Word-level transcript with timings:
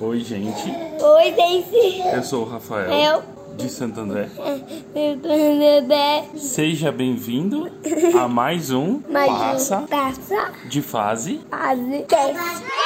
Oi, 0.00 0.20
gente. 0.20 0.70
Oi, 1.00 1.30
Daisy. 1.32 2.00
Eu 2.12 2.22
sou 2.22 2.42
o 2.42 2.48
Rafael, 2.48 2.90
Eu. 2.92 3.56
de 3.56 3.68
Santo 3.68 4.00
André. 4.00 4.28
Bebê. 4.92 6.38
Seja 6.38 6.90
bem-vindo 6.90 7.70
a 8.20 8.28
mais 8.28 8.70
um 8.70 9.00
Mais 9.08 9.30
Passa 9.30 9.78
um 9.78 9.86
passa 9.86 10.52
de 10.68 10.82
Fase. 10.82 11.40
fase 11.50 12.04
teste. 12.08 12.83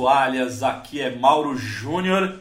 Toalhas, 0.00 0.62
aqui 0.62 0.98
é 0.98 1.14
Mauro 1.14 1.54
Júnior. 1.54 2.40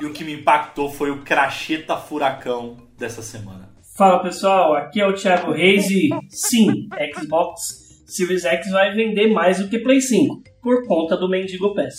E 0.00 0.04
o 0.04 0.12
que 0.12 0.24
me 0.24 0.34
impactou 0.34 0.90
foi 0.90 1.08
o 1.08 1.22
cracheta 1.22 1.96
furacão 1.96 2.78
dessa 2.98 3.22
semana. 3.22 3.70
Fala 3.96 4.20
pessoal, 4.20 4.74
aqui 4.74 5.00
é 5.00 5.06
o 5.06 5.12
Thiago 5.12 5.52
Reis 5.52 5.88
e 5.88 6.10
sim, 6.28 6.88
Xbox 7.14 8.02
Series 8.08 8.44
X 8.44 8.72
vai 8.72 8.92
vender 8.92 9.28
mais 9.32 9.60
do 9.60 9.68
que 9.68 9.78
Play 9.78 10.00
5 10.00 10.42
por 10.60 10.84
conta 10.88 11.16
do 11.16 11.28
Mendigo 11.28 11.72
Pass. 11.76 11.98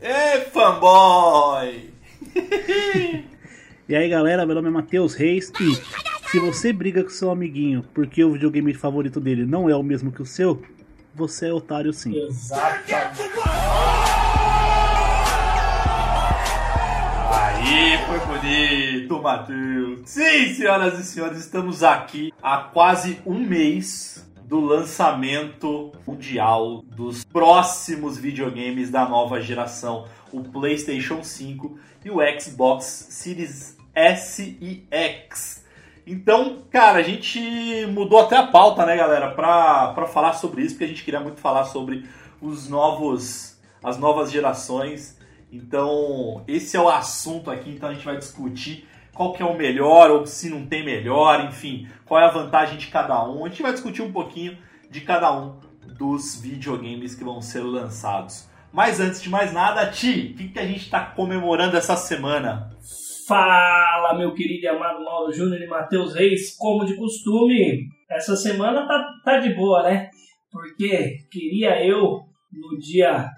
Ê, 0.00 0.38
fanboy! 0.52 1.90
E 3.88 3.96
aí 3.96 4.08
galera, 4.08 4.46
meu 4.46 4.54
nome 4.54 4.68
é 4.68 4.70
Matheus 4.70 5.14
Reis 5.14 5.50
e 5.60 5.74
se 6.30 6.38
você 6.38 6.72
briga 6.72 7.02
com 7.02 7.10
seu 7.10 7.28
amiguinho 7.28 7.84
porque 7.92 8.22
o 8.22 8.34
videogame 8.34 8.72
favorito 8.72 9.18
dele 9.20 9.44
não 9.44 9.68
é 9.68 9.74
o 9.74 9.82
mesmo 9.82 10.12
que 10.12 10.22
o 10.22 10.24
seu, 10.24 10.62
você 11.14 11.48
é 11.48 11.52
otário 11.52 11.92
sim. 11.92 12.14
Aí, 17.32 17.98
foi 18.06 18.18
bonito, 18.26 19.22
Matheus. 19.22 20.00
Sim, 20.04 20.54
senhoras 20.54 20.98
e 20.98 21.04
senhores, 21.04 21.38
estamos 21.38 21.82
aqui 21.82 22.32
há 22.42 22.58
quase 22.58 23.20
um 23.24 23.38
mês 23.38 24.26
do 24.44 24.58
lançamento 24.58 25.92
mundial 26.04 26.82
dos 26.82 27.22
próximos 27.22 28.18
videogames 28.18 28.90
da 28.90 29.08
nova 29.08 29.40
geração, 29.40 30.08
o 30.32 30.42
PlayStation 30.42 31.22
5 31.22 31.78
e 32.04 32.10
o 32.10 32.16
Xbox 32.40 32.84
Series 33.10 33.76
S 33.94 34.58
e 34.60 34.84
X. 34.90 35.59
Então, 36.10 36.64
cara, 36.72 36.98
a 36.98 37.02
gente 37.04 37.40
mudou 37.86 38.18
até 38.18 38.36
a 38.36 38.44
pauta, 38.44 38.84
né, 38.84 38.96
galera, 38.96 39.30
pra 39.30 40.08
falar 40.08 40.32
sobre 40.32 40.62
isso, 40.62 40.74
porque 40.74 40.82
a 40.82 40.88
gente 40.88 41.04
queria 41.04 41.20
muito 41.20 41.40
falar 41.40 41.66
sobre 41.66 42.04
os 42.42 42.68
novos, 42.68 43.56
as 43.80 43.96
novas 43.96 44.32
gerações. 44.32 45.16
Então, 45.52 46.42
esse 46.48 46.76
é 46.76 46.80
o 46.80 46.88
assunto 46.88 47.48
aqui, 47.48 47.70
então 47.70 47.88
a 47.88 47.94
gente 47.94 48.04
vai 48.04 48.16
discutir 48.16 48.88
qual 49.14 49.32
que 49.32 49.40
é 49.40 49.46
o 49.46 49.56
melhor, 49.56 50.10
ou 50.10 50.26
se 50.26 50.50
não 50.50 50.66
tem 50.66 50.84
melhor, 50.84 51.44
enfim, 51.44 51.88
qual 52.04 52.20
é 52.20 52.24
a 52.24 52.30
vantagem 52.32 52.76
de 52.76 52.88
cada 52.88 53.24
um. 53.24 53.44
A 53.44 53.48
gente 53.48 53.62
vai 53.62 53.72
discutir 53.72 54.02
um 54.02 54.10
pouquinho 54.10 54.58
de 54.90 55.02
cada 55.02 55.32
um 55.32 55.60
dos 55.96 56.40
videogames 56.40 57.14
que 57.14 57.22
vão 57.22 57.40
ser 57.40 57.60
lançados. 57.60 58.48
Mas 58.72 58.98
antes 58.98 59.22
de 59.22 59.30
mais 59.30 59.52
nada, 59.52 59.86
Ti, 59.86 60.32
o 60.34 60.38
que, 60.38 60.48
que 60.48 60.58
a 60.58 60.66
gente 60.66 60.82
está 60.82 61.02
comemorando 61.02 61.76
essa 61.76 61.94
semana? 61.94 62.69
Fala 63.30 64.18
meu 64.18 64.34
querido 64.34 64.64
e 64.64 64.66
amado 64.66 65.04
Mauro 65.04 65.32
Júnior 65.32 65.62
e 65.62 65.66
Matheus 65.68 66.14
Reis, 66.14 66.56
como 66.56 66.84
de 66.84 66.96
costume, 66.96 67.86
essa 68.10 68.34
semana 68.34 68.88
tá, 68.88 69.06
tá 69.24 69.38
de 69.38 69.54
boa, 69.54 69.84
né? 69.84 70.10
Porque 70.50 71.18
queria 71.30 71.80
eu, 71.86 72.22
no 72.52 72.76
dia 72.80 73.28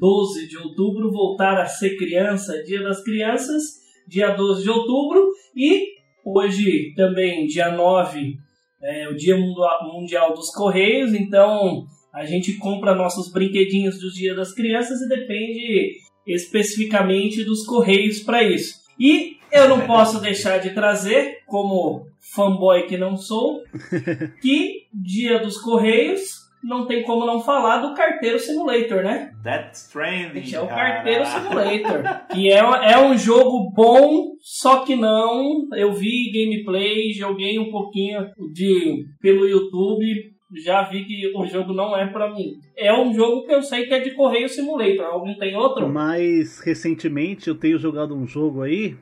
12 0.00 0.48
de 0.48 0.58
outubro, 0.58 1.12
voltar 1.12 1.60
a 1.60 1.64
ser 1.64 1.96
criança, 1.96 2.60
dia 2.64 2.82
das 2.82 3.04
crianças, 3.04 3.62
dia 4.08 4.30
12 4.34 4.64
de 4.64 4.70
outubro, 4.70 5.28
e 5.54 5.90
hoje 6.24 6.92
também, 6.96 7.46
dia 7.46 7.70
9, 7.70 8.34
é 8.82 9.08
o 9.08 9.14
dia 9.14 9.36
Mundial- 9.36 10.34
dos 10.34 10.50
Correios, 10.50 11.14
então 11.14 11.86
a 12.12 12.24
gente 12.24 12.58
compra 12.58 12.96
nossos 12.96 13.32
brinquedinhos 13.32 14.00
do 14.00 14.10
dia 14.10 14.34
das 14.34 14.52
crianças 14.52 15.00
e 15.02 15.08
depende 15.08 15.92
especificamente 16.26 17.44
dos 17.44 17.64
Correios 17.64 18.18
para 18.24 18.42
isso. 18.42 18.84
E 18.98 19.35
eu 19.50 19.68
não 19.68 19.86
posso 19.86 20.20
deixar 20.20 20.58
de 20.58 20.70
trazer, 20.70 21.38
como 21.46 22.06
fanboy 22.34 22.86
que 22.86 22.96
não 22.96 23.16
sou, 23.16 23.62
que 24.42 24.86
dia 24.92 25.38
dos 25.38 25.58
Correios 25.58 26.46
não 26.66 26.86
tem 26.86 27.02
como 27.04 27.24
não 27.24 27.40
falar 27.40 27.78
do 27.78 27.94
Carteiro 27.94 28.38
Simulator, 28.38 29.02
né? 29.02 29.30
Death 29.42 29.74
Stranding. 29.74 30.40
Gente, 30.40 30.56
é 30.56 30.60
o 30.60 30.66
cara. 30.66 30.94
Carteiro 30.94 31.24
Simulator. 31.24 32.26
Que 32.32 32.50
é, 32.50 32.58
é 32.58 32.98
um 32.98 33.16
jogo 33.16 33.70
bom, 33.70 34.32
só 34.40 34.84
que 34.84 34.96
não. 34.96 35.68
Eu 35.74 35.92
vi 35.92 36.32
gameplay, 36.32 37.12
joguei 37.12 37.58
um 37.58 37.70
pouquinho 37.70 38.26
de 38.52 39.06
pelo 39.20 39.46
YouTube. 39.46 40.34
Já 40.64 40.82
vi 40.84 41.04
que 41.04 41.32
o 41.36 41.46
jogo 41.46 41.72
não 41.72 41.96
é 41.96 42.06
pra 42.06 42.32
mim. 42.32 42.54
É 42.76 42.92
um 42.92 43.12
jogo 43.12 43.44
que 43.46 43.52
eu 43.52 43.62
sei 43.62 43.86
que 43.86 43.94
é 43.94 44.00
de 44.00 44.12
Correio 44.12 44.48
Simulator. 44.48 45.06
Algum 45.06 45.34
tem 45.36 45.56
outro? 45.56 45.88
Mas 45.88 46.60
recentemente 46.60 47.48
eu 47.48 47.56
tenho 47.56 47.78
jogado 47.78 48.14
um 48.14 48.26
jogo 48.26 48.62
aí, 48.62 48.96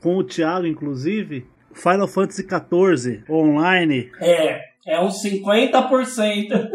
com 0.00 0.16
o 0.16 0.24
Thiago 0.24 0.66
inclusive, 0.66 1.46
Final 1.72 2.08
Fantasy 2.08 2.42
XIV 2.42 3.22
online. 3.28 4.10
É, 4.20 4.60
é 4.86 5.00
uns 5.00 5.22
50%. 5.22 6.68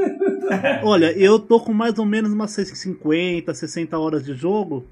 Olha, 0.83 1.11
eu 1.17 1.39
tô 1.39 1.59
com 1.59 1.73
mais 1.73 1.97
ou 1.99 2.05
menos 2.05 2.31
umas 2.31 2.51
50, 2.51 3.53
60 3.53 3.97
horas 3.97 4.23
de 4.23 4.33
jogo. 4.33 4.85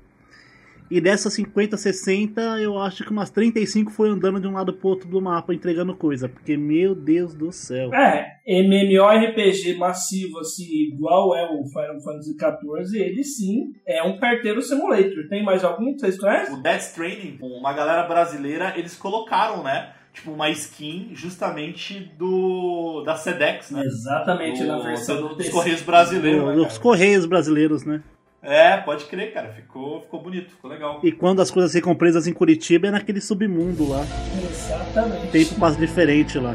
E 0.96 1.02
dessas 1.02 1.34
50, 1.34 1.76
60, 1.76 2.42
eu 2.62 2.78
acho 2.78 3.04
que 3.04 3.10
umas 3.12 3.32
35 3.32 3.92
foi 3.92 4.10
andando 4.10 4.40
de 4.40 4.48
um 4.48 4.52
lado 4.54 4.74
pro 4.74 4.90
outro 4.90 5.10
do 5.10 5.20
mapa 5.20 5.52
entregando 5.54 5.96
coisa. 5.96 6.30
Porque, 6.30 6.56
meu 6.56 6.94
Deus 6.94 7.34
do 7.34 7.52
céu. 7.52 7.92
É, 7.94 8.28
MMORPG 8.46 9.76
massivo, 9.78 10.40
assim, 10.40 10.66
igual 10.94 11.36
é 11.36 11.46
o 11.46 11.66
Final 11.66 12.00
Fantasy 12.02 12.34
XIV, 12.34 13.02
ele 13.02 13.24
sim 13.24 13.72
é 13.88 14.04
um 14.04 14.20
carteiro 14.20 14.62
simulator. 14.62 15.28
Tem 15.30 15.44
mais 15.44 15.64
algum 15.64 15.94
que 15.94 16.00
vocês 16.02 16.18
conhecem? 16.20 16.54
O 16.56 16.62
Death 16.62 16.82
Stranding, 16.82 17.38
uma 17.42 17.74
galera 17.74 18.04
brasileira, 18.08 18.74
eles 18.78 18.96
colocaram, 18.96 19.64
né? 19.64 19.94
Tipo, 20.14 20.32
uma 20.32 20.48
skin 20.52 21.10
justamente 21.14 22.12
do 22.20 23.02
da 23.04 23.16
Sedex, 23.16 23.72
né? 23.72 23.82
Exatamente, 23.84 24.62
Do- 24.62 24.68
na 24.68 24.78
versão 24.78 25.20
do 25.30 25.36
dos. 25.36 25.50
Correios 25.50 25.82
brasileiros, 25.82 26.46
né, 26.46 26.56
Os 26.56 26.68
cara? 26.68 26.80
Correios 26.82 27.26
brasileiros, 27.26 27.84
né? 27.84 28.04
É, 28.44 28.76
pode 28.76 29.06
crer, 29.06 29.34
cara. 29.34 29.54
Ficou, 29.54 30.02
ficou 30.02 30.22
bonito, 30.22 30.50
ficou 30.50 30.70
legal. 30.70 31.00
E 31.02 31.14
quando 31.14 31.42
as 31.42 31.50
coisas 31.50 31.72
ficam 31.72 31.96
presas 31.96 32.28
em 32.28 32.34
Curitiba 32.34 32.88
é 32.88 32.92
naquele 32.92 33.22
submundo 33.22 33.88
lá. 33.88 34.02
Exatamente. 34.38 35.32
Tempo 35.32 35.56
passa 35.56 35.80
diferente 35.80 36.38
lá. 36.38 36.54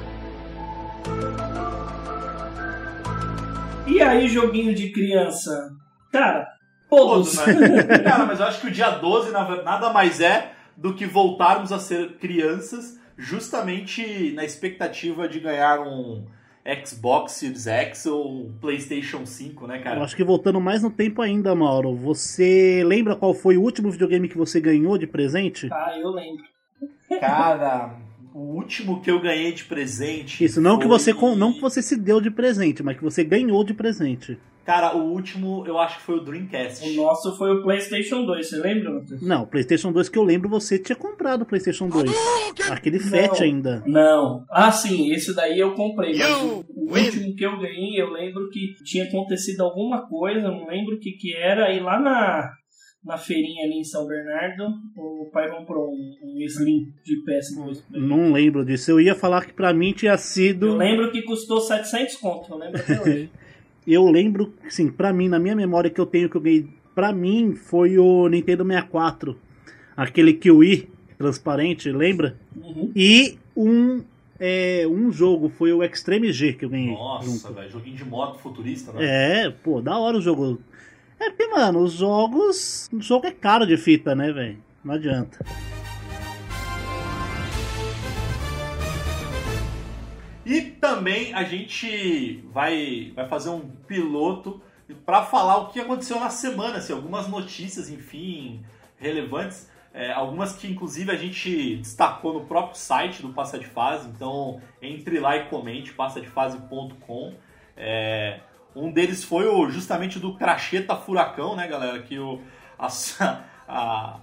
E 3.87 4.03
aí, 4.03 4.29
joguinho 4.29 4.75
de 4.75 4.91
criança? 4.93 5.71
Cara, 6.13 6.47
todos. 6.91 7.35
Todos, 7.35 7.47
né? 7.57 7.83
Cara, 8.05 8.27
mas 8.27 8.39
eu 8.39 8.47
acho 8.47 8.61
que 8.61 8.67
o 8.67 8.71
dia 8.71 8.91
12 8.91 9.31
na 9.31 9.45
verdade, 9.45 9.65
nada 9.65 9.91
mais 9.91 10.21
é 10.21 10.53
do 10.77 10.95
que 10.95 11.07
voltarmos 11.07 11.73
a 11.73 11.79
ser 11.79 12.19
crianças, 12.19 13.01
justamente 13.17 14.33
na 14.35 14.45
expectativa 14.45 15.27
de 15.27 15.41
ganhar 15.41 15.81
um 15.81 16.27
Xbox 16.85 17.33
Series 17.33 17.67
X 17.67 18.07
ou 18.07 18.51
PlayStation 18.61 19.25
5, 19.25 19.67
né, 19.67 19.79
Eu 19.79 19.83
cara? 19.83 20.03
acho 20.03 20.15
que 20.17 20.23
voltando 20.25 20.61
mais 20.61 20.83
no 20.83 20.91
tempo 20.91 21.23
ainda, 21.23 21.55
Mauro. 21.55 21.95
Você 21.95 22.83
lembra 22.85 23.17
qual 23.17 23.33
foi 23.33 23.57
o 23.57 23.63
último 23.63 23.91
videogame 23.91 24.29
que 24.29 24.37
você 24.37 24.61
ganhou 24.61 24.99
de 24.99 25.07
presente? 25.07 25.69
Ah, 25.73 25.97
eu 25.99 26.11
lembro. 26.11 26.45
Cara, 27.21 27.95
o 28.35 28.39
último 28.41 29.01
que 29.01 29.11
eu 29.11 29.21
ganhei 29.21 29.53
de 29.53 29.65
presente. 29.65 30.45
Isso, 30.45 30.61
não 30.61 30.79
que 30.79 30.87
foi- 30.87 30.99
você 30.99 31.15
com- 31.15 31.35
não 31.35 31.53
que 31.53 31.61
você 31.61 31.81
se 31.83 31.97
deu 31.97 32.21
de 32.21 32.31
presente, 32.31 32.83
mas 32.83 32.97
que 32.97 33.03
você 33.03 33.25
ganhou 33.25 33.65
de 33.65 33.73
presente. 33.75 34.39
Cara, 34.69 34.95
o 34.95 35.13
último 35.15 35.65
eu 35.67 35.79
acho 35.79 35.97
que 35.97 36.03
foi 36.05 36.17
o 36.17 36.21
Dreamcast. 36.21 36.87
O 36.91 36.93
nosso 36.95 37.35
foi 37.39 37.53
o 37.57 37.63
PlayStation 37.63 38.27
2, 38.27 38.47
você 38.51 38.57
lembra, 38.59 38.93
Matheus? 38.93 39.23
Não, 39.23 39.45
o 39.45 39.47
PlayStation 39.47 39.91
2 39.91 40.11
que 40.11 40.19
eu 40.19 40.23
lembro, 40.23 40.47
você 40.47 40.79
tinha 40.79 40.95
comprado 40.95 41.41
o 41.41 41.47
PlayStation 41.47 41.89
2. 41.89 42.11
Aquele 42.71 42.99
Fat 42.99 43.33
Não. 43.39 43.41
ainda. 43.47 43.83
Não. 43.87 44.45
Ah, 44.51 44.71
sim, 44.71 45.11
esse 45.11 45.35
daí 45.35 45.59
eu 45.59 45.73
comprei. 45.73 46.19
Mas 46.19 46.43
o, 46.43 46.67
o 46.69 46.95
último 46.95 47.35
que 47.35 47.47
eu 47.47 47.59
ganhei, 47.59 47.99
eu 47.99 48.11
lembro 48.13 48.51
que 48.51 48.75
tinha 48.85 49.05
acontecido 49.05 49.63
alguma 49.63 50.07
coisa, 50.07 50.43
não 50.43 50.67
lembro 50.67 50.97
o 50.97 51.01
que 51.01 51.13
que 51.13 51.35
era, 51.35 51.73
e 51.73 51.81
lá 51.81 51.99
na, 51.99 52.51
na 53.03 53.17
feirinha 53.17 53.65
ali 53.65 53.79
em 53.81 53.85
São 53.85 54.07
Bernardo, 54.07 54.65
o 54.95 55.31
pai 55.33 55.51
comprou 55.51 55.89
um, 55.91 56.15
um 56.25 56.43
Slim 56.43 56.93
de 57.03 57.15
PS2. 57.25 57.81
pra 57.89 57.99
ele. 57.99 58.07
Não 58.07 58.33
lembro 58.33 58.67
disso. 58.67 58.91
Eu 58.91 59.01
ia 59.01 59.15
falar 59.15 59.47
que 59.47 59.55
pra 59.55 59.73
mim 59.73 59.95
tinha 59.95 60.13
Eu 60.13 60.19
sido. 60.19 60.77
lembro 60.77 61.11
que 61.11 61.23
custou 61.23 61.59
700 61.59 62.17
conto, 62.17 62.53
eu 62.53 62.59
lembro 62.59 62.79
até 62.83 63.01
hoje. 63.01 63.31
Eu 63.91 64.05
lembro, 64.11 64.53
sim, 64.69 64.91
pra 64.91 65.15
mim, 65.15 65.29
na 65.29 65.39
minha 65.39 65.57
memória 65.57 65.89
que 65.89 65.99
eu 65.99 66.05
tenho 66.05 66.29
que 66.29 66.37
eu 66.37 66.41
ganhei, 66.43 66.69
pra 66.95 67.11
mim 67.11 67.55
foi 67.55 67.99
o 67.99 68.29
Nintendo 68.29 68.63
64. 68.63 69.35
Aquele 69.97 70.35
Kiwi 70.35 70.91
transparente, 71.17 71.91
lembra? 71.91 72.37
Uhum. 72.55 72.93
E 72.95 73.39
um 73.57 74.03
é, 74.39 74.87
um 74.87 75.11
jogo, 75.11 75.49
foi 75.49 75.73
o 75.73 75.83
Extreme 75.83 76.31
G 76.33 76.53
que 76.53 76.67
eu 76.67 76.69
ganhei. 76.69 76.93
Nossa, 76.93 77.51
velho, 77.51 77.71
joguinho 77.71 77.97
de 77.97 78.05
moto 78.05 78.39
futurista, 78.39 78.93
né? 78.93 79.47
É, 79.47 79.51
pô, 79.51 79.81
da 79.81 79.99
hora 79.99 80.19
o 80.19 80.21
jogo. 80.21 80.61
É 81.19 81.31
porque, 81.31 81.49
mano, 81.49 81.81
os 81.81 81.95
jogos. 81.95 82.89
O 82.93 83.01
jogo 83.01 83.27
é 83.27 83.33
caro 83.33 83.67
de 83.67 83.77
fita, 83.77 84.15
né, 84.15 84.31
velho? 84.31 84.59
Não 84.85 84.95
adianta. 84.95 85.45
E 90.49 90.63
também 90.63 91.35
a 91.35 91.45
gente 91.45 92.43
vai, 92.51 93.13
vai 93.15 93.29
fazer 93.29 93.51
um 93.51 93.69
piloto 93.87 94.63
para 95.05 95.23
falar 95.23 95.59
o 95.59 95.67
que 95.67 95.79
aconteceu 95.79 96.19
na 96.19 96.31
semana, 96.31 96.79
assim, 96.79 96.95
algumas 96.95 97.29
notícias, 97.29 97.91
enfim, 97.91 98.65
relevantes. 98.97 99.71
É, 99.93 100.11
algumas 100.11 100.57
que 100.57 100.67
inclusive 100.67 101.11
a 101.11 101.17
gente 101.17 101.77
destacou 101.77 102.33
no 102.33 102.47
próprio 102.47 102.79
site 102.79 103.21
do 103.21 103.29
Passa 103.29 103.59
de 103.59 103.67
Fase, 103.67 104.09
então 104.09 104.59
entre 104.81 105.21
lá 105.21 105.37
e 105.37 105.45
comente, 105.51 105.93
passadefase.com. 105.93 107.35
É, 107.77 108.41
um 108.75 108.91
deles 108.91 109.23
foi 109.23 109.47
o, 109.47 109.69
justamente 109.69 110.19
do 110.19 110.35
Cracheta 110.35 110.97
Furacão, 110.97 111.57
né, 111.57 111.69
galera? 111.69 112.01
Que 112.01 112.19
o, 112.19 112.41
a, 112.79 112.89
a, 113.69 114.21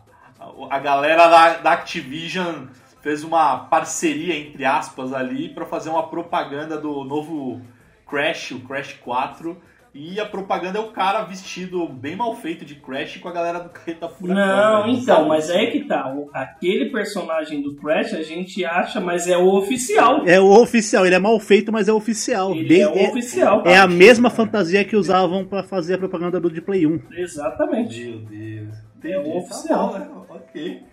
a 0.72 0.80
galera 0.80 1.28
da, 1.28 1.58
da 1.58 1.72
Activision 1.74 2.66
fez 3.06 3.24
uma 3.24 3.58
parceria, 3.60 4.36
entre 4.36 4.66
aspas, 4.66 5.14
ali 5.14 5.50
para 5.50 5.64
fazer 5.64 5.92
uma 5.92 6.08
propaganda 6.08 6.76
do 6.76 7.04
novo 7.04 7.62
Crash, 8.10 8.50
o 8.54 8.60
Crash 8.62 8.94
4. 8.94 9.56
E 9.94 10.20
a 10.20 10.26
propaganda 10.26 10.80
é 10.80 10.82
o 10.82 10.88
cara 10.92 11.22
vestido 11.22 11.88
bem 11.88 12.16
mal 12.16 12.36
feito 12.36 12.66
de 12.66 12.74
Crash 12.76 13.18
com 13.18 13.30
a 13.30 13.32
galera 13.32 13.60
do 13.60 13.70
Carreta 13.70 14.10
Furacão. 14.10 14.44
Não, 14.44 14.82
velho. 14.86 14.94
então, 14.98 15.16
Sabe? 15.18 15.30
mas 15.30 15.50
é 15.52 15.68
que 15.68 15.82
tá. 15.86 16.12
Aquele 16.34 16.90
personagem 16.90 17.62
do 17.62 17.76
Crash 17.76 18.14
a 18.16 18.24
gente 18.24 18.66
acha, 18.66 19.00
mas 19.00 19.28
é 19.28 19.38
o 19.38 19.46
oficial. 19.54 20.24
É 20.28 20.42
o 20.42 20.50
oficial, 20.60 21.06
ele 21.06 21.14
é 21.16 21.20
mal 21.20 21.40
feito, 21.40 21.72
mas 21.72 21.88
é 21.88 21.94
oficial. 21.94 22.54
Ele 22.56 22.68
De- 22.68 22.82
é 22.82 22.88
o 22.88 23.10
oficial. 23.12 23.62
é 23.66 23.78
a 23.78 23.88
mesma 23.88 24.32
fantasia 24.32 24.84
que 24.84 24.96
usavam 24.96 25.46
pra 25.46 25.62
fazer 25.62 25.94
a 25.94 25.98
propaganda 26.00 26.40
do 26.42 26.50
de 26.52 26.60
Play 26.60 26.88
1. 26.88 27.00
Exatamente. 27.12 28.04
Meu 28.04 28.20
Deus. 28.20 28.76
É 29.04 29.18
o 29.18 29.22
Entendi. 29.22 29.38
oficial. 29.38 29.90
Tá 29.94 30.00
bom, 30.00 30.06
né? 30.10 30.26
Ok. 30.30 30.84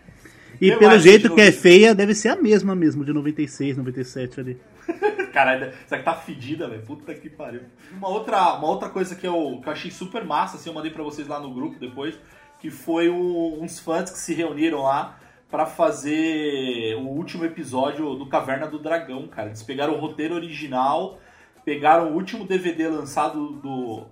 E 0.63 0.69
Eu 0.69 0.79
pelo 0.79 0.97
jeito 0.99 1.29
que 1.31 1.35
que 1.35 1.41
é 1.41 1.51
feia, 1.53 1.95
deve 1.95 2.15
ser 2.15 2.29
a 2.29 2.37
mesma 2.37 2.75
mesmo, 2.75 3.05
de 3.05 3.13
96, 3.13 3.77
97 3.77 4.41
ali. 4.41 4.61
Caralho, 5.33 5.73
essa 5.85 5.97
aqui 5.97 6.05
tá 6.05 6.15
fedida, 6.15 6.69
velho. 6.69 6.83
Puta 6.83 7.13
que 7.15 7.29
pariu. 7.29 7.63
Uma 7.93 8.09
outra, 8.09 8.55
uma 8.55 8.69
outra 8.69 8.89
coisa 8.89 9.15
que 9.17 9.27
eu, 9.27 9.59
que 9.63 9.69
eu 9.69 9.73
achei 9.73 9.91
super 9.91 10.25
massa, 10.25 10.57
assim, 10.57 10.69
eu 10.71 10.75
mandei 10.75 10.91
pra 10.91 11.03
vocês 11.03 11.27
lá 11.27 11.41
no 11.41 11.53
grupo 11.53 11.79
depois, 11.81 12.19
que 12.61 12.71
foi 12.71 13.09
o- 13.09 13.59
uns 13.61 13.79
fãs 13.81 14.11
que 14.11 14.19
se 14.19 14.35
reuniram 14.35 14.83
lá 14.83 15.19
pra 15.51 15.67
fazer 15.67 16.95
o 16.97 17.09
último 17.09 17.45
episódio 17.45 18.15
do 18.15 18.27
Caverna 18.27 18.67
do 18.67 18.79
Dragão, 18.79 19.27
cara. 19.27 19.49
Eles 19.49 19.63
pegaram 19.63 19.95
o 19.95 19.99
roteiro 20.01 20.35
original, 20.35 21.19
pegaram 21.65 22.11
o 22.13 22.15
último 22.15 22.47
DVD 22.47 22.89
lançado 22.89 23.53
do, 23.55 24.05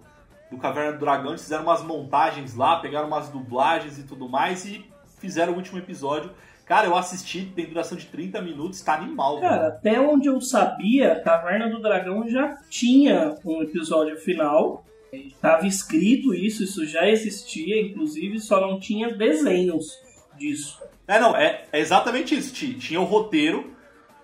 do 0.51 0.57
Caverna 0.59 0.93
do 0.93 0.99
Dragão, 0.99 1.31
eles 1.31 1.43
fizeram 1.43 1.63
umas 1.65 1.83
montagens 1.83 2.55
lá, 2.57 2.79
pegaram 2.81 3.07
umas 3.09 3.29
dublagens 3.29 3.99
e 3.99 4.03
tudo 4.03 4.29
mais 4.29 4.65
e 4.65 4.85
fizeram 5.21 5.53
o 5.53 5.57
último 5.57 5.79
episódio. 5.79 6.31
Cara, 6.67 6.87
eu 6.87 6.97
assisti, 6.97 7.53
tem 7.55 7.67
duração 7.67 7.97
de 7.99 8.07
30 8.07 8.41
minutos, 8.43 8.81
tá 8.81 8.95
animal, 8.95 9.41
Cara, 9.41 9.57
velho. 9.57 9.69
até 9.69 10.01
onde 10.01 10.29
eu 10.29 10.41
sabia, 10.41 11.21
Caverna 11.21 11.69
do 11.69 11.81
Dragão 11.83 12.29
já 12.29 12.57
tinha 12.69 13.35
um 13.45 13.63
episódio 13.63 14.17
final. 14.19 14.85
Estava 15.13 15.67
escrito 15.67 16.33
isso, 16.33 16.63
isso 16.63 16.87
já 16.87 17.09
existia, 17.11 17.81
inclusive 17.83 18.39
só 18.39 18.61
não 18.61 18.79
tinha 18.79 19.13
desenhos 19.17 19.99
disso. 20.39 20.81
É, 21.09 21.19
não, 21.19 21.37
é, 21.37 21.65
é 21.73 21.81
exatamente 21.81 22.37
isso. 22.37 22.55
Ti- 22.55 22.75
Tinha 22.75 23.01
o 23.01 23.05
roteiro, 23.05 23.75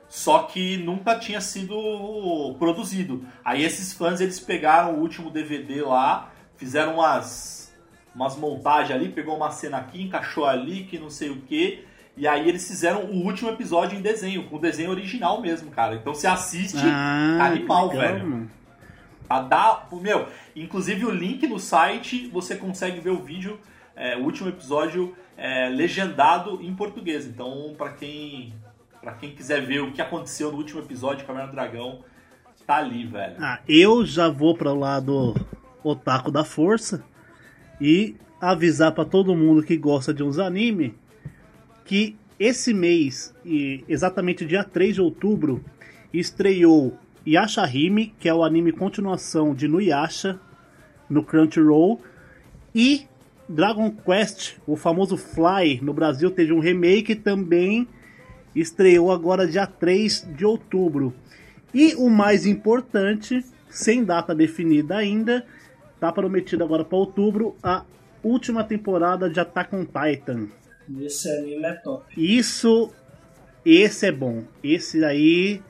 só 0.08 0.44
que 0.44 0.76
nunca 0.76 1.18
tinha 1.18 1.40
sido 1.40 2.54
produzido. 2.60 3.26
Aí 3.44 3.64
esses 3.64 3.92
fãs, 3.92 4.20
eles 4.20 4.38
pegaram 4.38 4.94
o 4.94 5.00
último 5.00 5.30
DVD 5.30 5.82
lá, 5.82 6.30
fizeram 6.56 6.94
umas, 6.94 7.65
umas 8.16 8.34
montagens 8.34 8.90
ali, 8.98 9.10
pegou 9.10 9.36
uma 9.36 9.50
cena 9.50 9.76
aqui, 9.76 10.02
encaixou 10.02 10.46
ali, 10.46 10.84
que 10.84 10.98
não 10.98 11.10
sei 11.10 11.28
o 11.28 11.36
que. 11.42 11.84
E 12.16 12.26
aí 12.26 12.48
eles 12.48 12.66
fizeram 12.66 13.02
o 13.04 13.24
último 13.26 13.50
episódio 13.50 13.98
em 13.98 14.00
desenho, 14.00 14.44
com 14.44 14.56
o 14.56 14.58
desenho 14.58 14.90
original 14.90 15.38
mesmo, 15.42 15.70
cara. 15.70 15.94
Então 15.96 16.14
você 16.14 16.26
assiste, 16.26 16.78
Ah, 16.82 17.44
animal, 17.44 17.90
que 17.90 17.96
legal, 17.98 18.14
velho. 18.14 18.26
mano. 18.26 18.50
a 19.28 19.40
dar, 19.40 19.86
meu, 19.92 20.26
inclusive 20.54 21.04
o 21.04 21.10
link 21.10 21.46
no 21.46 21.58
site, 21.58 22.26
você 22.28 22.56
consegue 22.56 23.00
ver 23.00 23.10
o 23.10 23.22
vídeo, 23.22 23.60
é, 23.94 24.16
o 24.16 24.22
último 24.22 24.48
episódio 24.48 25.14
é, 25.36 25.68
legendado 25.68 26.62
em 26.62 26.74
português. 26.74 27.26
Então, 27.26 27.74
pra 27.76 27.90
quem 27.90 28.54
para 29.02 29.12
quem 29.12 29.30
quiser 29.32 29.60
ver 29.60 29.80
o 29.82 29.92
que 29.92 30.00
aconteceu 30.02 30.50
no 30.50 30.56
último 30.58 30.80
episódio 30.80 31.18
de 31.18 31.24
Caverna 31.24 31.48
do 31.48 31.52
Dragão, 31.54 32.00
tá 32.66 32.76
ali, 32.78 33.04
velho. 33.06 33.36
Ah, 33.40 33.60
eu 33.68 34.04
já 34.06 34.28
vou 34.28 34.56
para 34.56 34.72
o 34.72 34.78
lado 34.78 35.34
otaku 35.84 36.30
da 36.32 36.44
força 36.44 37.04
e 37.80 38.16
avisar 38.40 38.92
para 38.92 39.04
todo 39.04 39.34
mundo 39.34 39.62
que 39.62 39.76
gosta 39.76 40.12
de 40.12 40.22
uns 40.22 40.38
anime 40.38 40.94
que 41.84 42.16
esse 42.38 42.74
mês, 42.74 43.34
e 43.44 43.84
exatamente 43.88 44.44
dia 44.44 44.62
3 44.62 44.96
de 44.96 45.00
outubro, 45.00 45.64
estreou 46.12 46.98
Yashahime, 47.26 48.14
que 48.18 48.28
é 48.28 48.34
o 48.34 48.44
anime 48.44 48.72
continuação 48.72 49.54
de 49.54 49.66
Nuyasha 49.66 50.38
no 51.08 51.22
Crunchyroll, 51.22 52.00
e 52.74 53.06
Dragon 53.48 53.90
Quest, 53.90 54.56
o 54.66 54.76
famoso 54.76 55.16
Fly, 55.16 55.80
no 55.80 55.94
Brasil 55.94 56.30
teve 56.30 56.52
um 56.52 56.58
remake 56.58 57.14
também 57.14 57.88
estreou 58.54 59.12
agora 59.12 59.46
dia 59.46 59.66
3 59.66 60.28
de 60.34 60.44
outubro. 60.44 61.14
E 61.74 61.94
o 61.94 62.08
mais 62.08 62.46
importante, 62.46 63.44
sem 63.68 64.02
data 64.02 64.34
definida 64.34 64.96
ainda, 64.96 65.46
tá 66.00 66.12
prometido 66.12 66.62
agora 66.64 66.84
para 66.84 66.96
outubro 66.98 67.56
a 67.62 67.84
última 68.22 68.64
temporada 68.64 69.28
de 69.30 69.38
Attack 69.40 69.74
on 69.74 69.84
Titan. 69.84 70.48
Esse 71.00 71.28
anime 71.30 71.64
é 71.64 71.72
top. 71.74 72.04
Isso, 72.16 72.92
esse 73.64 74.06
é 74.06 74.12
bom. 74.12 74.44
Esse 74.62 75.04
aí, 75.04 75.60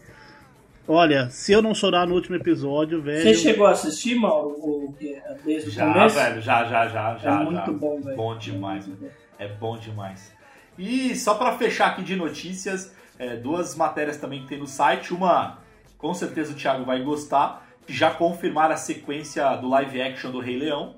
olha, 0.87 1.29
se 1.31 1.53
eu 1.53 1.63
não 1.63 1.75
chorar 1.75 2.07
no 2.07 2.15
último 2.15 2.37
episódio, 2.37 3.01
velho. 3.03 3.23
Você 3.23 3.35
chegou 3.35 3.67
a 3.67 3.71
assistir, 3.71 4.15
Mauro, 4.17 4.51
o, 4.59 4.93
que- 4.99 5.21
desde 5.45 5.71
o 5.71 5.73
Já, 5.73 5.93
começo? 5.93 6.15
velho, 6.17 6.41
já, 6.43 6.65
já, 6.65 6.89
já, 6.89 7.17
já. 7.17 7.41
é 7.41 7.45
muito 7.45 7.57
já. 7.57 7.73
bom, 7.73 8.01
velho. 8.01 8.17
Bom 8.17 8.37
demais, 8.37 8.87
velho. 8.87 9.11
É 9.39 9.49
bom 9.49 9.77
demais. 9.79 10.33
E 10.79 11.15
só 11.17 11.35
pra 11.35 11.53
fechar 11.57 11.89
aqui 11.89 12.03
de 12.03 12.17
notícias, 12.17 12.95
é, 13.19 13.37
duas 13.37 13.75
matérias 13.75 14.19
também 14.19 14.43
que 14.43 14.49
tem 14.49 14.59
no 14.59 14.67
site. 14.67 15.15
Uma, 15.15 15.59
com 15.97 16.13
certeza 16.13 16.53
o 16.53 16.55
Thiago 16.55 16.85
vai 16.85 17.03
gostar, 17.03 17.66
já 17.87 18.11
confirmaram 18.11 18.75
a 18.75 18.77
sequência 18.77 19.49
do 19.57 19.69
live 19.69 20.01
action 20.03 20.31
do 20.31 20.39
Rei 20.41 20.57
Leão. 20.59 20.95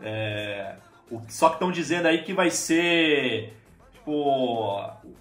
É, 0.00 0.74
o- 1.10 1.20
só 1.28 1.48
que 1.48 1.54
estão 1.56 1.70
dizendo 1.70 2.06
aí 2.06 2.22
que 2.22 2.32
vai 2.32 2.50
ser 2.50 3.54
tipo 3.92 4.12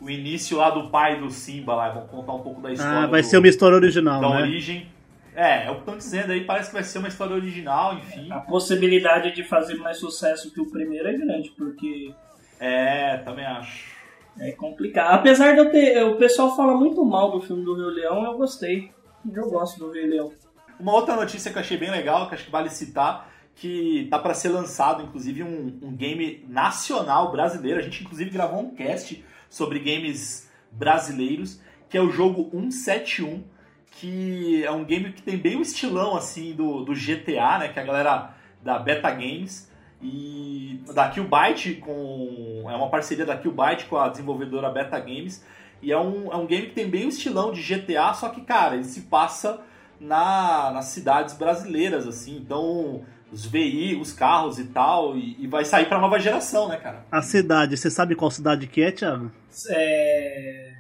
o 0.01 0.09
início 0.09 0.57
lá 0.57 0.69
do 0.69 0.89
pai 0.89 1.19
do 1.19 1.29
Simba 1.31 1.75
lá. 1.75 1.89
Vão 1.89 2.07
contar 2.07 2.33
um 2.33 2.39
pouco 2.41 2.61
da 2.61 2.71
história. 2.71 2.99
Ah, 2.99 3.07
vai 3.07 3.21
do- 3.21 3.27
ser 3.27 3.37
uma 3.37 3.47
história 3.47 3.75
original, 3.75 4.21
da 4.21 4.29
né? 4.29 4.41
origem. 4.41 4.87
É, 5.35 5.65
é 5.65 5.71
o 5.71 5.75
que 5.75 5.79
estão 5.81 5.97
dizendo 5.97 6.31
aí. 6.31 6.45
Parece 6.45 6.69
que 6.69 6.75
vai 6.75 6.83
ser 6.83 6.99
uma 6.99 7.07
história 7.09 7.35
original, 7.35 7.93
enfim. 7.95 8.31
A 8.31 8.39
possibilidade 8.39 9.33
de 9.33 9.43
fazer 9.43 9.75
mais 9.75 9.97
sucesso 9.97 10.53
que 10.53 10.61
o 10.61 10.71
primeiro 10.71 11.07
é 11.09 11.13
grande, 11.13 11.49
porque 11.57 12.13
É, 12.59 13.17
também 13.17 13.45
acho. 13.45 13.93
é 14.39 14.51
complicado. 14.53 15.13
Apesar 15.15 15.53
de 15.53 15.59
eu 15.59 15.69
ter. 15.71 16.03
O 16.05 16.15
pessoal 16.15 16.55
fala 16.55 16.73
muito 16.75 17.03
mal 17.03 17.31
do 17.31 17.41
filme 17.41 17.65
do 17.65 17.75
Rei 17.75 17.95
Leão, 18.03 18.23
eu 18.23 18.37
gostei. 18.37 18.91
Eu 19.33 19.49
gosto 19.49 19.77
do 19.79 19.91
Rei 19.91 20.05
Leão. 20.07 20.31
Uma 20.79 20.93
outra 20.93 21.15
notícia 21.15 21.51
que 21.51 21.57
eu 21.57 21.61
achei 21.61 21.77
bem 21.77 21.91
legal, 21.91 22.27
que 22.27 22.35
acho 22.35 22.45
que 22.45 22.51
vale 22.51 22.69
citar, 22.69 23.31
que 23.55 24.07
tá 24.09 24.19
para 24.19 24.33
ser 24.33 24.49
lançado, 24.49 25.03
inclusive, 25.03 25.43
um, 25.43 25.79
um 25.81 25.95
game 25.95 26.45
nacional 26.47 27.31
brasileiro. 27.31 27.79
A 27.79 27.83
gente, 27.83 28.03
inclusive, 28.03 28.29
gravou 28.29 28.61
um 28.61 28.75
cast 28.75 29.23
sobre 29.49 29.79
games 29.79 30.49
brasileiros, 30.71 31.61
que 31.89 31.97
é 31.97 32.01
o 32.01 32.11
jogo 32.11 32.49
171, 32.51 33.43
que 33.91 34.63
é 34.63 34.71
um 34.71 34.83
game 34.83 35.13
que 35.13 35.21
tem 35.21 35.37
bem 35.37 35.55
o 35.55 35.61
estilão, 35.61 36.15
assim, 36.15 36.53
do, 36.53 36.83
do 36.83 36.93
GTA, 36.93 37.59
né? 37.59 37.69
Que 37.69 37.79
a 37.79 37.83
galera 37.83 38.35
da 38.61 38.77
Beta 38.77 39.09
Games 39.11 39.71
e 40.01 40.81
da 40.93 41.09
Killbyte 41.09 41.75
com 41.75 42.65
é 42.69 42.75
uma 42.75 42.89
parceria 42.89 43.25
da 43.25 43.37
Killbyte 43.37 43.85
com 43.85 43.97
a 43.97 44.09
desenvolvedora 44.09 44.69
Beta 44.69 44.99
Games 44.99 45.45
e 45.81 45.91
é 45.91 45.97
um, 45.97 46.31
é 46.31 46.35
um 46.35 46.45
game 46.45 46.67
que 46.67 46.73
tem 46.73 46.89
bem 46.89 47.05
o 47.05 47.09
estilão 47.09 47.51
de 47.51 47.61
GTA, 47.61 48.13
só 48.13 48.29
que 48.29 48.41
cara, 48.41 48.75
ele 48.75 48.83
se 48.83 49.01
passa 49.01 49.61
na, 49.99 50.71
nas 50.71 50.85
cidades 50.85 51.35
brasileiras 51.35 52.07
assim, 52.07 52.37
então 52.37 53.03
os 53.31 53.45
VI, 53.45 53.97
os 53.99 54.13
carros 54.13 54.59
e 54.59 54.65
tal, 54.65 55.17
e, 55.17 55.35
e 55.39 55.47
vai 55.47 55.65
sair 55.65 55.87
pra 55.87 55.99
nova 55.99 56.19
geração, 56.19 56.69
né, 56.69 56.77
cara? 56.77 57.05
A 57.11 57.21
cidade, 57.21 57.75
você 57.75 57.89
sabe 57.89 58.15
qual 58.15 58.31
cidade 58.31 58.67
que 58.67 58.81
é, 58.81 58.91
Thiago? 58.91 59.31
É... 59.69 60.75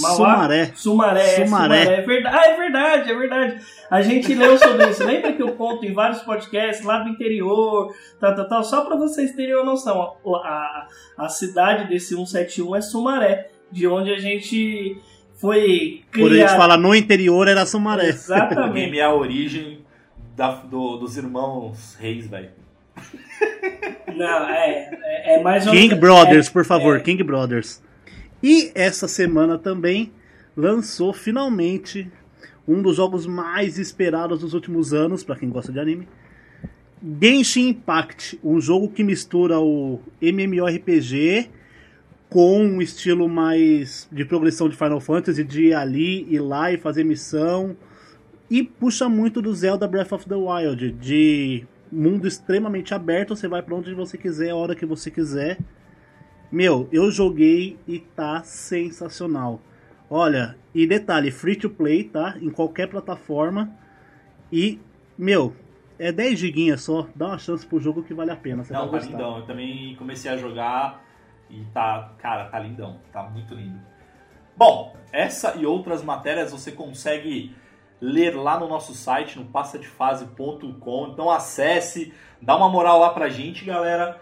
Mauá? 0.00 0.16
Sumaré. 0.16 0.72
Sumaré. 0.74 1.40
é, 1.40 1.44
Sumaré. 1.44 1.82
É 1.82 2.02
verdade, 2.02 2.36
ah, 2.36 2.46
é 2.46 2.56
verdade, 2.56 3.10
é 3.10 3.14
verdade. 3.16 3.60
A 3.90 4.02
gente 4.02 4.34
leu 4.34 4.56
sobre 4.56 4.88
isso. 4.88 5.04
Lembra 5.04 5.32
que 5.32 5.42
eu 5.42 5.56
conto 5.56 5.84
em 5.84 5.92
vários 5.92 6.22
podcasts 6.22 6.84
lá 6.84 7.00
do 7.00 7.08
interior, 7.08 7.92
tal, 8.20 8.34
tal, 8.36 8.48
tal. 8.48 8.64
Só 8.64 8.84
pra 8.84 8.94
vocês 8.94 9.34
terem 9.34 9.54
uma 9.56 9.64
noção. 9.64 10.00
A, 10.00 10.86
a, 11.18 11.24
a 11.24 11.28
cidade 11.28 11.88
desse 11.88 12.14
171 12.14 12.76
é 12.76 12.80
Sumaré, 12.80 13.50
de 13.72 13.86
onde 13.88 14.12
a 14.12 14.18
gente 14.18 14.96
foi 15.40 16.02
Por 16.12 16.20
a 16.20 16.24
gente 16.24 16.30
criado. 16.32 16.56
falar 16.56 16.76
no 16.76 16.94
interior 16.94 17.48
era 17.48 17.64
Sumaré. 17.66 18.04
O 18.04 18.08
Exatamente. 18.08 18.74
game 18.74 18.98
é 18.98 19.02
a 19.04 19.14
origem 19.14 19.80
da- 20.36 20.56
do- 20.56 20.96
dos 20.98 21.16
irmãos 21.16 21.96
reis, 21.98 22.26
velho. 22.26 22.50
Não, 24.16 24.48
é, 24.48 24.90
é, 25.02 25.34
é 25.36 25.42
mais 25.42 25.66
ou 25.66 25.72
King 25.72 25.94
Brothers, 25.94 26.48
é, 26.48 26.50
por 26.50 26.64
favor, 26.64 26.96
é. 26.96 27.00
King 27.00 27.22
Brothers. 27.22 27.82
E 28.42 28.70
essa 28.74 29.06
semana 29.08 29.58
também 29.58 30.12
lançou 30.56 31.12
finalmente 31.12 32.10
um 32.66 32.82
dos 32.82 32.96
jogos 32.96 33.26
mais 33.26 33.78
esperados 33.78 34.40
dos 34.40 34.52
últimos 34.54 34.92
anos, 34.92 35.22
pra 35.24 35.36
quem 35.36 35.48
gosta 35.48 35.72
de 35.72 35.78
anime. 35.78 36.08
Genshin 37.22 37.68
Impact, 37.68 38.38
um 38.44 38.60
jogo 38.60 38.88
que 38.88 39.02
mistura 39.02 39.58
o 39.58 40.00
MMORPG 40.20 41.48
com 42.30 42.62
um 42.62 42.80
estilo 42.80 43.28
mais 43.28 44.08
de 44.10 44.24
progressão 44.24 44.68
de 44.68 44.76
Final 44.76 45.00
Fantasy, 45.00 45.42
de 45.42 45.64
ir 45.66 45.74
ali, 45.74 46.32
ir 46.32 46.38
lá 46.38 46.72
e 46.72 46.78
fazer 46.78 47.04
missão. 47.04 47.76
E 48.48 48.62
puxa 48.62 49.08
muito 49.08 49.42
do 49.42 49.52
Zelda 49.52 49.86
Breath 49.86 50.12
of 50.12 50.28
the 50.28 50.36
Wild, 50.36 50.92
de 50.92 51.66
mundo 51.90 52.26
extremamente 52.26 52.94
aberto, 52.94 53.34
você 53.34 53.48
vai 53.48 53.62
pra 53.62 53.74
onde 53.74 53.92
você 53.94 54.16
quiser, 54.16 54.50
a 54.50 54.56
hora 54.56 54.76
que 54.76 54.86
você 54.86 55.10
quiser. 55.10 55.58
Meu, 56.50 56.88
eu 56.92 57.10
joguei 57.10 57.76
e 57.86 57.98
tá 57.98 58.42
sensacional. 58.44 59.60
Olha, 60.08 60.56
e 60.74 60.86
detalhe, 60.86 61.30
free 61.30 61.56
to 61.56 61.68
play, 61.68 62.04
tá? 62.04 62.36
Em 62.40 62.50
qualquer 62.50 62.88
plataforma. 62.88 63.72
E, 64.52 64.80
meu, 65.18 65.54
é 65.98 66.10
10 66.10 66.38
giguinhas 66.38 66.82
só, 66.82 67.08
dá 67.14 67.28
uma 67.28 67.38
chance 67.38 67.66
pro 67.66 67.80
jogo 67.80 68.02
que 68.02 68.14
vale 68.14 68.30
a 68.30 68.36
pena, 68.36 68.64
você 68.64 68.72
Não, 68.72 68.88
vai 68.88 69.00
tá 69.00 69.06
gostar. 69.06 69.38
Eu 69.38 69.42
também 69.46 69.94
comecei 69.96 70.30
a 70.30 70.36
jogar 70.36 71.09
e 71.50 71.64
tá, 71.72 72.12
cara, 72.18 72.46
tá 72.46 72.58
lindão. 72.58 72.98
Tá 73.12 73.22
muito 73.24 73.54
lindo. 73.54 73.80
Bom, 74.56 74.94
essa 75.12 75.56
e 75.56 75.66
outras 75.66 76.02
matérias 76.02 76.52
você 76.52 76.70
consegue 76.70 77.54
ler 78.00 78.34
lá 78.34 78.58
no 78.58 78.68
nosso 78.68 78.94
site, 78.94 79.38
no 79.38 79.44
passadefase.com. 79.46 81.08
Então 81.08 81.30
acesse, 81.30 82.12
dá 82.40 82.56
uma 82.56 82.68
moral 82.68 82.98
lá 82.98 83.10
pra 83.10 83.28
gente, 83.28 83.64
galera. 83.64 84.20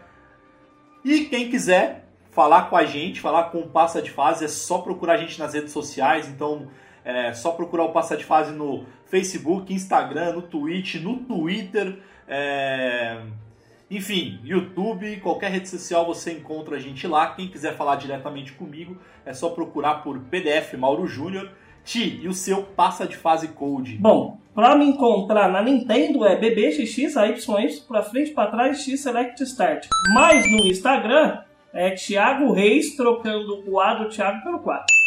E 1.05 1.27
quem 1.27 1.51
quiser 1.51 2.09
falar 2.31 2.71
com 2.71 2.77
a 2.77 2.85
gente, 2.85 3.21
falar 3.21 3.45
com 3.45 3.59
o 3.59 3.69
Passa 3.69 4.03
de 4.03 4.11
Fase, 4.11 4.45
é 4.45 4.49
só 4.49 4.79
procurar 4.79 5.15
a 5.15 5.17
gente 5.17 5.39
nas 5.39 5.55
redes 5.55 5.73
sociais. 5.73 6.29
Então 6.29 6.69
é 7.05 7.33
só 7.33 7.53
procurar 7.53 7.85
o 7.85 7.93
Passa 7.93 8.17
de 8.17 8.25
Fase 8.25 8.53
no 8.53 8.85
Facebook, 9.07 9.73
Instagram, 9.73 10.33
no 10.33 10.43
Twitch, 10.43 10.97
no 10.97 11.19
Twitter. 11.19 11.99
é, 12.27 13.23
Enfim, 13.91 14.39
YouTube, 14.45 15.17
qualquer 15.21 15.51
rede 15.51 15.69
social 15.69 16.05
você 16.05 16.33
encontra 16.33 16.77
a 16.77 16.79
gente 16.79 17.07
lá. 17.07 17.29
Quem 17.29 17.49
quiser 17.49 17.75
falar 17.75 17.97
diretamente 17.97 18.53
comigo, 18.53 18.99
é 19.25 19.33
só 19.33 19.49
procurar 19.51 20.03
por 20.03 20.19
PDF 20.21 20.75
Mauro 20.75 21.07
Júnior. 21.07 21.51
Ti, 21.85 22.21
e 22.23 22.29
o 22.29 22.35
seu 22.35 22.63
passa 22.63 23.07
de 23.07 23.17
fase 23.17 23.49
code? 23.49 23.97
Bom, 23.97 24.39
pra 24.55 24.77
me 24.77 24.85
encontrar 24.85 25.49
na 25.49 25.63
Nintendo 25.63 26.27
é 26.27 26.37
BBXX, 26.37 27.17
AYY, 27.17 27.81
pra 27.89 28.03
frente, 28.03 28.33
pra 28.33 28.49
trás, 28.49 28.85
X 28.85 29.01
Select 29.01 29.43
Start. 29.43 29.87
Mas 30.13 30.45
no 30.51 30.67
Instagram 30.67 31.39
é 31.73 31.93
Thiago 31.93 32.53
Reis, 32.53 32.95
trocando 32.95 33.65
o 33.67 33.81
A 33.81 33.95
do 33.95 34.11
Thiago 34.11 34.43
pelo 34.43 34.59
4. 34.59 34.98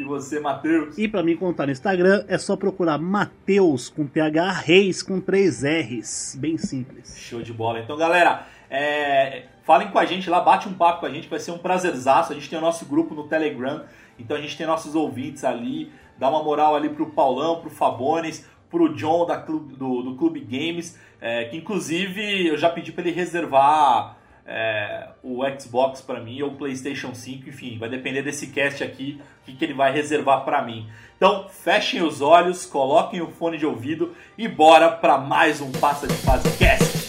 E 0.00 0.04
você, 0.04 0.40
Matheus? 0.40 0.96
E 0.96 1.06
pra 1.06 1.22
me 1.22 1.36
contar 1.36 1.66
no 1.66 1.72
Instagram 1.72 2.24
é 2.26 2.38
só 2.38 2.56
procurar 2.56 2.96
Mateus 2.96 3.90
com 3.90 4.06
TH 4.06 4.50
Reis 4.50 5.02
com 5.02 5.20
3 5.20 5.62
R's. 5.62 6.36
Bem 6.40 6.56
simples. 6.56 7.18
Show 7.18 7.42
de 7.42 7.52
bola. 7.52 7.80
Então, 7.80 7.98
galera, 7.98 8.46
é, 8.70 9.42
falem 9.62 9.88
com 9.90 9.98
a 9.98 10.06
gente 10.06 10.30
lá, 10.30 10.40
bate 10.40 10.66
um 10.66 10.72
papo 10.72 11.00
com 11.00 11.06
a 11.06 11.10
gente, 11.10 11.28
vai 11.28 11.38
ser 11.38 11.50
um 11.50 11.58
prazerzaço. 11.58 12.32
A 12.32 12.34
gente 12.34 12.48
tem 12.48 12.58
o 12.58 12.62
nosso 12.62 12.86
grupo 12.86 13.14
no 13.14 13.24
Telegram, 13.28 13.82
então 14.18 14.38
a 14.38 14.40
gente 14.40 14.56
tem 14.56 14.66
nossos 14.66 14.94
ouvintes 14.94 15.44
ali. 15.44 15.92
Dá 16.18 16.30
uma 16.30 16.42
moral 16.42 16.74
ali 16.74 16.88
pro 16.88 17.10
Paulão, 17.10 17.60
pro 17.60 17.68
Fabones, 17.68 18.46
pro 18.70 18.94
John 18.94 19.26
da 19.26 19.36
Clube- 19.36 19.76
do, 19.76 20.02
do 20.02 20.14
Clube 20.14 20.40
Games, 20.40 20.98
é, 21.20 21.44
que 21.44 21.58
inclusive 21.58 22.46
eu 22.46 22.56
já 22.56 22.70
pedi 22.70 22.90
pra 22.90 23.02
ele 23.04 23.12
reservar 23.14 24.16
é, 24.46 25.08
o 25.22 25.40
Xbox 25.58 26.00
pra 26.00 26.20
mim 26.20 26.40
ou 26.42 26.50
o 26.50 26.56
PlayStation 26.56 27.14
5, 27.14 27.48
enfim, 27.48 27.78
vai 27.78 27.88
depender 27.88 28.22
desse 28.22 28.48
cast 28.48 28.82
aqui, 28.82 29.20
o 29.42 29.46
que, 29.46 29.56
que 29.56 29.64
ele 29.64 29.74
vai 29.74 29.92
reservar 29.92 30.44
pra 30.44 30.62
mim. 30.62 30.88
Então, 31.16 31.48
fechem 31.48 32.02
os 32.02 32.20
olhos, 32.20 32.64
coloquem 32.66 33.20
o 33.20 33.28
fone 33.28 33.58
de 33.58 33.66
ouvido 33.66 34.14
e 34.36 34.48
bora 34.48 34.90
pra 34.90 35.18
mais 35.18 35.60
um 35.60 35.70
Passa 35.72 36.06
de 36.06 36.14
Fase 36.14 36.56
Cast. 36.56 36.99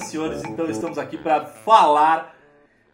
Senhoras 0.00 0.38
e 0.38 0.42
senhores, 0.42 0.44
então 0.44 0.66
estamos 0.70 0.98
aqui 0.98 1.16
para 1.16 1.44
falar 1.44 2.34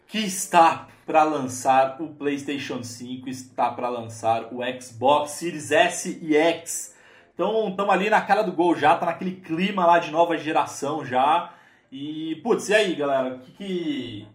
que 0.07 0.19
está 0.19 0.89
para 1.07 1.23
lançar 1.23 1.97
o 2.01 2.09
PlayStation 2.09 2.83
5, 2.83 3.29
está 3.29 3.71
para 3.71 3.89
lançar 3.89 4.53
o 4.53 4.59
Xbox 4.81 5.33
Series 5.33 5.71
S 5.71 6.19
e 6.23 6.37
X. 6.37 6.95
Então, 7.35 7.69
estamos 7.69 7.95
ali 7.95 8.11
na 8.11 8.21
cara 8.21 8.43
do 8.43 8.53
gol 8.53 8.77
já, 8.77 8.97
tá 8.97 9.07
naquele 9.07 9.37
clima 9.37 9.87
lá 9.87 9.99
de 9.99 10.11
nova 10.11 10.37
geração 10.37 11.05
já. 11.05 11.53
E, 11.91 12.41
putz, 12.43 12.69
e 12.69 12.75
aí, 12.75 12.95
galera? 12.95 13.37
O 13.37 13.39
que 13.39 13.53
que. 13.53 14.27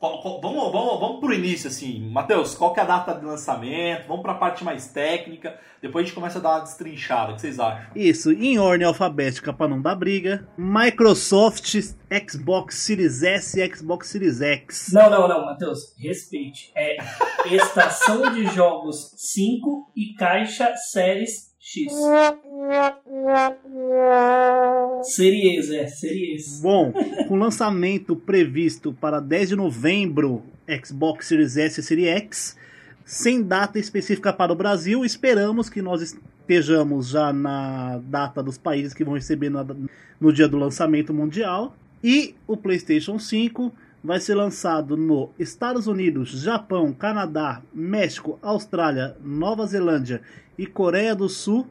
Qual- 0.00 0.20
qual- 0.22 0.40
vamos, 0.40 0.72
vamos, 0.72 0.98
vamos 0.98 1.20
pro 1.20 1.32
início, 1.32 1.68
assim. 1.68 2.00
Matheus, 2.10 2.54
qual 2.56 2.72
que 2.72 2.80
é 2.80 2.82
a 2.82 2.86
data 2.86 3.14
de 3.14 3.24
lançamento? 3.24 4.08
Vamos 4.08 4.22
pra 4.22 4.34
parte 4.34 4.64
mais 4.64 4.88
técnica. 4.88 5.56
Depois 5.80 6.02
a 6.02 6.06
gente 6.06 6.14
começa 6.14 6.38
a 6.38 6.42
dar 6.42 6.50
uma 6.56 6.60
destrinchada. 6.60 7.32
O 7.32 7.34
que 7.36 7.40
vocês 7.42 7.60
acham? 7.60 7.90
Isso, 7.94 8.32
em 8.32 8.58
ordem 8.58 8.86
alfabética 8.86 9.52
para 9.52 9.68
não 9.68 9.80
dar 9.80 9.94
briga. 9.94 10.48
Microsoft, 10.58 11.74
Xbox 12.28 12.74
Series 12.76 13.22
S 13.22 13.60
e 13.60 13.74
Xbox 13.76 14.08
Series 14.08 14.40
X. 14.40 14.90
Não, 14.92 15.08
não, 15.10 15.28
não, 15.28 15.44
Matheus, 15.46 15.94
respeite. 15.98 16.72
É 16.74 16.96
Estação 17.46 18.32
de 18.32 18.46
Jogos 18.48 19.12
5 19.16 19.90
e 19.96 20.14
Caixa 20.14 20.74
Séries 20.76 21.49
X. 21.70 21.92
Series, 25.04 25.70
é, 25.70 25.86
Series. 25.86 26.60
Bom, 26.60 26.92
com 27.28 27.36
lançamento 27.36 28.16
previsto 28.16 28.92
para 28.92 29.20
10 29.20 29.50
de 29.50 29.56
novembro, 29.56 30.42
Xbox 30.84 31.28
Series 31.28 31.56
S 31.56 31.78
e 31.78 31.82
Series 31.84 32.08
X, 32.08 32.56
sem 33.04 33.40
data 33.40 33.78
específica 33.78 34.32
para 34.32 34.52
o 34.52 34.56
Brasil. 34.56 35.04
Esperamos 35.04 35.70
que 35.70 35.80
nós 35.80 36.02
estejamos 36.02 37.08
já 37.08 37.32
na 37.32 37.98
data 37.98 38.42
dos 38.42 38.58
países 38.58 38.92
que 38.92 39.04
vão 39.04 39.14
receber 39.14 39.48
no, 39.48 39.88
no 40.20 40.32
dia 40.32 40.48
do 40.48 40.58
lançamento 40.58 41.14
mundial. 41.14 41.76
E 42.02 42.34
o 42.48 42.56
PlayStation 42.56 43.16
5 43.16 43.72
vai 44.02 44.18
ser 44.20 44.34
lançado 44.34 44.96
no 44.96 45.30
Estados 45.38 45.86
Unidos, 45.86 46.30
Japão, 46.42 46.92
Canadá, 46.92 47.62
México, 47.72 48.38
Austrália, 48.42 49.16
Nova 49.22 49.66
Zelândia 49.66 50.22
e 50.58 50.66
Coreia 50.66 51.14
do 51.14 51.28
Sul 51.28 51.66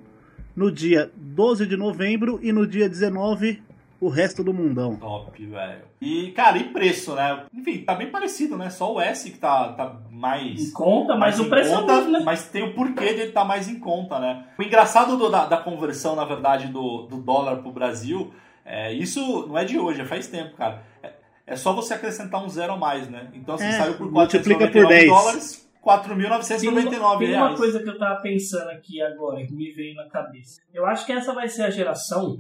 no 0.56 0.72
dia 0.72 1.12
12 1.16 1.66
de 1.66 1.76
novembro 1.78 2.40
e 2.44 2.52
no 2.52 2.68
dia 2.68 2.88
19 2.90 3.62
o 4.02 4.08
resto 4.08 4.44
do 4.44 4.54
mundão. 4.54 4.96
Top, 4.96 5.46
velho. 5.46 5.82
E, 6.00 6.32
cara, 6.32 6.58
e 6.58 6.66
preço, 6.66 7.16
né? 7.16 7.44
Enfim, 7.54 7.80
tá 7.80 7.94
bem 7.96 8.10
parecido, 8.10 8.58
né? 8.58 8.70
Só 8.70 8.94
o 8.94 9.02
S 9.02 9.30
que 9.30 9.38
tá, 9.38 9.74
tá 9.74 10.00
mais. 10.10 10.70
Em 10.70 10.72
conta, 10.72 11.16
mas 11.18 11.38
mais 11.38 11.40
o 11.40 11.44
em 11.44 11.50
preço 11.50 11.72
conta, 11.76 11.92
é 11.92 11.96
o 11.96 11.98
mesmo, 11.98 12.12
né? 12.14 12.22
Mas 12.24 12.48
tem 12.48 12.64
o 12.64 12.74
porquê 12.74 13.14
de 13.14 13.20
ele 13.20 13.24
estar 13.24 13.44
mais 13.44 13.68
em 13.68 13.78
conta, 13.78 14.18
né? 14.18 14.46
O 14.58 14.64
engraçado 14.64 15.18
do- 15.18 15.30
da, 15.30 15.46
da 15.48 15.58
conversão, 15.58 16.16
na 16.16 16.24
verdade, 16.24 16.68
do, 16.68 17.08
do 17.08 17.18
dólar 17.18 17.58
pro 17.58 17.72
Brasil, 17.74 18.34
é, 18.64 18.94
isso 18.94 19.46
não 19.48 19.58
é 19.58 19.66
de 19.66 19.78
hoje, 19.78 20.00
é 20.00 20.06
faz 20.06 20.28
tempo, 20.28 20.56
cara. 20.56 20.82
É, 21.04 21.12
é 21.50 21.56
só 21.56 21.74
você 21.74 21.94
acrescentar 21.94 22.44
um 22.44 22.50
zero 22.50 22.74
a 22.74 22.78
mais, 22.78 23.10
né? 23.10 23.30
Então, 23.34 23.56
assim, 23.56 23.66
É, 23.66 23.72
saiu 23.74 23.96
por 23.98 24.12
multiplica 24.12 24.68
499 24.70 24.72
por 24.72 24.88
10. 24.88 25.08
dólares, 25.10 25.70
Tem 25.82 25.82
4.999 25.82 27.00
uma, 27.00 27.18
tem 27.20 27.28
uma 27.30 27.46
reais. 27.46 27.58
coisa 27.60 27.84
que 27.84 27.90
eu 27.90 27.98
tava 27.98 28.22
pensando 28.22 28.70
aqui 28.70 29.02
agora, 29.02 29.46
que 29.46 29.54
me 29.54 29.72
veio 29.72 29.96
na 29.96 30.08
cabeça. 30.10 30.62
Eu 30.74 30.86
acho 30.86 31.06
que 31.06 31.12
essa 31.12 31.34
vai 31.34 31.48
ser 31.48 31.64
a 31.64 31.70
geração 31.70 32.38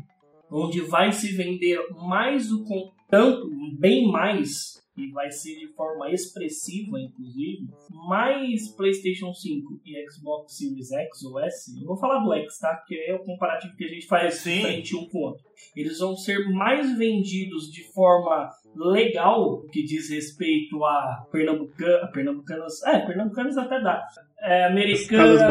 onde 0.52 0.82
vai 0.82 1.12
se 1.12 1.32
vender 1.36 1.80
mais 2.08 2.52
o 2.52 2.64
tanto, 3.08 3.50
bem 3.80 4.08
mais, 4.12 4.80
e 4.98 5.10
vai 5.12 5.32
ser 5.32 5.56
de 5.58 5.68
forma 5.74 6.12
expressiva, 6.12 7.00
inclusive, 7.00 7.70
mais 8.10 8.68
PlayStation 8.76 9.34
5 9.34 9.80
e 9.86 10.12
Xbox 10.12 10.58
Series 10.58 10.92
X 10.92 11.24
ou 11.24 11.40
S. 11.40 11.80
Eu 11.80 11.88
vou 11.88 11.98
falar 11.98 12.20
do 12.20 12.34
X, 12.34 12.58
tá? 12.60 12.76
Porque 12.76 12.96
é 13.08 13.14
o 13.16 13.24
comparativo 13.24 13.76
que 13.78 13.86
a 13.86 13.88
gente 13.88 14.08
faz 14.08 14.36
Sim. 14.36 14.62
frente 14.62 14.96
um 14.96 15.08
com 15.08 15.18
o 15.20 15.22
outro. 15.22 15.44
Eles 15.76 16.00
vão 16.00 16.16
ser 16.18 16.50
mais 16.50 16.98
vendidos 16.98 17.72
de 17.72 17.84
forma 17.94 18.50
legal, 18.76 19.62
que 19.72 19.84
diz 19.84 20.10
respeito 20.10 20.84
a 20.84 21.26
Pernambucanas, 21.32 22.12
Pernambucanas, 22.12 22.84
é, 22.84 23.00
Pernambucanas 23.00 23.58
até 23.58 23.82
dá. 23.82 24.04
É, 24.42 24.66
americanas. 24.68 25.42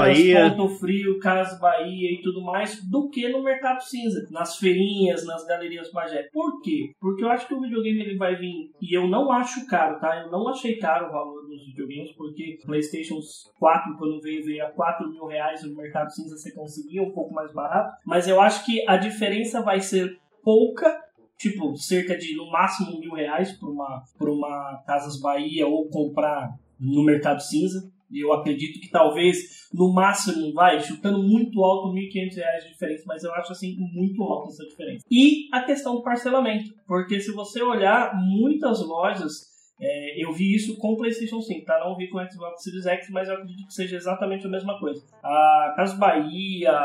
Ponto 0.56 0.68
Frio, 0.78 1.18
Casas 1.18 1.60
Bahia 1.60 2.10
e 2.10 2.22
tudo 2.22 2.42
mais, 2.42 2.82
do 2.88 3.10
que 3.10 3.28
no 3.28 3.42
mercado 3.42 3.82
cinza, 3.82 4.26
nas 4.30 4.56
feirinhas, 4.56 5.26
nas 5.26 5.44
galerias 5.46 5.92
Bagé. 5.92 6.28
Por 6.32 6.62
quê? 6.62 6.92
Porque 6.98 7.22
eu 7.22 7.28
acho 7.28 7.46
que 7.46 7.54
o 7.54 7.60
videogame 7.60 8.00
ele 8.00 8.16
vai 8.16 8.36
vir, 8.36 8.70
e 8.80 8.96
eu 8.96 9.06
não 9.06 9.30
acho 9.30 9.66
caro, 9.66 10.00
tá? 10.00 10.22
Eu 10.22 10.30
não 10.30 10.48
achei 10.48 10.78
caro 10.78 11.08
o 11.08 11.12
valor 11.12 11.46
dos 11.46 11.66
videogames, 11.66 12.12
porque 12.12 12.58
PlayStation 12.64 13.18
4, 13.58 13.96
quando 13.98 14.22
veio, 14.22 14.44
veio 14.44 14.64
a 14.64 14.70
4 14.70 15.10
mil 15.10 15.26
reais 15.26 15.62
no 15.64 15.76
mercado 15.76 16.10
cinza, 16.10 16.36
você 16.36 16.52
conseguia 16.52 17.02
um 17.02 17.12
pouco 17.12 17.34
mais 17.34 17.52
barato, 17.52 17.94
mas 18.06 18.26
eu 18.26 18.40
acho 18.40 18.64
que 18.64 18.82
a 18.88 18.96
diferença 18.96 19.60
vai 19.60 19.80
ser 19.80 20.18
pouca, 20.42 20.98
tipo, 21.38 21.76
cerca 21.76 22.16
de 22.16 22.36
no 22.36 22.50
máximo 22.50 22.98
mil 22.98 23.12
reais 23.12 23.52
por 23.52 23.70
uma, 23.70 24.02
por 24.18 24.28
uma 24.28 24.82
Casas 24.86 25.20
Bahia 25.20 25.66
ou 25.66 25.88
comprar 25.88 26.50
no 26.78 27.04
mercado 27.04 27.40
cinza. 27.40 27.90
Eu 28.10 28.32
acredito 28.32 28.80
que 28.80 28.88
talvez, 28.88 29.68
no 29.72 29.92
máximo, 29.92 30.52
vai, 30.54 30.80
chutando 30.80 31.22
muito 31.22 31.62
alto, 31.62 31.94
1.500 31.94 32.36
reais 32.36 32.64
de 32.64 32.70
diferença, 32.70 33.04
mas 33.06 33.22
eu 33.22 33.32
acho 33.34 33.52
assim 33.52 33.76
muito 33.92 34.22
alta 34.22 34.48
essa 34.48 34.64
diferença. 34.64 35.04
E 35.10 35.46
a 35.52 35.62
questão 35.62 35.94
do 35.94 36.02
parcelamento, 36.02 36.72
porque 36.86 37.20
se 37.20 37.32
você 37.32 37.62
olhar 37.62 38.14
muitas 38.16 38.80
lojas, 38.80 39.46
é, 39.78 40.24
eu 40.24 40.32
vi 40.32 40.54
isso 40.54 40.76
com 40.78 40.92
o 40.92 40.96
PlayStation 40.96 41.40
5, 41.40 41.66
tá? 41.66 41.78
Não 41.80 41.96
vi 41.96 42.08
com 42.08 42.18
o 42.18 42.30
Xbox 42.30 42.62
Series 42.62 42.86
X, 42.86 43.10
mas 43.10 43.28
eu 43.28 43.34
acredito 43.34 43.66
que 43.66 43.74
seja 43.74 43.96
exatamente 43.96 44.46
a 44.46 44.50
mesma 44.50 44.78
coisa. 44.80 45.04
A 45.22 45.74
Casas 45.76 45.98
Bahia, 45.98 46.80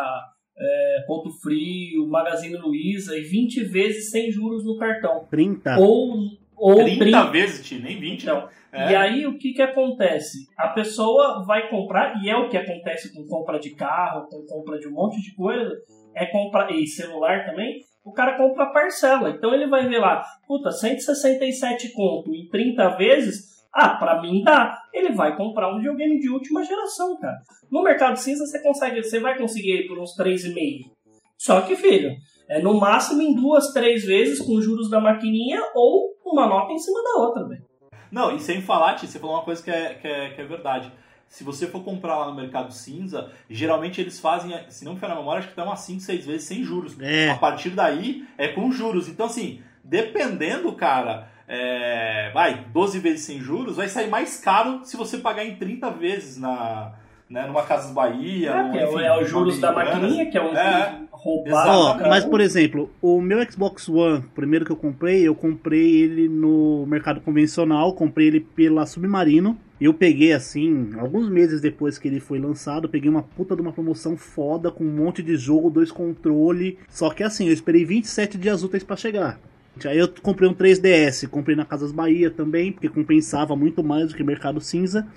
é, 0.57 1.03
Ponto 1.07 1.29
Frio, 1.41 2.07
Magazine 2.07 2.57
Luiza, 2.57 3.17
e 3.17 3.21
20 3.21 3.63
vezes 3.63 4.09
sem 4.11 4.31
juros 4.31 4.63
no 4.63 4.77
cartão. 4.77 5.25
30. 5.29 5.77
Ou, 5.79 6.17
ou 6.55 6.75
30, 6.75 6.99
30 6.99 7.23
vezes, 7.31 7.65
tio, 7.65 7.81
nem 7.81 7.99
20. 7.99 8.23
então, 8.23 8.47
É. 8.71 8.91
E 8.91 8.95
aí 8.95 9.27
o 9.27 9.37
que 9.37 9.53
que 9.53 9.61
acontece? 9.61 10.47
A 10.57 10.69
pessoa 10.69 11.43
vai 11.45 11.69
comprar, 11.69 12.21
e 12.23 12.29
é 12.29 12.35
o 12.35 12.49
que 12.49 12.57
acontece 12.57 13.13
com 13.13 13.25
compra 13.27 13.59
de 13.59 13.71
carro, 13.71 14.27
com 14.27 14.45
compra 14.45 14.79
de 14.79 14.87
um 14.87 14.91
monte 14.91 15.21
de 15.21 15.33
coisa, 15.35 15.71
é 16.15 16.25
comprar, 16.25 16.71
e 16.71 16.87
celular 16.87 17.45
também, 17.45 17.81
o 18.03 18.11
cara 18.11 18.37
compra 18.37 18.71
parcela. 18.71 19.29
Então 19.29 19.53
ele 19.53 19.67
vai 19.67 19.87
ver 19.87 19.99
lá, 19.99 20.23
puta, 20.47 20.71
167 20.71 21.93
conto 21.93 22.33
em 22.33 22.47
30 22.47 22.97
vezes, 22.97 23.52
ah, 23.73 23.95
pra 23.95 24.21
mim 24.21 24.43
dá. 24.43 24.77
Ele 24.93 25.13
vai 25.13 25.35
comprar 25.35 25.73
um 25.73 25.77
videogame 25.77 26.19
de 26.19 26.29
última 26.29 26.63
geração, 26.63 27.17
cara. 27.19 27.39
No 27.71 27.81
mercado 27.81 28.17
cinza 28.17 28.45
você 28.45 28.61
consegue, 28.61 29.01
você 29.01 29.19
vai 29.19 29.37
conseguir 29.37 29.87
por 29.87 29.97
uns 29.97 30.15
3,5. 30.15 30.91
Só 31.37 31.61
que, 31.61 31.75
filho, 31.75 32.15
é 32.47 32.61
no 32.61 32.79
máximo 32.79 33.21
em 33.21 33.33
duas, 33.33 33.73
três 33.73 34.05
vezes 34.05 34.39
com 34.39 34.61
juros 34.61 34.89
da 34.89 34.99
maquininha 34.99 35.59
ou 35.73 36.13
uma 36.23 36.47
nota 36.47 36.71
em 36.71 36.77
cima 36.77 37.01
da 37.03 37.21
outra, 37.21 37.47
velho. 37.47 37.65
Não, 38.11 38.35
e 38.35 38.39
sem 38.39 38.61
falar, 38.61 38.93
Ti, 38.95 39.07
você 39.07 39.17
falou 39.17 39.37
uma 39.37 39.43
coisa 39.43 39.63
que 39.63 39.71
é, 39.71 39.95
que 39.95 40.07
é, 40.07 40.29
que 40.29 40.41
é 40.41 40.45
verdade. 40.45 40.91
Se 41.27 41.43
você 41.43 41.65
for 41.65 41.83
comprar 41.83 42.15
lá 42.15 42.27
no 42.27 42.35
Mercado 42.35 42.71
Cinza, 42.71 43.31
geralmente 43.49 43.99
eles 43.99 44.19
fazem, 44.19 44.55
se 44.69 44.85
não 44.85 44.93
me 44.93 44.99
falha 44.99 45.13
a 45.13 45.17
memória, 45.17 45.39
acho 45.39 45.49
que 45.49 45.55
dá 45.55 45.63
umas 45.63 45.79
5, 45.79 45.99
6 46.01 46.25
vezes 46.27 46.47
sem 46.47 46.63
juros. 46.63 46.95
É. 47.01 47.31
A 47.31 47.37
partir 47.37 47.71
daí 47.71 48.23
é 48.37 48.49
com 48.49 48.71
juros. 48.71 49.09
Então, 49.09 49.25
assim, 49.25 49.63
dependendo, 49.83 50.71
cara, 50.73 51.27
é, 51.47 52.31
vai, 52.33 52.65
12 52.73 52.99
vezes 52.99 53.25
sem 53.25 53.39
juros, 53.39 53.75
vai 53.77 53.87
sair 53.87 54.09
mais 54.09 54.39
caro 54.39 54.81
se 54.83 54.95
você 54.97 55.17
pagar 55.17 55.45
em 55.45 55.55
30 55.55 55.89
vezes 55.91 56.37
na, 56.37 56.93
né, 57.29 57.45
numa 57.47 57.63
Casas 57.63 57.91
Bahia. 57.91 58.51
É, 58.51 58.77
é, 58.83 58.87
o- 58.87 58.93
enfim, 58.93 59.03
é 59.03 59.21
os 59.21 59.29
juros 59.29 59.59
da 59.59 59.71
maquininha, 59.71 60.29
que 60.29 60.37
é 60.37 60.41
um 60.41 60.55
É. 60.55 60.99
roubado. 61.11 61.99
Mas 62.09 62.25
por 62.25 62.39
exemplo, 62.41 62.89
o 63.01 63.21
meu 63.21 63.39
Xbox 63.49 63.87
One, 63.89 64.19
o 64.19 64.29
primeiro 64.35 64.65
que 64.65 64.71
eu 64.71 64.75
comprei, 64.75 65.27
eu 65.27 65.35
comprei 65.35 66.01
ele 66.01 66.27
no 66.27 66.85
mercado 66.87 67.21
convencional, 67.21 67.93
comprei 67.93 68.27
ele 68.27 68.39
pela 68.39 68.85
Submarino. 68.85 69.57
Eu 69.81 69.93
peguei 69.93 70.31
assim, 70.31 70.91
alguns 70.97 71.27
meses 71.29 71.59
depois 71.59 71.97
que 71.97 72.07
ele 72.07 72.21
foi 72.21 72.39
lançado, 72.39 72.87
peguei 72.87 73.09
uma 73.09 73.21
puta 73.23 73.53
de 73.53 73.61
uma 73.61 73.73
promoção 73.73 74.15
foda 74.15 74.71
com 74.71 74.83
um 74.85 74.91
monte 74.95 75.21
de 75.21 75.35
jogo, 75.35 75.69
dois 75.69 75.91
controle. 75.91 76.77
Só 76.87 77.09
que 77.09 77.21
assim, 77.21 77.47
eu 77.47 77.53
esperei 77.53 77.83
27 77.83 78.37
dias 78.37 78.63
úteis 78.63 78.83
pra 78.83 78.95
chegar. 78.95 79.37
Aí 79.85 79.97
eu 79.97 80.07
comprei 80.21 80.47
um 80.47 80.53
3DS, 80.53 81.27
comprei 81.27 81.55
na 81.55 81.65
Casas 81.65 81.91
Bahia 81.91 82.29
também, 82.29 82.71
porque 82.71 82.87
compensava 82.89 83.55
muito 83.55 83.83
mais 83.83 84.09
do 84.09 84.15
que 84.15 84.23
Mercado 84.23 84.61
Cinza. 84.61 85.07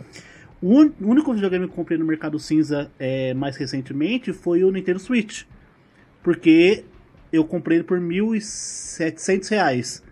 O 0.62 0.78
único 1.00 1.32
videogame 1.34 1.66
que 1.66 1.72
eu 1.72 1.76
comprei 1.76 1.98
no 1.98 2.04
Mercado 2.06 2.38
Cinza 2.38 2.90
é, 2.98 3.34
mais 3.34 3.56
recentemente 3.56 4.32
foi 4.32 4.64
o 4.64 4.70
Nintendo 4.70 4.98
Switch. 4.98 5.44
Porque 6.22 6.84
eu 7.32 7.44
comprei 7.44 7.78
ele 7.78 7.84
por 7.84 8.00
1.700 8.00 9.48
reais. 9.50 10.02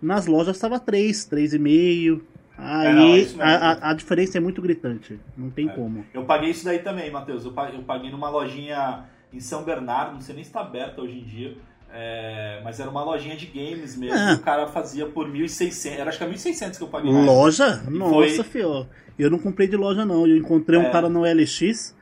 Nas 0.00 0.26
lojas 0.26 0.56
estava 0.56 0.78
3, 0.78 1.28
3,5. 1.28 2.20
É, 2.56 2.92
não, 2.92 3.02
é 3.02 3.12
Aí 3.14 3.20
isso 3.22 3.36
mesmo. 3.36 3.42
a, 3.42 3.90
a- 3.90 3.94
diferença 3.94 4.38
é 4.38 4.40
muito 4.40 4.62
gritante. 4.62 5.18
Não 5.36 5.50
tem 5.50 5.68
como. 5.68 6.04
Eu 6.14 6.24
paguei 6.24 6.50
isso 6.50 6.64
daí 6.64 6.78
também, 6.78 7.10
Matheus. 7.10 7.44
Eu 7.44 7.52
paguei 7.52 8.10
numa 8.10 8.30
lojinha 8.30 9.04
em 9.32 9.40
São 9.40 9.62
Bernardo, 9.64 10.14
não 10.14 10.20
sei 10.20 10.34
nem 10.36 10.44
se 10.44 10.50
está 10.50 10.60
aberta 10.60 11.00
hoje 11.02 11.18
em 11.18 11.24
dia. 11.24 11.56
É, 11.92 12.60
mas 12.64 12.78
era 12.80 12.90
uma 12.90 13.02
lojinha 13.02 13.36
de 13.36 13.46
games 13.46 13.96
mesmo. 13.96 14.16
Ah. 14.18 14.34
O 14.34 14.38
cara 14.40 14.66
fazia 14.68 15.06
por 15.06 15.26
1.600. 15.28 15.98
Era 15.98 16.08
acho 16.10 16.18
que 16.18 16.24
é 16.24 16.28
1.600 16.28 16.76
que 16.76 16.82
eu 16.84 16.88
paguei. 16.88 17.10
Loja? 17.10 17.82
E 17.86 17.90
Nossa, 17.90 18.44
foi- 18.44 18.44
fio. 18.44 18.86
Eu 19.18 19.30
não 19.30 19.38
comprei 19.38 19.66
de 19.66 19.76
loja, 19.76 20.04
não. 20.04 20.26
Eu 20.26 20.36
encontrei 20.36 20.78
um 20.78 20.84
É. 20.84 20.90
cara 20.90 21.08
no 21.08 21.24
LX. 21.24 21.94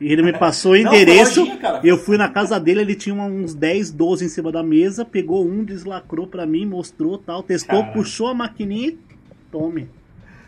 E 0.00 0.12
ele 0.12 0.22
me 0.22 0.32
passou 0.32 0.72
o 0.72 0.74
Não, 0.82 0.92
endereço. 0.92 1.40
lojinha, 1.40 1.56
cara. 1.58 1.80
eu 1.84 1.96
fui 1.96 2.16
na 2.18 2.28
casa 2.28 2.58
dele, 2.58 2.80
ele 2.80 2.94
tinha 2.96 3.14
uns 3.14 3.54
10, 3.54 3.90
12 3.92 4.24
em 4.24 4.28
cima 4.28 4.50
da 4.50 4.62
mesa, 4.62 5.04
pegou 5.04 5.46
um, 5.46 5.64
deslacrou 5.64 6.26
pra 6.26 6.44
mim, 6.44 6.66
mostrou 6.66 7.16
tal, 7.16 7.42
testou, 7.44 7.78
Caralho. 7.78 7.92
puxou 7.94 8.26
a 8.26 8.34
maquininha 8.34 8.88
e 8.88 8.98
tome. 9.52 9.88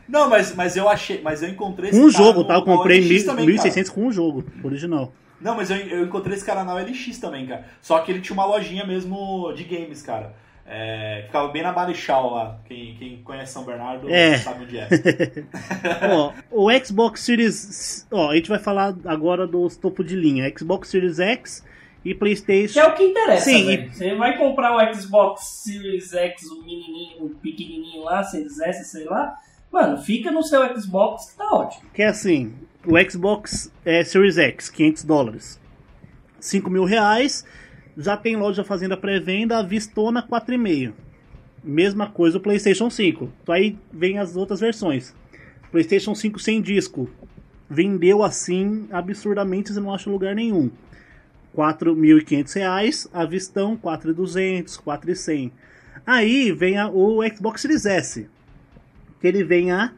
Não, 0.09 0.29
mas, 0.29 0.55
mas 0.55 0.77
eu 0.77 0.89
achei, 0.89 1.21
mas 1.23 1.43
eu 1.43 1.49
encontrei 1.49 1.93
um 1.95 2.11
jogo, 2.11 2.45
tá? 2.45 2.55
Eu 2.55 2.63
comprei 2.63 2.99
OLX 3.01 3.09
mil- 3.11 3.25
também, 3.27 3.47
1.600 3.47 3.89
com 3.91 4.07
um 4.07 4.13
jogo, 4.13 4.45
original. 4.65 5.13
Não, 5.41 5.55
mas 5.57 5.71
eu, 5.71 5.77
eu 5.77 6.05
encontrei 6.05 6.35
esse 6.37 6.45
cara 6.45 6.65
na 6.65 6.75
OLX 6.75 7.19
também, 7.19 7.47
cara. 7.47 7.65
Só 7.83 7.99
que 8.01 8.11
ele 8.11 8.21
tinha 8.21 8.35
uma 8.35 8.45
lojinha 8.47 8.85
mesmo 8.87 9.53
de 9.53 9.65
games, 9.65 10.03
cara. 10.03 10.35
É, 10.69 11.23
ficava 11.27 11.47
bem 11.49 11.63
na 11.63 11.73
Marechal 11.73 12.31
lá. 12.33 12.59
Quem, 12.65 12.97
quem 12.97 13.23
conhece 13.23 13.53
São 13.53 13.65
Bernardo 13.65 14.11
É. 14.11 14.39
sabe 14.39 14.65
onde 14.65 14.79
é. 14.79 14.89
ó, 16.11 16.33
o 16.51 16.69
Xbox 16.85 17.21
Series. 17.21 18.07
Ó, 18.11 18.31
a 18.31 18.35
gente 18.37 18.49
vai 18.49 18.59
falar 18.59 18.95
agora 19.05 19.47
dos 19.47 19.77
topo 19.77 20.03
de 20.03 20.17
linha: 20.17 20.53
Xbox 20.59 20.89
Series 20.89 21.21
X 21.21 21.65
e 22.05 22.09
Que 22.13 22.15
PlayStation. 22.19 22.81
é 22.81 22.87
o 22.87 22.95
que 22.95 23.03
interessa, 23.05 23.45
Sim, 23.45 23.67
velho. 23.67 23.93
Você 23.93 24.15
vai 24.17 24.37
comprar 24.39 24.75
o 24.77 24.95
Xbox 24.95 25.45
Series 25.65 26.13
X, 26.13 26.43
o 26.51 26.61
menininho, 26.65 27.27
o 27.27 27.31
pequenininho 27.31 28.03
lá, 28.03 28.25
Series 28.25 28.59
S, 28.59 28.85
sei 28.91 29.05
lá. 29.05 29.37
Mano, 29.71 29.99
fica 29.99 30.31
no 30.33 30.43
seu 30.43 30.65
Xbox 30.81 31.31
que 31.31 31.37
tá 31.39 31.49
ótimo. 31.53 31.85
Que 31.95 32.03
é 32.03 32.07
assim: 32.07 32.53
o 32.87 33.11
Xbox 33.11 33.71
é, 33.85 34.03
Series 34.05 34.39
X, 34.39 34.69
500 34.71 35.05
dólares. 35.05 35.61
5 36.41 36.71
mil 36.71 36.85
reais. 36.85 37.45
Já 37.97 38.17
tem 38.17 38.37
loja 38.37 38.63
fazendo 38.63 38.93
a 38.93 38.97
pré-venda, 38.97 39.63
Vistona 39.63 40.23
4,5. 40.23 40.93
Mesma 41.65 42.09
coisa 42.09 42.39
o 42.39 42.41
PlayStation 42.41 42.91
5. 42.91 43.33
Então 43.43 43.55
aí 43.55 43.77
vem 43.93 44.19
as 44.19 44.37
outras 44.37 44.61
versões. 44.61 45.15
PlayStation 45.73 46.15
5 46.15 46.39
sem 46.39 46.63
disco, 46.63 47.11
vendeu 47.69 48.23
assim 48.23 48.87
absurdamente, 48.93 49.73
você 49.73 49.81
não 49.81 49.93
acha 49.93 50.09
lugar 50.11 50.35
nenhum. 50.35 50.71
4.500 51.57 52.53
reais, 52.55 53.09
a 53.13 53.25
Vistão 53.25 53.77
4.200, 53.77 54.77
4.100. 54.79 55.51
Aí 56.07 56.53
vem 56.53 56.79
a- 56.79 56.89
o 56.89 57.21
Xbox 57.35 57.63
Series 57.63 57.87
S, 57.87 58.29
que 59.21 59.27
ele 59.27 59.43
vem 59.43 59.73
a 59.73 59.93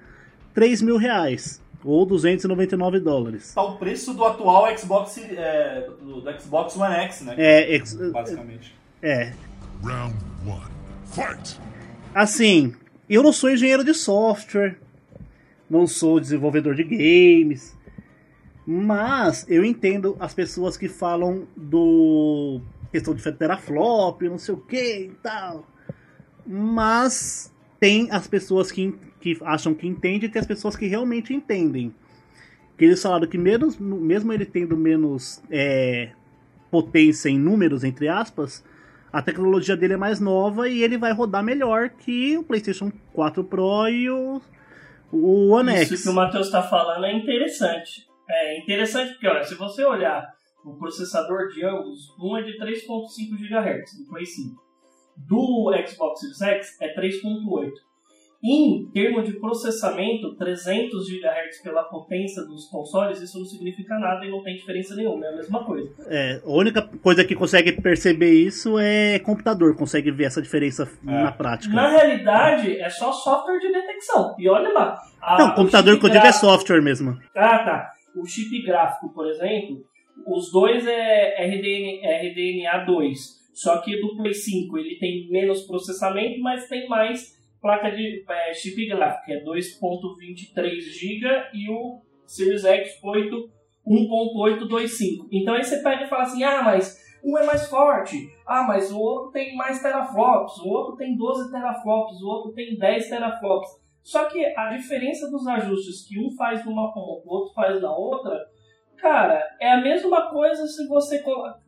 3 0.54 0.80
mil 0.80 0.96
reais, 0.96 1.60
ou 1.90 2.04
299 2.04 3.00
dólares. 3.00 3.54
Tá 3.54 3.62
o 3.62 3.76
preço 3.78 4.12
do 4.12 4.24
atual 4.24 4.66
Xbox, 4.76 5.16
é, 5.18 5.88
do, 6.02 6.20
do 6.20 6.40
Xbox 6.40 6.76
One 6.76 6.94
X, 6.94 7.22
né? 7.22 7.34
É, 7.38 7.74
ex- 7.74 7.94
Basicamente. 7.94 8.74
é, 9.02 9.32
Round 9.82 10.14
one. 10.46 10.60
Fight! 11.06 11.58
assim, 12.14 12.74
eu 13.08 13.22
não 13.22 13.32
sou 13.32 13.50
engenheiro 13.50 13.82
de 13.84 13.94
software, 13.94 14.78
não 15.70 15.86
sou 15.86 16.20
desenvolvedor 16.20 16.74
de 16.74 16.84
games, 16.84 17.76
mas 18.66 19.46
eu 19.48 19.64
entendo 19.64 20.16
as 20.20 20.34
pessoas 20.34 20.76
que 20.76 20.88
falam 20.88 21.46
do 21.56 22.60
questão 22.92 23.14
de 23.14 23.32
teraflop, 23.32 24.20
não 24.22 24.36
sei 24.38 24.54
o 24.54 24.58
que 24.58 25.04
e 25.06 25.10
tal. 25.22 25.64
Mas 26.46 27.52
tem 27.78 28.08
as 28.10 28.26
pessoas 28.26 28.72
que, 28.72 28.94
que 29.20 29.38
acham 29.42 29.74
que 29.74 29.86
entendem 29.86 30.28
e 30.28 30.28
tem 30.28 30.40
as 30.40 30.46
pessoas 30.46 30.76
que 30.76 30.86
realmente 30.86 31.34
entendem. 31.34 31.94
Que 32.76 32.84
eles 32.84 33.02
falaram 33.02 33.26
que 33.26 33.38
menos, 33.38 33.76
mesmo 33.78 34.32
ele 34.32 34.46
tendo 34.46 34.76
menos 34.76 35.42
é, 35.50 36.10
potência 36.70 37.28
em 37.28 37.38
números, 37.38 37.82
entre 37.84 38.08
aspas, 38.08 38.64
a 39.12 39.22
tecnologia 39.22 39.76
dele 39.76 39.94
é 39.94 39.96
mais 39.96 40.20
nova 40.20 40.68
e 40.68 40.82
ele 40.82 40.98
vai 40.98 41.12
rodar 41.12 41.42
melhor 41.42 41.90
que 41.90 42.36
o 42.36 42.44
PlayStation 42.44 42.92
4 43.12 43.42
Pro 43.44 43.88
e 43.88 44.08
o, 44.10 44.40
o 45.10 45.48
One 45.48 45.72
Isso 45.82 45.94
X. 45.94 46.02
que 46.02 46.08
o 46.08 46.12
Matheus 46.12 46.46
está 46.46 46.62
falando 46.62 47.04
é 47.04 47.12
interessante. 47.12 48.06
É 48.28 48.60
interessante 48.60 49.12
porque, 49.12 49.26
olha, 49.26 49.42
se 49.44 49.54
você 49.54 49.84
olhar 49.84 50.28
o 50.64 50.74
processador 50.76 51.48
de 51.48 51.64
ambos, 51.64 52.14
um 52.20 52.36
é 52.36 52.42
de 52.42 52.58
3.5 52.58 52.86
GHz, 53.38 53.98
do 53.98 54.10
Play 54.10 54.26
5. 54.26 54.62
Do 55.16 55.72
Xbox 55.86 56.20
Series 56.20 56.40
X 56.40 56.80
é 56.80 56.94
3.8. 56.94 57.72
Em 58.42 58.86
termos 58.94 59.24
de 59.26 59.32
processamento, 59.40 60.36
300 60.36 61.08
GHz 61.10 61.60
pela 61.62 61.82
potência 61.82 62.42
dos 62.44 62.66
consoles, 62.66 63.20
isso 63.20 63.36
não 63.36 63.44
significa 63.44 63.98
nada 63.98 64.24
e 64.24 64.30
não 64.30 64.42
tem 64.44 64.54
diferença 64.54 64.94
nenhuma, 64.94 65.26
é 65.26 65.28
a 65.30 65.36
mesma 65.36 65.64
coisa. 65.64 65.90
É, 66.06 66.40
a 66.44 66.48
única 66.50 66.82
coisa 67.02 67.24
que 67.24 67.34
consegue 67.34 67.72
perceber 67.72 68.30
isso 68.32 68.78
é 68.78 69.18
computador, 69.18 69.74
consegue 69.76 70.12
ver 70.12 70.24
essa 70.26 70.40
diferença 70.40 70.88
na 71.02 71.32
prática. 71.32 71.74
Na 71.74 71.88
realidade, 71.90 72.80
é 72.80 72.88
só 72.88 73.10
software 73.12 73.58
de 73.58 73.72
detecção. 73.72 74.36
E 74.38 74.48
olha 74.48 74.72
lá. 74.72 74.96
a- 75.20 75.38
Não, 75.38 75.48
o 75.48 75.54
computador 75.56 75.98
que 75.98 76.06
eu 76.06 76.10
digo 76.10 76.24
é 76.26 76.30
software 76.32 76.80
mesmo. 76.80 77.18
Ah, 77.34 77.58
tá. 77.58 77.90
O 78.16 78.24
chip 78.24 78.62
gráfico, 78.64 79.12
por 79.12 79.26
exemplo, 79.28 79.82
os 80.26 80.52
dois 80.52 80.86
é 80.86 81.44
RDN, 81.44 82.00
RDNA 82.06 82.84
2. 82.84 83.36
Só 83.52 83.78
que 83.80 84.00
do 84.00 84.16
Play 84.16 84.32
5 84.32 84.78
ele 84.78 84.96
tem 85.00 85.28
menos 85.28 85.62
processamento, 85.62 86.38
mas 86.40 86.68
tem 86.68 86.88
mais 86.88 87.36
placa 87.60 87.90
de 87.90 88.24
é, 88.28 88.54
chip 88.54 88.86
gráfico, 88.86 89.32
é 89.32 89.42
2.23 89.42 90.80
GB 90.80 91.26
e 91.54 91.70
o 91.70 92.00
Series 92.26 92.64
X 92.64 93.02
8 93.02 93.50
1.825. 93.86 95.28
Então 95.32 95.54
aí 95.54 95.64
você 95.64 95.82
pega 95.82 96.04
e 96.04 96.08
fala 96.08 96.24
assim: 96.24 96.44
"Ah, 96.44 96.62
mas 96.62 96.98
um 97.24 97.36
é 97.38 97.44
mais 97.44 97.66
forte. 97.68 98.28
Ah, 98.46 98.64
mas 98.64 98.92
o 98.92 98.98
outro 98.98 99.32
tem 99.32 99.56
mais 99.56 99.80
teraflops, 99.82 100.58
o 100.58 100.68
outro 100.68 100.96
tem 100.96 101.16
12 101.16 101.50
teraflops, 101.50 102.20
o 102.20 102.26
outro 102.26 102.52
tem 102.52 102.76
10 102.76 103.08
teraflops". 103.08 103.70
Só 104.02 104.24
que 104.24 104.44
a 104.56 104.70
diferença 104.70 105.30
dos 105.30 105.46
ajustes 105.46 106.06
que 106.06 106.18
um 106.18 106.30
faz 106.36 106.64
numa 106.64 106.92
ponta, 106.92 107.26
o 107.26 107.30
outro 107.30 107.54
faz 107.54 107.80
na 107.80 107.94
outra, 107.94 108.38
cara, 108.96 109.44
é 109.60 109.72
a 109.72 109.80
mesma 109.80 110.30
coisa 110.30 110.66
se 110.66 110.86
você, 110.86 111.22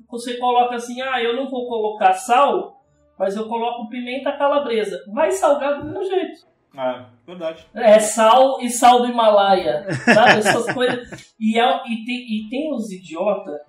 você 0.09 0.39
coloca 0.39 0.75
assim, 0.75 1.01
ah, 1.03 1.23
eu 1.23 1.37
não 1.37 1.51
vou 1.51 1.69
colocar 1.69 2.15
sal, 2.15 2.80
mas 3.21 3.37
eu 3.37 3.47
coloco 3.47 3.89
pimenta 3.91 4.33
calabresa. 4.33 4.99
Vai 5.13 5.31
salgar 5.31 5.79
do 5.79 5.85
mesmo 5.85 6.03
jeito. 6.05 6.41
É, 6.75 7.05
verdade. 7.27 7.67
É 7.75 7.99
sal 7.99 8.61
e 8.63 8.71
sal 8.71 9.01
do 9.03 9.09
Himalaia, 9.09 9.87
sabe? 9.93 10.39
Essas 10.39 10.67
coisas. 10.73 11.35
E, 11.39 11.59
é- 11.59 11.83
e 11.87 12.05
tem, 12.05 12.17
e 12.17 12.49
tem 12.49 12.73
uns 12.75 12.91
idiotas 12.91 13.61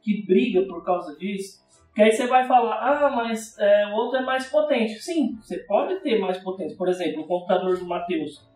que 0.00 0.24
brigam 0.26 0.66
por 0.68 0.84
causa 0.84 1.16
disso. 1.18 1.62
Que 1.94 2.02
aí 2.02 2.12
você 2.12 2.26
vai 2.26 2.46
falar, 2.46 2.76
ah, 2.76 3.10
mas 3.10 3.56
é, 3.58 3.86
o 3.88 3.94
outro 3.94 4.18
é 4.18 4.22
mais 4.22 4.46
potente. 4.46 4.94
Sim, 5.00 5.36
você 5.40 5.58
pode 5.58 6.00
ter 6.02 6.18
mais 6.20 6.38
potência. 6.38 6.76
Por 6.76 6.88
exemplo, 6.88 7.22
o 7.22 7.26
computador 7.26 7.76
do 7.78 7.84
Matheus. 7.86 8.46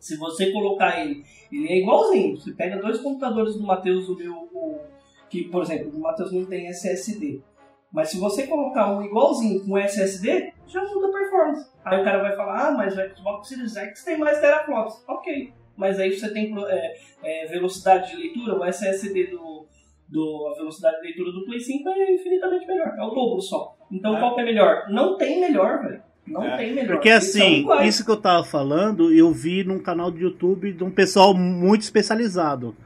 Se 0.00 0.16
você 0.16 0.50
colocar 0.52 1.00
ele, 1.00 1.22
ele 1.52 1.68
é 1.72 1.78
igualzinho. 1.78 2.36
Você 2.36 2.52
pega 2.52 2.80
dois 2.80 2.98
computadores 3.00 3.56
do 3.56 3.62
Matheus, 3.64 4.08
o 4.08 4.16
meu. 4.16 4.32
o- 4.52 4.80
que, 5.28 5.44
por 5.44 5.62
exemplo, 5.62 5.90
o 5.94 6.00
Matheus 6.00 6.32
não 6.32 6.46
tem 6.46 6.66
SSD. 6.68 7.42
Mas 7.92 8.10
se 8.10 8.18
você 8.18 8.46
colocar 8.46 8.92
um 8.92 9.02
igualzinho 9.02 9.64
com 9.64 9.78
SSD, 9.78 10.52
já 10.66 10.82
muda 10.84 11.08
a 11.08 11.12
performance. 11.12 11.70
Aí 11.84 12.00
o 12.00 12.04
cara 12.04 12.22
vai 12.22 12.36
falar, 12.36 12.68
ah, 12.68 12.72
mas 12.72 12.96
o 12.96 13.16
Xbox 13.16 13.48
Series 13.48 13.76
X 13.76 14.04
tem 14.04 14.18
mais 14.18 14.38
teraflops. 14.40 15.02
Ok. 15.08 15.52
Mas 15.76 15.98
aí 15.98 16.12
você 16.12 16.32
tem 16.32 16.54
é, 16.68 16.94
é, 17.22 17.46
velocidade 17.46 18.10
de 18.10 18.16
leitura, 18.16 18.58
o 18.58 18.64
SSD 18.64 19.28
do, 19.28 19.66
do. 20.08 20.48
A 20.52 20.58
velocidade 20.58 20.96
de 20.98 21.02
leitura 21.04 21.32
do 21.32 21.44
Play 21.44 21.60
5 21.60 21.88
é 21.88 22.14
infinitamente 22.14 22.66
melhor. 22.66 22.94
É 22.98 23.02
o 23.02 23.10
dobro 23.10 23.40
só. 23.40 23.76
Então 23.90 24.16
É. 24.16 24.20
qual 24.20 24.34
que 24.34 24.40
é 24.40 24.44
melhor? 24.44 24.86
Não 24.90 25.16
tem 25.16 25.40
melhor, 25.40 25.80
velho. 25.82 26.02
Não 26.26 26.44
É. 26.44 26.56
tem 26.58 26.74
melhor. 26.74 26.94
Porque 26.96 27.08
são 27.20 27.40
assim, 27.42 27.66
isso 27.86 28.04
que 28.04 28.10
eu 28.10 28.20
tava 28.20 28.44
falando, 28.44 29.12
eu 29.14 29.32
vi 29.32 29.64
num 29.64 29.78
canal 29.78 30.10
do 30.10 30.18
YouTube 30.18 30.72
de 30.72 30.84
um 30.84 30.90
pessoal 30.90 31.32
muito 31.32 31.82
especializado. 31.82 32.76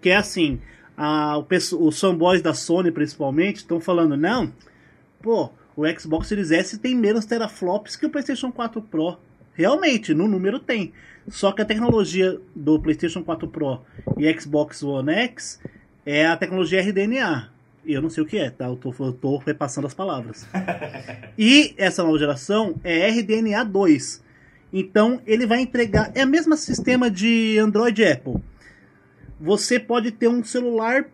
Que 0.00 0.08
é 0.10 0.16
assim, 0.16 0.60
a, 1.02 1.38
o 1.38 1.46
os 1.86 1.98
fanboys 1.98 2.42
da 2.42 2.52
Sony 2.52 2.92
principalmente 2.92 3.56
estão 3.56 3.80
falando, 3.80 4.18
não, 4.18 4.52
pô, 5.22 5.50
o 5.74 5.88
Xbox 5.98 6.28
Series 6.28 6.50
S 6.50 6.78
tem 6.78 6.94
menos 6.94 7.24
teraflops 7.24 7.96
que 7.96 8.04
o 8.04 8.10
PlayStation 8.10 8.52
4 8.52 8.82
Pro. 8.82 9.16
Realmente, 9.54 10.12
no 10.12 10.28
número 10.28 10.58
tem. 10.58 10.92
Só 11.26 11.52
que 11.52 11.62
a 11.62 11.64
tecnologia 11.64 12.38
do 12.54 12.78
PlayStation 12.78 13.22
4 13.24 13.48
Pro 13.48 13.80
e 14.18 14.30
Xbox 14.38 14.82
One 14.82 15.10
X 15.10 15.58
é 16.04 16.26
a 16.26 16.36
tecnologia 16.36 16.82
RDNA. 16.82 17.50
Eu 17.86 18.02
não 18.02 18.10
sei 18.10 18.22
o 18.22 18.26
que 18.26 18.36
é, 18.36 18.50
tá? 18.50 18.66
Eu 18.66 18.76
tô, 18.76 18.94
eu 19.00 19.14
tô 19.14 19.38
repassando 19.38 19.86
as 19.86 19.94
palavras. 19.94 20.46
E 21.38 21.72
essa 21.78 22.02
nova 22.02 22.18
geração 22.18 22.74
é 22.84 23.08
RDNA 23.08 23.64
2. 23.64 24.22
Então 24.70 25.22
ele 25.26 25.46
vai 25.46 25.60
entregar. 25.60 26.12
É 26.14 26.22
o 26.26 26.28
mesmo 26.28 26.54
sistema 26.58 27.10
de 27.10 27.58
Android 27.58 28.02
e 28.02 28.12
Apple. 28.12 28.34
Você 29.40 29.78
pode 29.80 30.10
ter 30.10 30.28
um 30.28 30.44
celular 30.44 31.06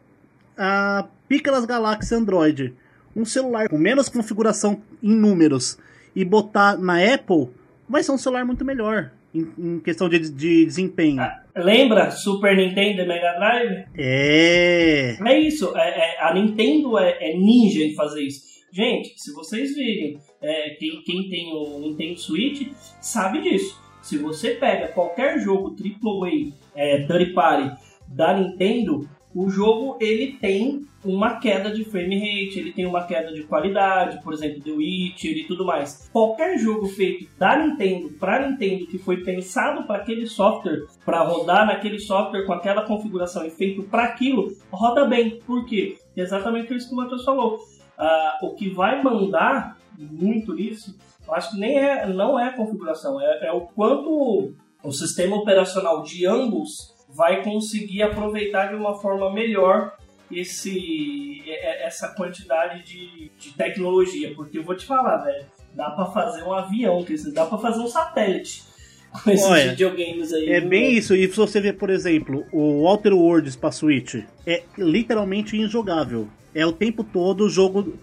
a 0.56 1.06
pica 1.28 1.50
das 1.50 1.64
galáxias 1.64 2.12
Android. 2.12 2.74
Um 3.14 3.24
celular 3.24 3.68
com 3.68 3.78
menos 3.78 4.08
configuração 4.08 4.82
em 5.02 5.14
números 5.14 5.78
e 6.14 6.24
botar 6.24 6.76
na 6.78 7.02
Apple, 7.14 7.48
vai 7.88 8.02
ser 8.02 8.12
um 8.12 8.18
celular 8.18 8.44
muito 8.44 8.64
melhor 8.64 9.10
em, 9.34 9.48
em 9.58 9.80
questão 9.80 10.08
de, 10.08 10.18
de 10.18 10.64
desempenho. 10.64 11.22
Lembra 11.54 12.10
Super 12.10 12.56
Nintendo 12.56 13.02
e 13.02 13.06
Mega 13.06 13.32
Drive? 13.34 13.84
É. 13.96 15.16
É 15.24 15.38
isso, 15.38 15.76
é- 15.76 16.14
é- 16.16 16.22
a 16.22 16.34
Nintendo 16.34 16.98
é, 16.98 17.30
é 17.30 17.36
ninja 17.36 17.82
em 17.84 17.94
fazer 17.94 18.22
isso. 18.22 18.44
Gente, 18.72 19.14
se 19.16 19.32
vocês 19.32 19.74
virem, 19.74 20.18
é, 20.42 20.70
quem, 20.70 21.02
quem 21.02 21.30
tem 21.30 21.52
o 21.54 21.78
Nintendo 21.80 22.18
Switch 22.18 22.68
sabe 23.00 23.40
disso. 23.40 23.80
Se 24.02 24.18
você 24.18 24.50
pega 24.50 24.88
qualquer 24.88 25.38
jogo 25.40 25.74
AAA, 25.74 26.52
é, 26.74 27.06
third 27.06 27.32
party 27.32 27.74
da 28.08 28.38
Nintendo, 28.38 29.08
o 29.34 29.50
jogo 29.50 29.98
ele 30.00 30.32
tem 30.40 30.86
uma 31.04 31.38
queda 31.38 31.70
de 31.70 31.84
frame 31.84 32.18
rate, 32.18 32.58
ele 32.58 32.72
tem 32.72 32.86
uma 32.86 33.04
queda 33.04 33.34
de 33.34 33.42
qualidade, 33.42 34.22
por 34.22 34.32
exemplo, 34.32 34.62
The 34.62 34.70
Witcher 34.70 35.36
e 35.36 35.44
tudo 35.44 35.64
mais. 35.64 36.08
Qualquer 36.10 36.58
jogo 36.58 36.86
feito 36.86 37.28
da 37.38 37.54
Nintendo 37.58 38.08
para 38.18 38.48
Nintendo 38.48 38.86
que 38.86 38.96
foi 38.96 39.18
pensado 39.18 39.86
para 39.86 39.96
aquele 39.96 40.26
software, 40.26 40.86
para 41.04 41.22
rodar 41.22 41.66
naquele 41.66 41.98
software 41.98 42.46
com 42.46 42.52
aquela 42.54 42.86
configuração 42.86 43.44
e 43.44 43.50
feito 43.50 43.82
para 43.82 44.04
aquilo, 44.04 44.48
roda 44.70 45.04
bem. 45.04 45.38
Por 45.46 45.66
quê? 45.66 45.98
Exatamente 46.16 46.74
isso 46.74 46.88
que 46.88 46.94
o 46.94 46.96
Matheus 46.96 47.22
falou. 47.22 47.58
Ah, 47.98 48.38
o 48.42 48.54
que 48.54 48.70
vai 48.70 49.02
mandar 49.02 49.76
muito 49.98 50.54
nisso, 50.54 50.96
eu 51.26 51.34
acho 51.34 51.52
que 51.52 51.60
nem 51.60 51.78
é, 51.78 52.06
não 52.06 52.38
é 52.38 52.44
a 52.44 52.56
configuração, 52.56 53.20
é, 53.20 53.48
é 53.48 53.52
o 53.52 53.62
quanto 53.62 54.52
o 54.82 54.92
sistema 54.92 55.36
operacional 55.36 56.02
de 56.02 56.26
ambos 56.26 56.95
vai 57.16 57.42
conseguir 57.42 58.02
aproveitar 58.02 58.68
de 58.68 58.74
uma 58.74 58.94
forma 58.94 59.32
melhor 59.32 59.96
esse, 60.30 61.42
essa 61.82 62.08
quantidade 62.08 62.82
de, 62.84 63.30
de 63.38 63.54
tecnologia. 63.54 64.34
Porque 64.34 64.58
eu 64.58 64.62
vou 64.62 64.76
te 64.76 64.84
falar, 64.84 65.18
velho, 65.18 65.46
dá 65.74 65.90
pra 65.90 66.06
fazer 66.06 66.42
um 66.42 66.52
avião, 66.52 67.04
dá 67.32 67.46
pra 67.46 67.58
fazer 67.58 67.80
um 67.80 67.88
satélite 67.88 68.64
com 69.24 69.30
esses 69.30 69.46
Olha, 69.46 69.70
videogames 69.70 70.32
aí. 70.32 70.50
É 70.50 70.60
bem 70.60 70.88
velho? 70.88 70.98
isso. 70.98 71.16
E 71.16 71.26
se 71.26 71.36
você 71.36 71.60
ver, 71.60 71.74
por 71.74 71.88
exemplo, 71.88 72.44
o 72.52 72.86
Outer 72.86 73.14
Worlds 73.14 73.56
pra 73.56 73.72
Switch, 73.72 74.16
é 74.46 74.62
literalmente 74.76 75.56
injogável. 75.56 76.28
É 76.54 76.66
o 76.66 76.72
tempo 76.72 77.02
todo 77.02 77.44
o 77.44 77.48
jogo. 77.48 77.98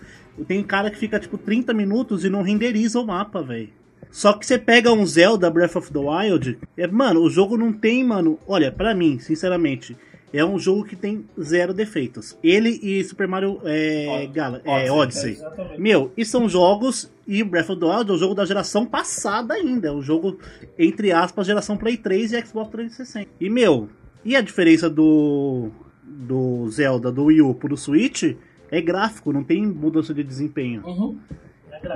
Tem 0.47 0.63
cara 0.63 0.89
que 0.89 0.97
fica 0.97 1.19
tipo 1.19 1.37
30 1.37 1.73
minutos 1.73 2.25
e 2.25 2.29
não 2.29 2.41
renderiza 2.41 2.99
o 2.99 3.05
mapa, 3.05 3.43
velho. 3.43 3.69
Só 4.13 4.31
que 4.31 4.45
você 4.45 4.59
pega 4.59 4.93
um 4.93 5.03
Zelda 5.07 5.49
Breath 5.49 5.75
of 5.75 5.91
the 5.91 5.97
Wild, 5.97 6.59
é, 6.77 6.85
mano, 6.85 7.21
o 7.21 7.31
jogo 7.31 7.57
não 7.57 7.73
tem, 7.73 8.03
mano. 8.03 8.37
Olha, 8.47 8.71
pra 8.71 8.93
mim, 8.93 9.17
sinceramente, 9.17 9.97
é 10.31 10.45
um 10.45 10.59
jogo 10.59 10.83
que 10.83 10.95
tem 10.95 11.25
zero 11.41 11.73
defeitos. 11.73 12.37
Ele 12.43 12.79
e 12.83 13.03
Super 13.03 13.27
Mario 13.27 13.59
é, 13.63 14.29
Gala, 14.31 14.61
é, 14.65 14.91
Odyssey. 14.91 15.31
Exatamente. 15.31 15.81
Meu, 15.81 16.11
e 16.15 16.23
são 16.23 16.47
jogos. 16.47 17.11
E 17.27 17.43
Breath 17.43 17.71
of 17.71 17.79
the 17.79 17.87
Wild 17.87 18.11
é 18.11 18.13
um 18.13 18.17
jogo 18.19 18.35
da 18.35 18.45
geração 18.45 18.85
passada 18.85 19.55
ainda. 19.55 19.87
É 19.87 19.91
um 19.91 20.01
jogo, 20.01 20.37
entre 20.77 21.11
aspas, 21.11 21.47
geração 21.47 21.75
Play 21.75 21.97
3 21.97 22.33
e 22.33 22.45
Xbox 22.45 22.69
360. 22.69 23.31
E, 23.41 23.49
meu, 23.49 23.89
e 24.23 24.35
a 24.35 24.41
diferença 24.41 24.87
do. 24.89 25.71
Do 26.05 26.69
Zelda, 26.69 27.11
do 27.11 27.25
Wii 27.25 27.41
U 27.41 27.55
pro 27.55 27.75
Switch 27.75 28.35
é 28.69 28.81
gráfico, 28.81 29.33
não 29.33 29.43
tem 29.43 29.65
mudança 29.65 30.13
de 30.13 30.23
desempenho. 30.23 30.83
Uhum. 30.85 31.17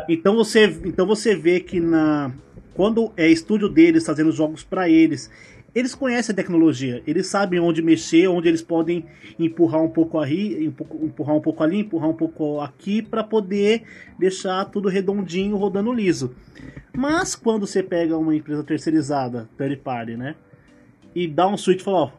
Então 0.09 0.35
você, 0.35 0.65
então 0.85 1.05
você 1.05 1.35
vê 1.35 1.59
que 1.59 1.79
na 1.79 2.31
quando 2.73 3.11
é 3.17 3.27
estúdio 3.27 3.67
deles 3.67 4.05
fazendo 4.05 4.31
jogos 4.31 4.63
pra 4.63 4.87
eles, 4.87 5.31
eles 5.73 5.95
conhecem 5.95 6.31
a 6.31 6.35
tecnologia, 6.35 7.01
eles 7.07 7.27
sabem 7.27 7.59
onde 7.59 7.81
mexer, 7.81 8.27
onde 8.27 8.47
eles 8.47 8.61
podem 8.61 9.05
empurrar 9.39 9.81
um 9.81 9.89
pouco 9.89 10.19
ali, 10.19 10.65
empurrar 10.65 11.35
um 11.35 11.41
pouco 11.41 11.63
ali, 11.63 11.79
empurrar 11.79 12.09
um 12.09 12.13
pouco 12.13 12.61
aqui 12.61 13.01
pra 13.01 13.23
poder 13.23 13.83
deixar 14.17 14.65
tudo 14.65 14.89
redondinho, 14.89 15.57
rodando 15.57 15.91
liso. 15.91 16.35
Mas 16.93 17.35
quando 17.35 17.65
você 17.65 17.81
pega 17.81 18.17
uma 18.17 18.35
empresa 18.35 18.63
terceirizada, 18.63 19.49
third 19.57 19.77
party, 19.77 20.15
né, 20.15 20.35
e 21.15 21.27
dá 21.27 21.47
um 21.47 21.57
switch 21.57 21.81
fala, 21.81 21.97
ó, 21.97 22.11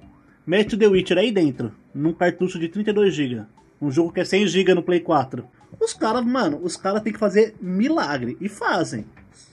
mete 0.47 0.75
o 0.75 0.79
The 0.79 0.89
Witcher 0.89 1.19
aí 1.19 1.31
dentro, 1.31 1.73
num 1.95 2.13
cartucho 2.13 2.59
de 2.59 2.69
32 2.69 3.15
GB, 3.15 3.43
um 3.81 3.91
jogo 3.91 4.13
que 4.13 4.21
é 4.21 4.25
100 4.25 4.47
GB 4.49 4.75
no 4.75 4.83
Play 4.83 5.01
4. 5.01 5.45
Os 5.81 5.93
caras, 5.95 6.25
mano, 6.25 6.61
os 6.63 6.77
caras 6.77 7.03
têm 7.03 7.13
que 7.13 7.19
fazer 7.19 7.55
milagre 7.61 8.37
e 8.41 8.49
fazem. 8.49 9.05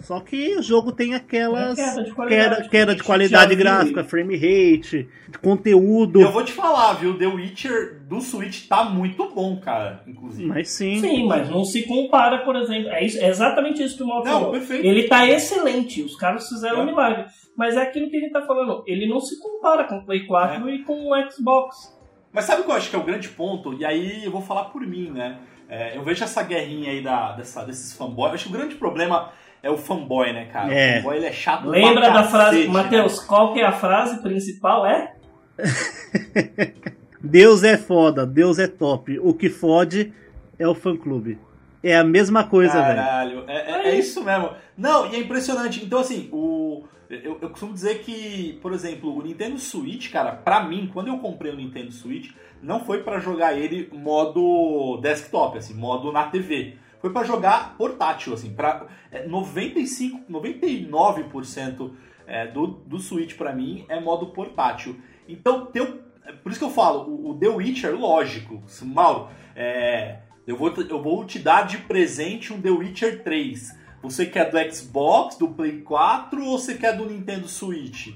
Só 0.01 0.19
que 0.19 0.55
o 0.57 0.63
jogo 0.63 0.91
tem 0.91 1.13
aquelas 1.13 1.77
É 1.77 1.83
queda 1.91 2.03
de 2.03 2.11
qualidade, 2.13 2.49
queda, 2.49 2.63
que 2.63 2.69
queda 2.69 2.95
de 2.95 3.03
qualidade 3.03 3.55
viu. 3.55 3.63
gráfica, 3.63 4.03
frame 4.03 4.35
rate, 4.35 5.07
conteúdo. 5.41 6.19
E 6.19 6.23
eu 6.23 6.31
vou 6.31 6.43
te 6.43 6.51
falar, 6.51 6.93
viu? 6.93 7.17
The 7.17 7.27
Witcher 7.27 8.01
do 8.07 8.19
Switch 8.19 8.67
tá 8.67 8.83
muito 8.83 9.29
bom, 9.33 9.57
cara, 9.59 10.03
inclusive. 10.07 10.47
Mas 10.47 10.69
sim. 10.69 10.99
Sim, 10.99 11.27
mas 11.27 11.49
não 11.49 11.63
se 11.63 11.83
compara, 11.83 12.39
por 12.39 12.55
exemplo. 12.55 12.89
É, 12.89 13.03
isso- 13.05 13.19
é 13.19 13.27
exatamente 13.29 13.83
isso 13.83 13.97
que 13.97 14.03
o 14.03 14.07
Não, 14.07 14.23
falou. 14.23 14.51
perfeito. 14.51 14.85
Ele 14.85 15.03
tá 15.07 15.27
excelente, 15.27 16.01
os 16.01 16.15
caras 16.15 16.47
fizeram 16.49 16.79
É. 16.79 16.81
um 16.81 16.85
milagre. 16.85 17.25
Mas 17.55 17.75
é 17.77 17.81
aquilo 17.81 18.09
que 18.09 18.17
a 18.17 18.19
gente 18.19 18.33
tá 18.33 18.41
falando, 18.41 18.83
ele 18.87 19.07
não 19.07 19.19
se 19.21 19.39
compara 19.39 19.85
com 19.85 19.97
o 19.99 20.05
Play 20.05 20.25
4 20.25 20.69
e 20.69 20.83
com 20.83 21.09
o 21.11 21.31
Xbox. 21.31 21.93
Mas 22.33 22.45
sabe 22.45 22.61
o 22.61 22.65
que 22.65 22.71
eu 22.71 22.75
acho 22.75 22.89
que 22.89 22.95
é 22.95 22.99
o 22.99 23.03
grande 23.03 23.29
ponto? 23.29 23.73
E 23.75 23.85
aí 23.85 24.25
eu 24.25 24.31
vou 24.31 24.41
falar 24.41 24.65
por 24.65 24.81
mim, 24.85 25.09
né? 25.09 25.37
É, 25.69 25.97
eu 25.97 26.03
vejo 26.03 26.23
essa 26.23 26.43
guerrinha 26.43 26.91
aí 26.91 27.01
da, 27.01 27.31
dessa, 27.33 27.63
desses 27.65 27.93
fanboys. 27.93 28.29
Eu 28.29 28.35
acho 28.35 28.43
que 28.49 28.55
o 28.55 28.57
grande 28.57 28.75
problema 28.75 29.31
é 29.63 29.69
o 29.69 29.77
fanboy, 29.77 30.31
né, 30.31 30.45
cara? 30.45 30.73
É. 30.73 30.93
O 30.93 31.03
fanboy 31.03 31.17
ele 31.17 31.25
é 31.25 31.31
chato 31.31 31.67
Lembra 31.67 32.11
da 32.11 32.23
frase, 32.23 32.67
Matheus, 32.67 33.19
né? 33.19 33.25
qual 33.27 33.53
que 33.53 33.59
é 33.61 33.65
a 33.65 33.71
frase 33.71 34.21
principal? 34.21 34.85
É? 34.85 35.13
Deus 37.21 37.63
é 37.63 37.77
foda, 37.77 38.25
Deus 38.25 38.59
é 38.59 38.67
top. 38.67 39.17
O 39.19 39.33
que 39.33 39.49
fode 39.49 40.13
é 40.59 40.67
o 40.67 40.75
fã 40.75 40.95
clube. 40.95 41.39
É 41.81 41.95
a 41.95 42.03
mesma 42.03 42.43
coisa, 42.43 42.73
velho. 42.73 42.95
Caralho, 42.95 43.43
é, 43.47 43.71
é- 43.71 43.89
é 43.89 43.95
isso 43.95 44.23
mesmo. 44.23 44.51
Não, 44.77 45.11
e 45.11 45.15
é 45.15 45.19
impressionante. 45.19 45.83
Então, 45.83 45.99
assim, 45.99 46.29
o, 46.31 46.83
eu, 47.09 47.37
eu 47.41 47.49
costumo 47.49 47.73
dizer 47.73 47.99
que, 47.99 48.57
por 48.61 48.73
exemplo, 48.73 49.15
o 49.15 49.21
Nintendo 49.21 49.59
Switch, 49.59 50.11
cara, 50.11 50.31
pra 50.31 50.63
mim, 50.63 50.89
quando 50.91 51.07
eu 51.07 51.17
comprei 51.19 51.51
o 51.51 51.55
Nintendo 51.55 51.91
Switch, 51.91 52.31
não 52.65 52.83
foi 52.83 53.03
pra 53.03 53.19
jogar 53.19 53.53
ele 53.53 53.89
modo 53.93 54.97
desktop, 54.97 55.57
assim, 55.57 55.75
modo 55.75 56.11
na 56.11 56.25
TV. 56.25 56.77
Foi 56.99 57.11
pra 57.11 57.23
jogar 57.23 57.77
portátil, 57.77 58.33
assim, 58.33 58.53
pra 58.53 58.87
é, 59.11 59.27
95, 59.27 60.31
99% 60.31 61.91
é, 62.25 62.47
do, 62.47 62.65
do 62.65 62.97
Switch 62.97 63.35
pra 63.35 63.53
mim 63.53 63.85
é 63.87 63.99
modo 63.99 64.27
portátil. 64.27 64.99
Então, 65.29 65.67
teu, 65.67 66.01
é 66.25 66.31
por 66.31 66.51
isso 66.51 66.59
que 66.59 66.65
eu 66.65 66.71
falo, 66.71 67.07
o, 67.07 67.29
o 67.29 67.37
The 67.37 67.49
Witcher, 67.49 67.95
lógico, 67.95 68.63
Mauro, 68.81 69.29
é, 69.55 70.21
eu, 70.47 70.57
vou, 70.57 70.73
eu 70.89 71.01
vou 71.01 71.23
te 71.23 71.37
dar 71.37 71.67
de 71.67 71.77
presente 71.77 72.51
um 72.51 72.59
The 72.59 72.71
Witcher 72.71 73.23
3. 73.23 73.85
Você 74.01 74.25
quer 74.25 74.49
do 74.49 74.73
Xbox, 74.73 75.35
do 75.35 75.49
Play 75.49 75.81
4 75.81 76.43
ou 76.43 76.57
você 76.57 76.73
quer 76.75 76.97
do 76.97 77.05
Nintendo 77.05 77.47
Switch? 77.47 78.09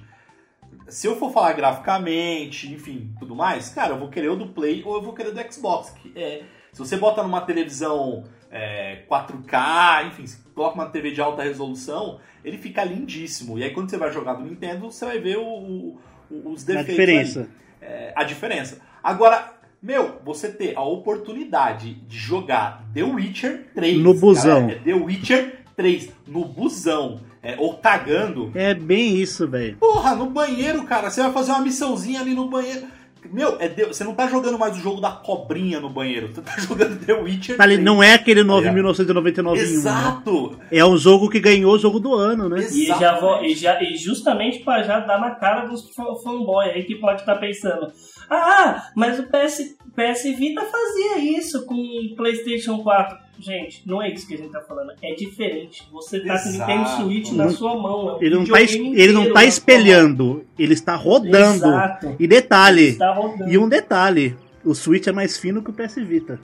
Se 0.90 1.08
eu 1.08 1.16
for 1.18 1.32
falar 1.32 1.54
graficamente, 1.54 2.72
enfim, 2.74 3.12
tudo 3.20 3.36
mais, 3.36 3.70
cara, 3.70 3.94
eu 3.94 4.00
vou 4.00 4.10
querer 4.10 4.30
o 4.30 4.36
do 4.36 4.48
Play 4.48 4.84
ou 4.86 4.96
eu 4.96 5.02
vou 5.02 5.14
querer 5.14 5.32
do 5.32 5.54
Xbox. 5.54 5.90
Que 5.92 6.12
é, 6.16 6.44
se 6.72 6.80
você 6.80 6.98
bota 6.98 7.22
numa 7.24 7.42
televisão 7.42 8.24
é, 8.52 9.04
4K, 9.10 10.08
enfim, 10.08 10.26
se 10.28 10.38
coloca 10.56 10.76
uma 10.76 10.88
TV 10.90 11.12
de 11.12 11.22
alta 11.22 11.44
resolução, 11.44 12.20
ele 12.44 12.58
fica 12.58 12.84
lindíssimo. 12.84 13.58
E 13.60 13.64
aí 13.64 13.72
quando 13.72 13.90
você 13.90 13.98
vai 13.98 14.12
jogar 14.12 14.34
do 14.34 14.44
Nintendo, 14.44 14.92
você 14.92 15.06
vai 15.06 15.20
ver 15.20 15.38
o- 15.38 15.44
o- 15.44 16.00
o- 16.32 16.52
os 16.52 16.64
A 16.64 16.68
defeitos. 16.68 16.90
diferença. 16.96 17.40
ali 17.42 17.50
é, 17.82 18.12
a 18.16 18.24
diferença. 18.26 18.82
Agora, 19.02 19.54
meu, 19.82 20.20
você 20.26 20.50
ter 20.52 20.76
a 20.78 20.82
oportunidade 20.82 21.94
de 21.94 22.18
jogar 22.18 22.84
The 22.94 23.04
Witcher 23.04 23.68
3. 23.74 23.98
No 24.00 24.14
busão. 24.14 24.68
cara, 24.68 24.74
é 24.74 24.84
The 24.84 24.94
Witcher 24.96 25.64
3 25.78 26.12
no 26.28 26.44
busão, 26.46 27.22
é, 27.42 27.56
ou 27.58 27.76
cagando. 27.78 28.52
É 28.56 28.74
bem 28.74 29.16
isso, 29.18 29.48
velho. 29.48 29.78
Porra, 29.78 30.16
no 30.16 30.26
banheiro, 30.28 30.84
cara, 30.84 31.10
você 31.10 31.22
vai 31.22 31.32
fazer 31.32 31.52
uma 31.52 31.62
missãozinha 31.62 32.20
ali 32.22 32.34
no 32.34 32.50
banheiro. 32.50 32.88
Meu, 33.32 33.58
é 33.60 33.68
você 33.68 34.02
não 34.06 34.16
tá 34.16 34.28
jogando 34.28 34.58
mais 34.58 34.78
o 34.78 34.80
jogo 34.82 35.02
da 35.02 35.12
cobrinha 35.12 35.80
no 35.82 35.90
banheiro, 35.90 36.30
você 36.34 36.42
tá 36.42 36.54
jogando 36.60 36.98
The 37.06 37.14
Witcher 37.14 37.58
Tá 37.58 37.64
ali, 37.64 37.74
3. 37.74 37.86
não 37.86 38.02
é 38.02 38.14
aquele 38.14 38.44
ligado? 38.44 38.64
9.999 38.78 39.38
em 39.38 39.42
um, 39.42 39.54
né? 39.54 39.60
Exato! 39.62 40.60
É 40.72 40.86
um 40.86 40.98
jogo 40.98 41.30
que 41.30 41.38
ganhou 41.40 41.74
o 41.74 41.78
jogo 41.78 42.00
do 42.00 42.14
ano, 42.14 42.48
né? 42.48 42.62
E, 42.72 42.86
já 42.86 43.20
vou, 43.20 43.44
e, 43.44 43.54
já, 43.56 43.84
e 43.84 43.98
justamente 43.98 44.60
pra 44.60 44.84
já 44.84 45.02
dar 45.02 45.20
na 45.20 45.32
cara 45.32 45.66
dos 45.66 45.90
fan- 45.94 46.16
fanboy 46.24 46.70
aí 46.70 46.84
que 46.84 46.96
pode 46.96 47.20
estar 47.20 47.36
pensando: 47.36 47.92
Ah, 48.30 48.84
mas 48.96 49.20
o 49.20 49.24
PS, 49.24 49.76
PS 50.00 50.24
Vita 50.38 50.62
fazia 50.66 51.18
isso 51.38 51.66
com 51.66 51.76
o 51.76 52.16
PlayStation 52.16 52.80
4. 52.80 53.18
Gente, 53.40 53.84
não 53.86 54.02
é 54.02 54.10
isso 54.12 54.28
que 54.28 54.34
a 54.34 54.38
gente 54.38 54.52
tá 54.52 54.62
falando. 54.62 54.92
É 55.02 55.14
diferente. 55.14 55.88
Você 55.92 56.20
tá 56.20 56.38
com 56.42 56.50
o. 56.50 56.52
Nintendo 56.52 56.90
Switch 56.90 57.32
na 57.32 57.46
Não- 57.46 57.52
sua 57.52 57.76
mão. 57.76 58.18
é 58.22 58.26
Ele 58.26 58.36
não 58.36 58.46
tá, 58.46 58.62
ele 58.62 59.12
não 59.14 59.34
tá 59.34 59.46
espelhando, 59.46 60.44
ele 60.58 60.74
está 60.74 60.96
rodando. 60.96 61.66
Exato. 61.66 62.16
E 62.20 62.28
detalhe, 62.28 62.90
Está 62.90 63.14
rodando. 63.14 63.50
e 63.50 63.58
um 63.58 63.70
detalhe, 63.70 64.36
o 64.64 64.74
Switch 64.76 65.08
é 65.08 65.12
mais 65.12 65.38
fino 65.38 65.62
que 65.64 65.70
o 65.70 65.74
PS 65.74 65.96
Vita. 66.04 66.40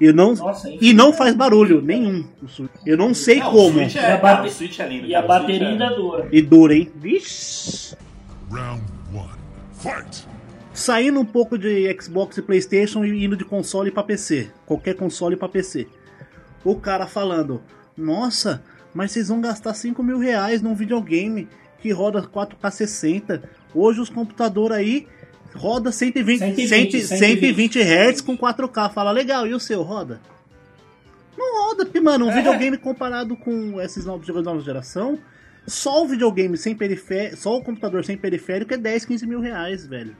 E 0.00 0.12
não, 0.12 0.34
Nossa, 0.34 0.68
e 0.80 0.92
não 0.92 1.12
faz 1.12 1.34
barulho 1.36 1.80
nenhum. 1.80 2.24
Eu 2.84 2.96
não 2.96 3.14
sei 3.14 3.38
Não, 3.38 3.52
como. 3.52 3.68
O 3.78 3.82
Switch 3.82 3.94
E 3.94 3.98
é, 3.98 4.16
bate- 4.16 4.48
o 4.48 4.50
Switch 4.50 4.80
é 4.80 4.88
lindo. 4.88 5.06
E 5.06 5.14
a 5.14 5.22
cara, 5.22 5.34
Switch 5.34 5.40
bateria 5.46 5.68
é- 5.68 5.70
ainda 5.70 5.90
dura. 5.94 6.28
E 6.32 6.42
dura, 6.42 6.74
hein? 6.74 6.90
Vixe. 6.96 7.96
Round 8.50 8.82
one. 9.14 9.28
Fight! 9.72 10.26
Saindo 10.74 11.20
um 11.20 11.24
pouco 11.24 11.56
de 11.56 11.96
Xbox 12.00 12.36
e 12.36 12.42
Playstation 12.42 13.04
e 13.04 13.24
indo 13.24 13.36
de 13.36 13.44
console 13.44 13.92
pra 13.92 14.02
PC. 14.02 14.50
Qualquer 14.66 14.94
console 14.96 15.36
pra 15.36 15.48
PC. 15.48 15.86
O 16.64 16.74
cara 16.76 17.06
falando, 17.06 17.62
nossa, 17.96 18.62
mas 18.92 19.12
vocês 19.12 19.28
vão 19.28 19.40
gastar 19.40 19.72
5 19.72 20.02
mil 20.02 20.18
reais 20.18 20.60
num 20.60 20.74
videogame 20.74 21.48
que 21.78 21.92
roda 21.92 22.20
4K 22.22 22.70
60. 22.70 23.42
Hoje 23.72 24.00
os 24.00 24.10
computadores 24.10 24.76
aí 24.76 25.06
roda 25.54 25.92
120, 25.92 26.38
120, 26.40 26.68
120, 27.02 27.06
120 27.06 27.78
Hz 27.80 28.20
com 28.20 28.36
4K. 28.36 28.92
Fala, 28.92 29.12
legal, 29.12 29.46
e 29.46 29.54
o 29.54 29.60
seu 29.60 29.82
roda? 29.82 30.20
Não 31.38 31.68
roda, 31.68 31.84
porque, 31.84 32.00
mano, 32.00 32.26
um 32.26 32.30
É. 32.30 32.34
videogame 32.34 32.76
comparado 32.76 33.36
com 33.36 33.80
esses 33.80 34.04
novos 34.04 34.26
jogos 34.26 34.42
de 34.42 34.48
nova 34.48 34.60
geração, 34.60 35.18
só 35.68 36.02
o 36.02 36.08
videogame 36.08 36.56
sem 36.56 36.74
periférico, 36.74 37.36
só 37.36 37.56
o 37.56 37.62
computador 37.62 38.04
sem 38.04 38.16
periférico 38.16 38.74
é 38.74 38.76
10, 38.76 39.04
15 39.04 39.24
mil 39.26 39.38
reais, 39.40 39.86
velho. 39.86 40.16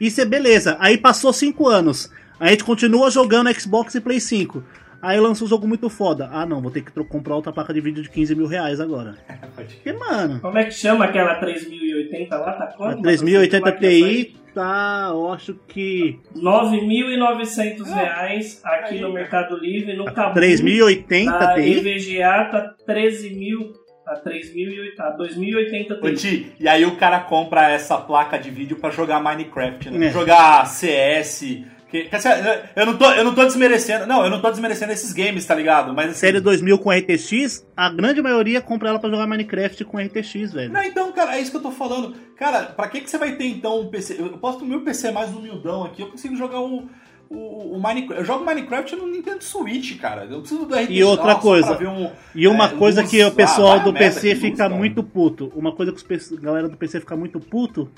Isso 0.00 0.20
é 0.20 0.24
beleza. 0.24 0.76
Aí 0.78 0.98
passou 0.98 1.32
5 1.32 1.68
anos. 1.68 2.10
A 2.38 2.48
gente 2.48 2.64
continua 2.64 3.10
jogando 3.10 3.52
Xbox 3.52 3.94
e 3.94 4.00
Play 4.00 4.20
5. 4.20 4.62
Aí 5.00 5.20
lança 5.20 5.44
um 5.44 5.46
jogo 5.46 5.66
muito 5.68 5.88
foda. 5.88 6.28
Ah, 6.32 6.44
não, 6.44 6.60
vou 6.60 6.70
ter 6.70 6.82
que 6.82 6.90
comprar 7.04 7.36
outra 7.36 7.52
placa 7.52 7.72
de 7.72 7.80
vídeo 7.80 8.02
de 8.02 8.10
15 8.10 8.34
mil 8.34 8.46
reais 8.46 8.80
agora. 8.80 9.14
Pode 9.54 9.74
Porque, 9.76 9.92
mano, 9.92 10.40
Como 10.40 10.58
é 10.58 10.64
que 10.64 10.72
chama 10.72 11.04
aquela 11.04 11.36
3080 11.36 12.36
lá? 12.36 12.52
Tá 12.52 12.64
a 12.64 12.66
quanto? 12.68 13.02
3080 13.02 13.68
é 13.68 13.72
que 13.72 13.80
vai 13.80 14.00
sair? 14.00 14.24
Ti 14.24 14.36
tá, 14.56 15.08
eu 15.12 15.32
acho 15.32 15.54
que. 15.68 16.18
9.900 16.34 17.84
reais 17.84 18.60
aqui 18.64 18.94
aí, 18.94 19.00
no. 19.00 19.12
Mercado 19.12 19.56
Livre, 19.58 19.94
no 19.94 20.06
Cabo. 20.06 20.34
3080 20.34 21.30
A 21.30 21.54
Ti. 21.54 21.60
EVGA 21.60 22.44
tá 22.50 22.74
13 22.86 23.34
mil. 23.34 23.85
Tá 24.06 24.22
3.000 24.24 24.94
tá 24.94 25.16
2.080 25.18 25.98
Ô, 26.00 26.14
Ti, 26.14 26.52
e 26.60 26.68
aí 26.68 26.84
o 26.84 26.94
cara 26.94 27.18
compra 27.18 27.72
essa 27.72 27.98
placa 27.98 28.38
de 28.38 28.50
vídeo 28.50 28.76
pra 28.76 28.90
jogar 28.90 29.20
Minecraft, 29.20 29.90
né? 29.90 30.06
É. 30.06 30.12
Jogar 30.12 30.64
CS. 30.64 31.64
Que, 31.90 32.04
quer 32.04 32.16
dizer, 32.16 32.70
eu, 32.76 32.86
não 32.86 32.96
tô, 32.96 33.10
eu 33.10 33.24
não 33.24 33.34
tô 33.34 33.44
desmerecendo. 33.44 34.06
Não, 34.06 34.22
eu 34.22 34.30
não 34.30 34.40
tô 34.40 34.48
desmerecendo 34.48 34.92
esses 34.92 35.12
games, 35.12 35.44
tá 35.44 35.56
ligado? 35.56 35.92
Mas 35.92 36.10
assim, 36.10 36.20
Série 36.20 36.38
2000 36.38 36.78
com 36.78 36.90
RTX, 36.92 37.66
a 37.76 37.90
grande 37.90 38.22
maioria 38.22 38.60
compra 38.60 38.90
ela 38.90 39.00
pra 39.00 39.10
jogar 39.10 39.26
Minecraft 39.26 39.84
com 39.84 39.98
RTX, 39.98 40.52
velho. 40.52 40.72
Não, 40.72 40.84
então, 40.84 41.10
cara, 41.10 41.36
é 41.36 41.40
isso 41.40 41.50
que 41.50 41.56
eu 41.56 41.62
tô 41.62 41.72
falando. 41.72 42.14
Cara, 42.36 42.62
pra 42.62 42.88
que, 42.88 43.00
que 43.00 43.10
você 43.10 43.18
vai 43.18 43.32
ter 43.32 43.46
então 43.46 43.80
um 43.80 43.88
PC? 43.88 44.20
Eu 44.20 44.38
posso 44.38 44.64
o 44.64 44.68
meu 44.68 44.82
PC 44.82 45.10
mais 45.10 45.34
humildão 45.34 45.82
aqui, 45.82 46.02
eu 46.02 46.10
consigo 46.12 46.36
jogar 46.36 46.60
um, 46.60 46.76
o, 46.76 46.88
o 47.30 47.78
Minecraft. 47.80 48.20
Eu 48.20 48.24
jogo 48.24 48.44
Minecraft 48.44 48.96
no 48.96 49.06
Nintendo 49.06 49.42
Switch, 49.42 49.98
cara. 49.98 50.24
Eu 50.24 50.40
preciso 50.40 50.64
do 50.66 50.74
RTS 50.74 50.92
E 50.92 51.04
outra 51.04 51.32
só 51.32 51.38
coisa, 51.40 51.88
um, 51.88 52.10
E 52.34 52.46
uma 52.48 52.66
é, 52.66 52.68
coisa 52.68 53.00
luz. 53.00 53.10
que 53.10 53.22
o 53.22 53.28
Ah, 53.28 53.30
pessoal 53.30 53.68
vai 53.70 53.78
a 53.80 53.82
do 53.82 53.92
PC 53.92 54.34
fica 54.36 54.56
cara. 54.58 54.74
muito 54.74 55.02
puto. 55.02 55.52
Uma 55.54 55.72
coisa 55.72 55.92
que 55.92 56.14
a 56.14 56.40
galera 56.40 56.68
do 56.68 56.76
PC 56.76 57.00
fica 57.00 57.16
muito 57.16 57.40
puto. 57.40 57.88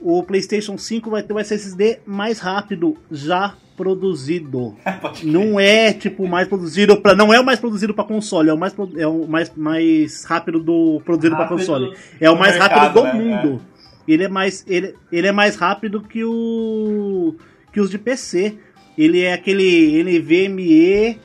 O 0.00 0.22
PlayStation 0.22 0.76
5 0.76 1.10
vai 1.10 1.22
ter 1.22 1.32
o 1.32 1.38
SSD 1.38 2.00
mais 2.06 2.38
rápido 2.38 2.96
já 3.10 3.54
produzido. 3.76 4.76
Crer. 4.82 5.24
Não 5.24 5.58
é 5.60 5.92
tipo 5.92 6.26
mais 6.26 6.48
produzido 6.48 7.00
para 7.00 7.14
não 7.14 7.32
é 7.32 7.40
o 7.40 7.44
mais 7.44 7.58
produzido 7.58 7.94
para 7.94 8.04
console, 8.04 8.48
é 8.48 8.52
o 8.52 8.58
mais 8.58 8.74
é 8.96 9.06
o 9.06 9.26
mais, 9.26 9.52
mais 9.54 10.24
rápido 10.24 10.60
do 10.60 11.00
produzido 11.04 11.36
para 11.36 11.46
console. 11.48 11.94
É 12.20 12.30
o 12.30 12.38
mais 12.38 12.58
mercado, 12.58 13.00
rápido 13.00 13.00
do 13.00 13.04
né? 13.04 13.12
mundo. 13.12 13.62
Ele 14.08 14.24
é 14.24 14.28
mais 14.28 14.64
ele, 14.68 14.94
ele 15.10 15.26
é 15.26 15.32
mais 15.32 15.56
rápido 15.56 16.00
que 16.00 16.24
o 16.24 17.34
que 17.76 17.80
os 17.80 17.90
de 17.90 17.98
PC. 17.98 18.54
Ele 18.96 19.20
é 19.20 19.34
aquele 19.34 20.02
NVMe 20.02 21.18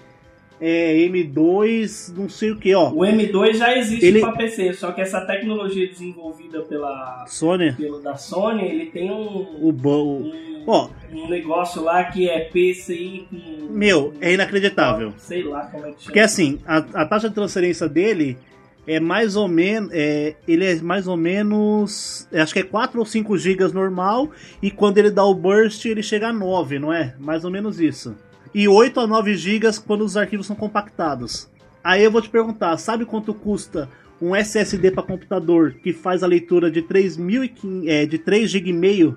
é, 0.59 0.93
M2, 1.07 2.13
não 2.13 2.27
sei 2.27 2.51
o 2.51 2.57
que, 2.57 2.75
ó. 2.75 2.89
O 2.89 2.97
M2 3.05 3.53
já 3.53 3.77
existe 3.77 4.05
Ele- 4.05 4.19
para 4.19 4.33
PC, 4.33 4.73
só 4.73 4.91
que 4.91 4.99
essa 4.99 5.21
tecnologia 5.21 5.87
desenvolvida 5.87 6.61
pela, 6.63 7.25
Sony, 7.25 7.71
pelo 7.71 8.01
da 8.01 8.17
Sony, 8.17 8.65
ele 8.65 8.87
tem 8.87 9.09
um, 9.09 9.47
o, 9.61 9.71
bo- 9.71 10.03
o 10.03 10.23
um, 10.27 10.63
ó, 10.67 10.89
um 11.13 11.29
negócio 11.29 11.81
lá 11.81 12.03
que 12.03 12.29
é 12.29 12.41
PCI 12.41 13.25
com... 13.29 13.71
meu, 13.73 14.13
é 14.19 14.33
inacreditável. 14.33 15.13
Sei 15.17 15.43
lá 15.43 15.61
como 15.67 15.85
é 15.85 15.91
que 15.93 16.01
chama. 16.01 16.03
Porque 16.03 16.19
assim, 16.19 16.59
a, 16.67 16.77
a 16.79 17.05
taxa 17.05 17.29
de 17.29 17.35
transferência 17.35 17.87
dele 17.87 18.37
é 18.85 18.99
mais 18.99 19.35
ou 19.35 19.47
menos. 19.47 19.91
É, 19.93 20.35
ele 20.47 20.65
é 20.65 20.75
mais 20.81 21.07
ou 21.07 21.17
menos. 21.17 22.27
é, 22.31 22.41
Acho 22.41 22.53
que 22.53 22.59
é 22.59 22.63
4 22.63 22.99
ou 22.99 23.05
5 23.05 23.37
GB 23.37 23.67
normal. 23.73 24.31
E 24.61 24.71
quando 24.71 24.97
ele 24.97 25.11
dá 25.11 25.23
o 25.23 25.33
burst, 25.33 25.85
ele 25.85 26.03
chega 26.03 26.29
a 26.29 26.33
9, 26.33 26.79
não 26.79 26.91
é? 26.91 27.15
Mais 27.19 27.43
ou 27.43 27.51
menos 27.51 27.79
isso. 27.79 28.15
E 28.53 28.67
8 28.67 28.99
a 28.99 29.07
9 29.07 29.35
GB 29.35 29.67
quando 29.85 30.03
os 30.03 30.17
arquivos 30.17 30.45
são 30.45 30.55
compactados. 30.55 31.49
Aí 31.83 32.03
eu 32.03 32.11
vou 32.11 32.21
te 32.21 32.29
perguntar, 32.29 32.77
sabe 32.77 33.05
quanto 33.05 33.33
custa 33.33 33.89
um 34.21 34.35
SSD 34.35 34.91
para 34.91 35.01
computador 35.01 35.73
que 35.81 35.91
faz 35.91 36.21
a 36.21 36.27
leitura 36.27 36.69
de 36.69 36.81
3.500, 36.83 37.87
é, 37.87 38.05
de 38.05 38.19
3 38.19 38.51
GB 38.51 39.15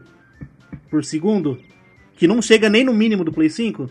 por 0.88 1.04
segundo? 1.04 1.58
Que 2.16 2.26
não 2.26 2.40
chega 2.40 2.70
nem 2.70 2.84
no 2.84 2.94
mínimo 2.94 3.24
do 3.24 3.32
Play 3.32 3.50
5? 3.50 3.90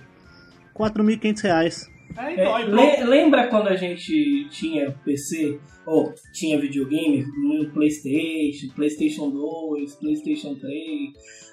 4.500 0.74 1.42
reais. 1.42 1.93
É, 2.17 2.21
É, 2.26 2.34
então, 2.34 2.58
le- 2.76 3.04
lembra 3.04 3.47
quando 3.47 3.67
a 3.69 3.76
gente 3.76 4.47
tinha 4.49 4.91
PC, 5.04 5.60
ou 5.86 6.13
tinha 6.34 6.60
videogame 6.60 7.26
no 7.43 7.69
Playstation, 7.71 8.73
Playstation 8.76 9.30
2, 9.30 9.95
Playstation 9.95 10.56
3? 10.56 10.73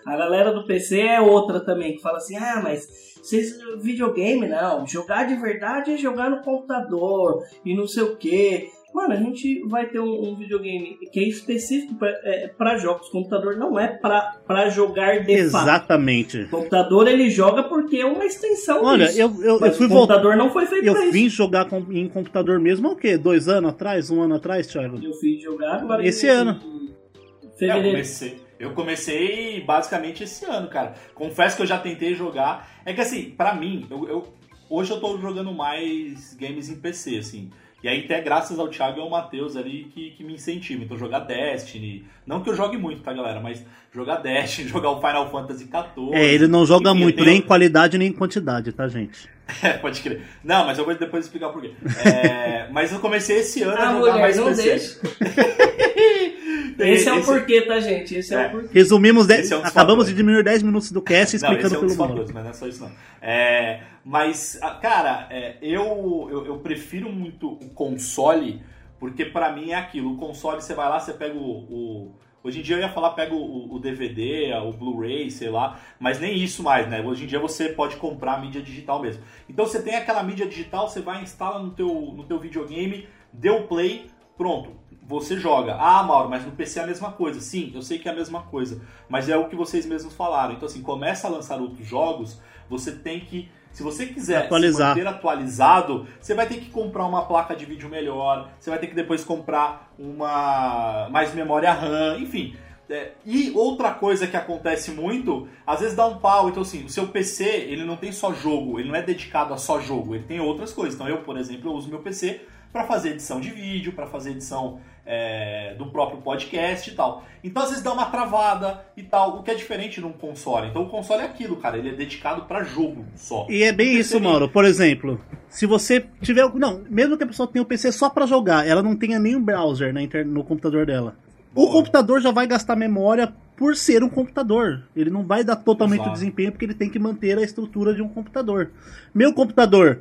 A 0.07 0.17
galera 0.17 0.53
do 0.53 0.67
PC 0.67 1.01
é 1.01 1.21
outra 1.21 1.61
também, 1.61 1.95
que 1.97 2.03
fala 2.03 2.19
assim, 2.19 2.37
ah, 2.37 2.61
mas 2.63 2.87
vocês, 3.23 3.59
videogame 3.83 4.47
não, 4.49 4.87
jogar 4.87 5.25
de 5.25 5.35
verdade 5.35 5.93
é 5.93 5.97
jogar 5.97 6.31
no 6.31 6.43
computador 6.43 7.43
e 7.65 7.75
não 7.75 7.87
sei 7.87 8.03
o 8.05 8.17
que. 8.17 8.69
Mano, 8.93 9.15
a 9.15 9.17
gente 9.17 9.63
vai 9.69 9.87
ter 9.87 10.01
um, 10.01 10.31
um 10.31 10.37
videogame 10.37 10.99
que 11.13 11.21
é 11.21 11.23
específico 11.23 11.95
pra, 11.95 12.09
é, 12.25 12.49
pra 12.49 12.77
jogos. 12.77 13.07
O 13.09 13.13
computador 13.13 13.57
não 13.57 13.79
é 13.79 13.87
pra, 13.87 14.37
pra 14.47 14.69
jogar 14.69 15.19
de 15.21 15.27
fato. 15.51 15.65
Exatamente. 15.65 16.39
O 16.43 16.49
computador 16.49 17.07
ele 17.07 17.31
joga 17.31 17.63
porque 17.63 17.99
é 17.99 18.05
uma 18.07 18.25
extensão 18.25 18.85
Olha, 18.85 19.07
disso. 19.07 19.21
eu, 19.21 19.29
eu, 19.45 19.61
eu 19.61 19.73
fui 19.73 19.87
o 19.87 19.89
voltar. 19.89 20.15
computador 20.15 20.37
não 20.37 20.51
foi 20.51 20.67
feito 20.67 20.83
pra 20.85 20.93
Eu 20.93 21.03
isso. 21.05 21.13
vim 21.13 21.29
jogar 21.29 21.67
com- 21.67 21.87
em 21.93 22.09
computador 22.09 22.59
mesmo 22.59 22.89
há 22.89 22.93
o 22.93 22.97
quê? 22.97 23.17
Dois 23.17 23.49
anos 23.49 23.71
atrás? 23.71 24.11
Um 24.11 24.23
ano 24.23 24.35
atrás, 24.35 24.67
Thiago? 24.67 24.99
Eu 25.03 25.13
fiz 25.15 25.41
jogar 25.43 25.77
agora 25.77 26.05
Esse 26.07 26.27
em- 26.27 26.31
ano. 26.31 26.61
em 26.61 26.91
É, 26.91 27.45
eu 27.45 27.51
Fevereiro. 27.57 27.91
comecei. 27.91 28.41
Eu 28.59 28.71
comecei 28.73 29.61
basicamente 29.65 30.25
esse 30.25 30.45
ano, 30.45 30.69
cara. 30.69 30.95
Confesso 31.15 31.57
que 31.57 31.63
eu 31.63 31.67
já 31.67 31.79
tentei 31.79 32.15
jogar. 32.15 32.69
É 32.85 32.93
que 32.93 33.01
assim, 33.01 33.31
pra 33.31 33.55
mim, 33.55 33.87
eu, 33.91 34.09
eu- 34.09 34.29
hoje 34.69 34.91
eu 34.91 35.01
tô 35.01 35.17
jogando 35.19 35.53
mais 35.53 36.35
games 36.39 36.69
em 36.69 36.77
PC, 36.77 37.17
assim. 37.19 37.51
E 37.83 37.89
aí 37.89 38.05
até 38.05 38.21
graças 38.21 38.59
ao 38.59 38.69
Thiago 38.69 38.99
e 38.99 39.01
ao 39.01 39.09
Matheus 39.09 39.57
ali 39.57 39.85
que, 39.95 40.11
que 40.11 40.23
me 40.23 40.35
incentivam. 40.35 40.85
Então 40.85 40.99
jogar 40.99 41.21
Destiny. 41.21 42.05
Não 42.27 42.43
que 42.43 42.51
eu 42.51 42.55
jogue 42.55 42.77
muito, 42.77 43.03
tá, 43.03 43.13
galera? 43.13 43.41
Mas 43.41 43.65
jogar 43.93 44.17
Destiny, 44.17 44.69
jogar 44.71 44.91
o 44.91 45.01
Final 45.01 45.31
Fantasy 45.31 45.65
XIV. 45.65 46.11
É, 46.15 46.25
ele 46.25 46.47
não 46.47 46.67
joga 46.67 46.93
muito, 46.95 47.17
tenho- 47.17 47.27
nem 47.29 47.39
em 47.39 47.43
qualidade 47.43 47.97
nem 47.99 48.09
em 48.09 48.13
quantidade, 48.13 48.73
tá, 48.73 48.87
gente? 48.89 49.29
É, 49.65 49.71
pode 49.73 50.01
crer. 50.01 50.23
Não, 50.45 50.65
mas 50.65 50.79
eu 50.79 50.85
vou 50.85 50.95
depois 50.95 51.25
explicar 51.25 51.49
por 51.49 51.61
quê. 51.61 51.73
É, 52.07 52.69
mas 52.71 52.93
eu 52.93 53.01
comecei 53.01 53.39
esse 53.39 53.61
ano 53.65 53.73
A 53.77 53.81
a 53.81 53.87
jogar 53.87 53.99
mulher 53.99 54.21
mais 54.21 54.37
não 54.37 54.45
PC. 54.45 54.63
deixa. 54.63 55.01
Esse 56.89 57.09
é 57.09 57.13
o 57.13 57.19
Esse- 57.19 57.27
porquê, 57.33 57.63
tá, 57.63 57.81
gente? 57.81 58.15
Esse 58.15 58.35
é, 58.35 58.43
É. 58.43 58.47
o 58.47 58.51
porquê. 58.51 58.69
Resumimos, 58.73 59.27
dez- 59.27 59.51
é 59.51 59.57
um 59.57 59.65
acabamos 59.65 60.07
de 60.07 60.15
diminuir 60.15 60.43
10 60.45 60.63
minutos 60.63 60.91
do 60.93 61.01
cast 61.03 61.35
Não, 61.35 61.37
esse 61.37 61.47
explicando 61.47 61.75
é 61.75 61.79
um 61.79 61.81
pelo 61.81 61.95
fatores, 61.95 62.33
mas 62.33 62.43
não 62.45 62.51
é 62.51 62.55
só 62.55 62.67
isso 62.67 62.83
não. 62.83 62.93
É, 63.23 63.81
mas, 64.05 64.59
ah, 64.63 64.71
cara, 64.71 65.27
é, 65.31 65.57
eu, 65.63 66.29
eu, 66.31 66.47
eu 66.47 66.57
prefiro 66.59 67.11
muito 67.11 67.49
o 67.53 67.71
console, 67.71 68.63
porque 68.99 69.25
pra 69.25 69.53
mim 69.53 69.71
é 69.71 69.75
aquilo. 69.77 70.13
O 70.15 70.17
console, 70.17 70.61
você 70.61 70.75
vai 70.75 70.89
lá, 70.89 70.99
você 71.01 71.13
pega 71.13 71.35
o... 71.35 71.41
o- 71.41 72.15
hoje 72.43 72.61
em 72.61 72.63
dia 72.63 72.77
eu 72.77 72.81
ia 72.81 72.89
falar, 72.89 73.11
pega 73.11 73.35
o, 73.35 73.75
o 73.75 73.79
DVD, 73.79 74.51
o 74.67 74.73
Blu-ray, 74.73 75.31
sei 75.31 75.51
lá, 75.51 75.79
mas 75.99 76.19
nem 76.19 76.35
isso 76.43 76.63
mais, 76.63 76.89
né? 76.89 77.03
Hoje 77.03 77.25
em 77.25 77.27
dia 77.27 77.39
você 77.39 77.69
pode 77.69 77.97
comprar 77.97 78.35
a 78.35 78.41
mídia 78.41 78.63
digital 78.63 79.01
mesmo. 79.03 79.23
Então 79.49 79.67
você 79.67 79.83
tem 79.83 79.95
aquela 79.95 80.23
mídia 80.23 80.47
digital, 80.47 80.89
você 80.89 81.01
vai, 81.01 81.23
instala 81.23 81.59
no 81.59 81.71
teu, 81.73 81.89
no 82.17 82.25
teu 82.25 82.39
videogame, 82.39 83.07
deu 83.33 83.65
play, 83.65 84.07
pronto. 84.39 84.71
Você 85.03 85.37
joga. 85.39 85.77
Ah, 85.79 86.03
Mauro, 86.03 86.29
mas 86.29 86.45
no 86.45 86.53
PC 86.53 86.79
é 86.79 86.83
a 86.83 86.87
mesma 86.87 87.13
coisa. 87.13 87.41
Sim, 87.41 87.73
eu 87.75 87.83
sei 87.83 87.99
que 87.99 88.09
é 88.09 88.13
a 88.13 88.15
mesma 88.15 88.43
coisa. 88.43 88.81
Mas 89.09 89.29
é 89.29 89.37
o 89.37 89.49
que 89.49 89.57
vocês 89.57 89.85
mesmos 89.87 90.15
falaram. 90.15 90.55
Então, 90.55 90.67
assim, 90.67 90.83
começa 90.83 91.27
a 91.27 91.31
lançar 91.31 91.61
outros 91.61 91.87
jogos, 91.87 92.41
você 92.69 92.93
tem 92.93 93.21
que. 93.21 93.51
Se 93.73 93.83
você 93.83 94.07
quiser 94.07 94.45
Atualizar. 94.47 94.89
manter 94.89 95.07
atualizado, 95.07 96.07
você 96.21 96.35
vai 96.35 96.47
ter 96.47 96.57
que 96.57 96.71
comprar 96.71 97.07
uma 97.07 97.25
placa 97.25 97.55
de 97.55 97.65
vídeo 97.65 97.89
melhor, 97.89 98.51
você 98.59 98.69
vai 98.69 98.81
ter 98.81 98.89
que 98.89 98.95
depois 98.95 99.23
comprar 99.25 99.93
uma 99.97 101.09
mais 101.11 101.33
memória 101.35 101.73
RAM, 101.73 102.19
enfim. 102.19 102.57
É, 102.89 103.13
e 103.25 103.53
outra 103.55 103.93
coisa 103.95 104.27
que 104.27 104.37
acontece 104.37 104.91
muito, 104.91 105.47
às 105.65 105.79
vezes 105.79 105.95
dá 105.95 106.05
um 106.07 106.19
pau. 106.19 106.49
Então, 106.49 106.63
assim, 106.63 106.85
o 106.85 106.89
seu 106.89 107.07
PC, 107.07 107.45
ele 107.45 107.85
não 107.85 107.97
tem 107.97 108.11
só 108.11 108.33
jogo, 108.33 108.81
ele 108.81 108.89
não 108.89 108.97
é 108.97 109.03
dedicado 109.03 109.55
a 109.55 109.57
só 109.57 109.81
jogo, 109.81 110.17
ele 110.17 110.25
tem 110.25 110.41
outras 110.41 110.73
coisas. 110.73 110.97
Então, 110.97 111.09
eu, 111.09 111.19
por 111.19 111.37
exemplo, 111.37 111.71
eu 111.71 111.75
uso 111.75 111.89
meu 111.89 112.01
PC 112.01 112.41
para 112.73 112.85
fazer 112.85 113.11
edição 113.11 113.41
de 113.41 113.51
vídeo, 113.51 113.93
para 113.93 114.07
fazer 114.07 114.31
edição 114.33 114.81
é, 115.05 115.75
do 115.75 115.87
próprio 115.87 116.21
podcast 116.21 116.91
e 116.91 116.95
tal. 116.95 117.25
Então, 117.43 117.63
às 117.63 117.71
vezes 117.71 117.85
dá 117.85 117.93
uma 117.93 118.07
travada 118.07 118.85
e 118.97 119.03
tal, 119.03 119.39
o 119.39 119.43
que 119.43 119.51
é 119.51 119.55
diferente 119.55 120.01
num 120.01 120.13
console. 120.13 120.69
Então, 120.69 120.83
o 120.83 120.89
console 120.89 121.23
é 121.23 121.25
aquilo, 121.25 121.57
cara, 121.57 121.79
ele 121.79 121.89
é 121.89 121.93
dedicado 121.93 122.43
para 122.43 122.63
jogo 122.65 123.05
só. 123.17 123.47
E 123.49 123.63
é 123.63 123.73
bem 123.73 123.97
O 123.97 123.99
isso, 123.99 124.21
Mauro. 124.21 124.49
Por 124.49 124.65
exemplo, 124.65 125.21
se 125.49 125.67
você 125.67 126.05
tiver. 126.21 126.49
Não, 126.55 126.83
mesmo 126.89 127.17
que 127.17 127.25
a 127.25 127.27
pessoa 127.27 127.49
tenha 127.49 127.63
o 127.63 127.67
PC 127.67 127.93
só 127.93 128.09
pra 128.11 128.27
jogar, 128.27 128.67
ela 128.67 128.83
não 128.83 128.97
tenha 128.97 129.19
nenhum 129.19 129.43
browser 129.43 129.93
na 129.93 130.03
inter... 130.03 130.27
no 130.27 130.45
computador 130.45 130.87
dela. 130.87 131.17
O 131.53 131.63
Boa. 131.63 131.73
computador 131.73 132.21
já 132.21 132.31
vai 132.31 132.47
gastar 132.47 132.77
memória 132.77 133.33
por 133.57 133.77
ser 133.77 134.03
um 134.05 134.09
computador. 134.09 134.85
Ele 134.95 135.11
não 135.11 135.25
vai 135.25 135.43
dar 135.43 135.57
totalmente 135.57 136.01
o 136.01 136.05
Exato. 136.05 136.15
desempenho 136.15 136.53
porque 136.53 136.65
ele 136.65 136.75
tem 136.75 136.89
que 136.89 136.99
manter 136.99 137.37
a 137.37 137.43
estrutura 137.43 137.93
de 137.93 138.01
um 138.01 138.09
computador. 138.09 138.71
Meu 139.13 139.35
computador, 139.35 140.01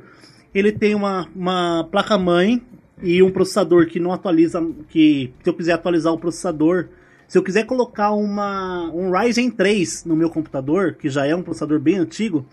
ele 0.54 0.72
tem 0.72 0.94
uma, 0.94 1.28
uma 1.34 1.84
placa-mãe 1.90 2.62
e 3.02 3.22
um 3.22 3.30
processador 3.30 3.86
que 3.86 4.00
não 4.00 4.12
atualiza. 4.12 4.64
Que 4.88 5.32
se 5.42 5.50
eu 5.50 5.54
quiser 5.54 5.72
atualizar 5.72 6.12
o 6.12 6.18
processador, 6.18 6.88
se 7.26 7.38
eu 7.38 7.42
quiser 7.42 7.64
colocar 7.64 8.12
uma, 8.12 8.90
um 8.92 9.10
Ryzen 9.10 9.50
3 9.50 10.04
no 10.04 10.16
meu 10.16 10.30
computador, 10.30 10.94
que 10.94 11.08
já 11.08 11.26
é 11.26 11.34
um 11.34 11.42
processador 11.42 11.78
bem 11.78 11.96
antigo, 11.96 12.46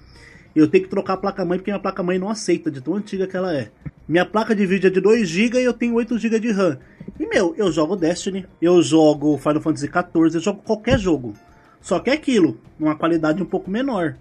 eu 0.55 0.67
tenho 0.67 0.83
que 0.83 0.89
trocar 0.89 1.13
a 1.13 1.17
placa-mãe 1.17 1.57
porque 1.57 1.71
minha 1.71 1.81
placa-mãe 1.81 2.17
não 2.17 2.29
aceita 2.29 2.71
de 2.71 2.81
tão 2.81 2.95
antiga 2.95 3.27
que 3.27 3.38
ela 3.38 3.55
é. 3.55 3.69
Minha 4.07 4.25
placa 4.25 4.55
de 4.55 4.65
vídeo 4.65 4.88
é 4.88 4.89
de 4.89 5.01
2 5.01 5.27
GB 5.27 5.60
e 5.60 5.63
eu 5.63 5.73
tenho 5.73 5.93
8 5.95 6.17
GB 6.17 6.39
de 6.39 6.51
RAM. 6.51 6.79
E 7.19 7.25
meu, 7.25 7.53
eu 7.57 7.71
jogo 7.71 7.95
Destiny, 7.95 8.45
eu 8.62 8.81
jogo 8.81 9.38
Final 9.38 9.62
Fantasy 9.62 9.88
XIV, 9.88 10.36
eu 10.36 10.39
jogo 10.39 10.62
qualquer 10.63 10.97
jogo. 10.97 11.33
Só 11.81 11.99
que 11.99 12.10
é 12.10 12.13
aquilo, 12.13 12.60
numa 12.79 12.95
qualidade 12.95 13.41
um 13.41 13.45
pouco 13.45 13.69
menor. 13.69 14.15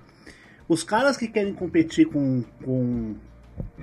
Os 0.68 0.82
caras 0.82 1.16
que 1.16 1.28
querem 1.28 1.54
competir 1.54 2.06
com, 2.06 2.42
com, 2.64 3.14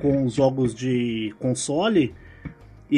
com 0.02 0.26
os 0.26 0.34
jogos 0.34 0.76
de 0.76 1.34
console, 1.40 2.14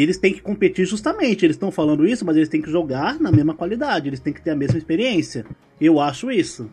eles 0.01 0.17
têm 0.17 0.33
que 0.33 0.41
competir 0.41 0.85
justamente. 0.85 1.45
Eles 1.45 1.55
estão 1.55 1.71
falando 1.71 2.05
isso, 2.07 2.25
mas 2.25 2.35
eles 2.35 2.49
têm 2.49 2.61
que 2.61 2.69
jogar 2.71 3.19
na 3.19 3.31
mesma 3.31 3.53
qualidade, 3.53 4.07
eles 4.07 4.19
têm 4.19 4.33
que 4.33 4.41
ter 4.41 4.51
a 4.51 4.55
mesma 4.55 4.77
experiência. 4.77 5.45
Eu 5.79 5.99
acho 5.99 6.31
isso. 6.31 6.69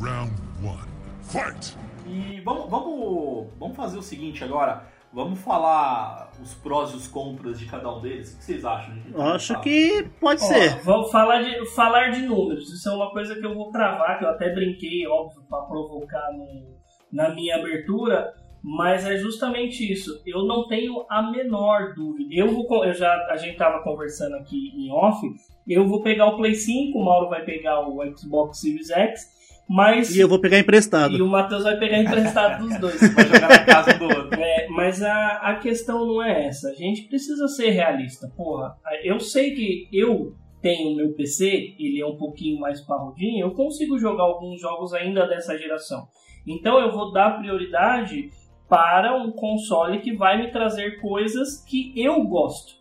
Round 0.00 0.32
one. 0.64 0.88
Fight! 1.22 1.76
E 2.06 2.40
vamos, 2.44 2.68
vamos, 2.70 3.46
vamos 3.58 3.76
fazer 3.76 3.98
o 3.98 4.02
seguinte 4.02 4.42
agora. 4.44 4.90
Vamos 5.14 5.38
falar 5.40 6.32
os 6.42 6.54
prós 6.54 6.90
e 6.92 6.96
os 6.96 7.06
contras 7.06 7.58
de 7.58 7.66
cada 7.66 7.94
um 7.94 8.00
deles. 8.00 8.32
O 8.32 8.38
que 8.38 8.44
vocês 8.44 8.64
acham? 8.64 8.94
gente? 8.94 9.12
Eu 9.12 9.20
acho 9.22 9.60
que 9.60 10.08
pode 10.18 10.42
Ó, 10.42 10.46
ser. 10.46 10.80
Vamos 10.82 11.10
falar 11.10 11.42
de, 11.42 11.66
falar 11.74 12.08
de 12.12 12.22
números. 12.22 12.72
Isso 12.72 12.88
é 12.88 12.92
uma 12.94 13.10
coisa 13.10 13.34
que 13.34 13.44
eu 13.44 13.54
vou 13.54 13.70
cravar, 13.70 14.18
que 14.18 14.24
eu 14.24 14.30
até 14.30 14.54
brinquei, 14.54 15.06
óbvio, 15.06 15.42
para 15.50 15.62
provocar 15.66 16.32
no- 16.32 16.72
na 17.12 17.34
minha 17.34 17.56
abertura. 17.56 18.32
Mas 18.62 19.04
é 19.04 19.16
justamente 19.16 19.90
isso. 19.92 20.22
Eu 20.24 20.44
não 20.44 20.68
tenho 20.68 21.04
a 21.10 21.30
menor 21.30 21.94
dúvida. 21.94 22.32
Eu 22.32 22.48
vou, 22.48 22.84
eu 22.84 22.94
já, 22.94 23.12
a 23.28 23.36
gente 23.36 23.56
tava 23.56 23.82
conversando 23.82 24.36
aqui 24.36 24.72
em 24.76 24.90
off. 24.92 25.20
Eu 25.66 25.88
vou 25.88 26.02
pegar 26.02 26.26
o 26.26 26.36
Play 26.36 26.54
5, 26.54 26.96
o 26.96 27.04
Mauro 27.04 27.28
vai 27.28 27.44
pegar 27.44 27.80
o 27.80 28.00
Xbox 28.16 28.60
Series 28.60 28.90
X. 28.90 29.42
Mas. 29.68 30.14
E 30.14 30.20
eu 30.20 30.28
vou 30.28 30.40
pegar 30.40 30.58
emprestado. 30.58 31.16
e 31.16 31.22
o 31.22 31.26
Matheus 31.26 31.64
vai 31.64 31.76
pegar 31.78 31.98
emprestado 31.98 32.66
dos 32.66 32.78
dois. 32.78 33.00
Vai 33.14 33.26
jogar 33.26 33.48
na 33.48 33.64
casa 33.64 33.94
do 33.94 34.04
outro. 34.04 34.40
É, 34.40 34.68
mas 34.68 35.02
a, 35.02 35.28
a 35.38 35.56
questão 35.56 36.04
não 36.04 36.22
é 36.22 36.46
essa. 36.46 36.68
A 36.68 36.74
gente 36.74 37.02
precisa 37.02 37.48
ser 37.48 37.70
realista. 37.70 38.28
Porra, 38.36 38.76
eu 39.02 39.18
sei 39.18 39.54
que 39.54 39.88
eu 39.92 40.34
tenho 40.60 40.90
o 40.90 40.96
meu 40.96 41.12
PC, 41.12 41.74
ele 41.78 42.00
é 42.00 42.06
um 42.06 42.16
pouquinho 42.16 42.60
mais 42.60 42.80
parrudinho, 42.80 43.44
eu 43.44 43.50
consigo 43.50 43.98
jogar 43.98 44.22
alguns 44.22 44.60
jogos 44.60 44.94
ainda 44.94 45.26
dessa 45.26 45.58
geração. 45.58 46.06
Então 46.46 46.78
eu 46.78 46.92
vou 46.92 47.12
dar 47.12 47.38
prioridade 47.38 48.30
para 48.72 49.14
um 49.14 49.30
console 49.30 50.00
que 50.00 50.16
vai 50.16 50.38
me 50.38 50.50
trazer 50.50 50.98
coisas 50.98 51.62
que 51.62 51.92
eu 51.94 52.24
gosto. 52.24 52.72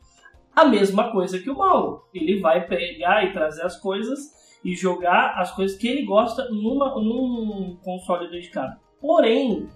A 0.56 0.64
mesma 0.64 1.12
coisa 1.12 1.38
que 1.38 1.50
o 1.50 1.58
Mauro. 1.58 2.06
Ele 2.14 2.40
vai 2.40 2.66
pegar 2.66 3.26
e 3.26 3.34
trazer 3.34 3.64
as 3.64 3.78
coisas 3.78 4.58
e 4.64 4.74
jogar 4.74 5.34
as 5.38 5.52
coisas 5.52 5.78
que 5.78 5.90
ele 5.90 6.06
gosta 6.06 6.48
numa, 6.50 6.96
num 6.96 7.78
console 7.84 8.32
dedicado. 8.32 8.80
Porém, 9.02 9.68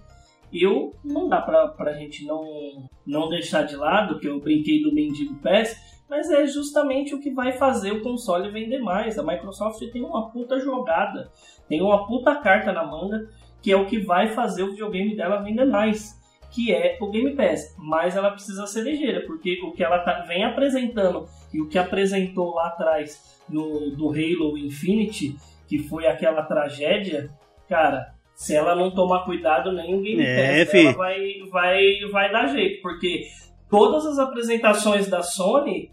eu 0.50 0.94
não 1.04 1.28
dá 1.28 1.42
pra, 1.42 1.68
pra 1.68 1.92
gente 1.92 2.24
não, 2.24 2.88
não 3.06 3.28
deixar 3.28 3.64
de 3.64 3.76
lado, 3.76 4.18
que 4.18 4.26
eu 4.26 4.40
brinquei 4.40 4.82
do 4.82 4.94
Mendigo 4.94 5.34
Pass, 5.42 5.76
mas 6.08 6.30
é 6.30 6.46
justamente 6.46 7.14
o 7.14 7.20
que 7.20 7.30
vai 7.30 7.52
fazer 7.52 7.92
o 7.92 8.02
console 8.02 8.48
vender 8.48 8.78
mais. 8.78 9.18
A 9.18 9.22
Microsoft 9.22 9.80
tem 9.92 10.02
uma 10.02 10.30
puta 10.30 10.58
jogada, 10.58 11.30
tem 11.68 11.82
uma 11.82 12.06
puta 12.06 12.36
carta 12.36 12.72
na 12.72 12.86
manga, 12.86 13.28
que 13.66 13.72
é 13.72 13.76
o 13.76 13.84
que 13.84 13.98
vai 13.98 14.28
fazer 14.28 14.62
o 14.62 14.70
videogame 14.70 15.16
dela 15.16 15.42
vender 15.42 15.64
mais, 15.64 16.16
que 16.52 16.72
é 16.72 16.96
o 17.00 17.10
Game 17.10 17.34
Pass. 17.34 17.74
Mas 17.76 18.14
ela 18.14 18.30
precisa 18.30 18.64
ser 18.64 18.82
ligeira, 18.82 19.26
porque 19.26 19.60
o 19.60 19.72
que 19.72 19.82
ela 19.82 19.98
tá, 19.98 20.20
vem 20.20 20.44
apresentando 20.44 21.28
e 21.52 21.60
o 21.60 21.68
que 21.68 21.76
apresentou 21.76 22.54
lá 22.54 22.68
atrás 22.68 23.42
no, 23.48 23.90
do 23.96 24.10
Halo 24.10 24.56
Infinite, 24.56 25.34
que 25.66 25.80
foi 25.80 26.06
aquela 26.06 26.44
tragédia, 26.44 27.28
cara, 27.68 28.14
se 28.36 28.54
ela 28.54 28.76
não 28.76 28.92
tomar 28.92 29.24
cuidado, 29.24 29.72
nem 29.72 29.96
o 29.96 30.00
Game 30.00 30.22
É, 30.24 30.60
Pass 30.64 30.70
fi. 30.70 30.82
dela 30.84 30.96
vai, 30.96 31.18
vai, 31.50 31.98
vai 32.12 32.30
dar 32.30 32.46
jeito, 32.46 32.80
porque 32.82 33.26
todas 33.68 34.06
as 34.06 34.20
apresentações 34.20 35.08
da 35.08 35.24
Sony, 35.24 35.90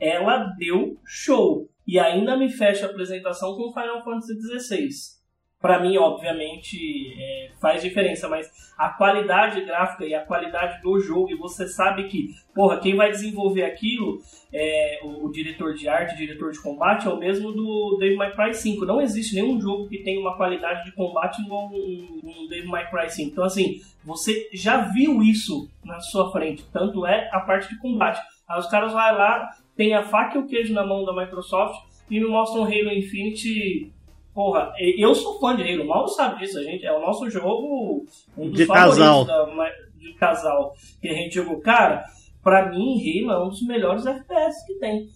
ela 0.00 0.54
deu 0.58 0.96
show. 1.04 1.68
E 1.86 1.98
ainda 1.98 2.34
me 2.34 2.48
fecha 2.48 2.86
a 2.86 2.88
apresentação 2.88 3.54
com 3.56 3.74
Final 3.74 4.02
Fantasy 4.02 4.40
XVI. 4.58 5.19
Pra 5.60 5.78
mim, 5.78 5.98
obviamente, 5.98 7.14
é, 7.18 7.50
faz 7.60 7.82
diferença, 7.82 8.26
mas 8.28 8.50
a 8.78 8.88
qualidade 8.88 9.60
gráfica 9.62 10.06
e 10.06 10.14
a 10.14 10.24
qualidade 10.24 10.80
do 10.80 10.98
jogo, 10.98 11.30
e 11.30 11.36
você 11.36 11.68
sabe 11.68 12.04
que, 12.04 12.34
porra, 12.54 12.80
quem 12.80 12.96
vai 12.96 13.10
desenvolver 13.10 13.64
aquilo, 13.64 14.22
é, 14.50 15.00
o, 15.02 15.26
o 15.26 15.30
diretor 15.30 15.74
de 15.74 15.86
arte, 15.86 16.14
o 16.14 16.16
diretor 16.16 16.50
de 16.50 16.62
combate, 16.62 17.06
é 17.06 17.10
o 17.10 17.18
mesmo 17.18 17.52
do 17.52 17.98
Devil 18.00 18.16
May 18.16 18.34
Cry 18.34 18.54
5. 18.54 18.86
Não 18.86 19.02
existe 19.02 19.34
nenhum 19.34 19.60
jogo 19.60 19.86
que 19.86 20.02
tenha 20.02 20.18
uma 20.18 20.34
qualidade 20.34 20.86
de 20.86 20.92
combate 20.92 21.42
igual 21.42 21.68
um, 21.68 22.20
um 22.24 22.48
Devil 22.48 22.70
May 22.70 22.88
Cry 22.88 23.10
5. 23.10 23.30
Então, 23.30 23.44
assim, 23.44 23.82
você 24.02 24.48
já 24.54 24.78
viu 24.78 25.22
isso 25.22 25.68
na 25.84 26.00
sua 26.00 26.32
frente, 26.32 26.64
tanto 26.72 27.04
é 27.04 27.28
a 27.32 27.40
parte 27.40 27.68
de 27.68 27.78
combate. 27.78 28.18
Aí 28.48 28.58
os 28.58 28.66
caras 28.70 28.92
vão 28.92 29.00
lá, 29.00 29.50
tem 29.76 29.92
a 29.92 30.02
faca 30.02 30.38
e 30.38 30.40
o 30.40 30.46
queijo 30.46 30.72
na 30.72 30.86
mão 30.86 31.04
da 31.04 31.14
Microsoft 31.14 31.90
e 32.10 32.18
me 32.18 32.26
mostram 32.26 32.64
Halo 32.64 32.92
Infinite. 32.92 33.92
Porra, 34.40 34.72
eu 34.78 35.14
sou 35.14 35.38
fã 35.38 35.54
de 35.54 35.62
Halo, 35.62 35.86
mal 35.86 36.08
sabe 36.08 36.38
disso, 36.38 36.58
a 36.58 36.62
gente. 36.62 36.86
É 36.86 36.90
o 36.96 37.00
nosso 37.02 37.28
jogo, 37.28 38.06
um 38.38 38.48
dos 38.48 38.56
De 38.56 38.64
favoritos 38.64 38.98
casal. 38.98 39.24
da- 39.26 39.70
de 39.98 40.14
casal 40.14 40.74
que 40.98 41.08
a 41.08 41.12
gente 41.12 41.34
jogou. 41.34 41.60
Cara, 41.60 42.04
pra 42.42 42.70
mim, 42.70 42.96
Halo 43.20 43.32
é 43.32 43.44
um 43.44 43.48
dos 43.50 43.60
melhores 43.66 44.06
FPS 44.06 44.64
que 44.66 44.76
tem. 44.76 45.10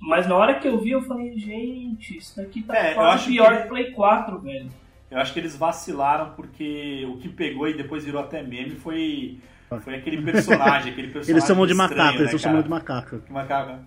Mas 0.00 0.26
na 0.26 0.34
hora 0.34 0.58
que 0.58 0.66
eu 0.66 0.78
vi, 0.80 0.90
eu 0.90 1.02
falei, 1.02 1.38
gente, 1.38 2.18
isso 2.18 2.36
daqui 2.36 2.60
tá 2.62 2.76
É, 2.76 2.94
quase 2.94 3.28
pior 3.28 3.54
que- 3.56 3.62
que 3.62 3.68
Play 3.68 3.92
4, 3.92 4.40
velho. 4.40 4.68
Eu 5.08 5.18
acho 5.18 5.32
que 5.32 5.38
eles 5.38 5.54
vacilaram 5.56 6.30
porque 6.34 7.06
o 7.08 7.18
que 7.18 7.28
pegou 7.28 7.68
e 7.68 7.74
depois 7.74 8.04
virou 8.04 8.20
até 8.20 8.42
meme 8.42 8.70
foi, 8.70 9.38
foi 9.82 9.94
aquele 9.94 10.20
personagem, 10.22 10.90
aquele 10.90 11.06
personagem 11.12 11.30
Eles 11.36 11.46
chamam 11.46 11.66
de 11.66 11.72
estranho, 11.72 11.90
macaco, 11.96 12.14
né, 12.14 12.20
eles 12.22 12.34
estão 12.34 12.50
chamando 12.50 12.64
de 12.64 12.70
macaco. 12.70 13.18
Que 13.20 13.32
macaco. 13.32 13.78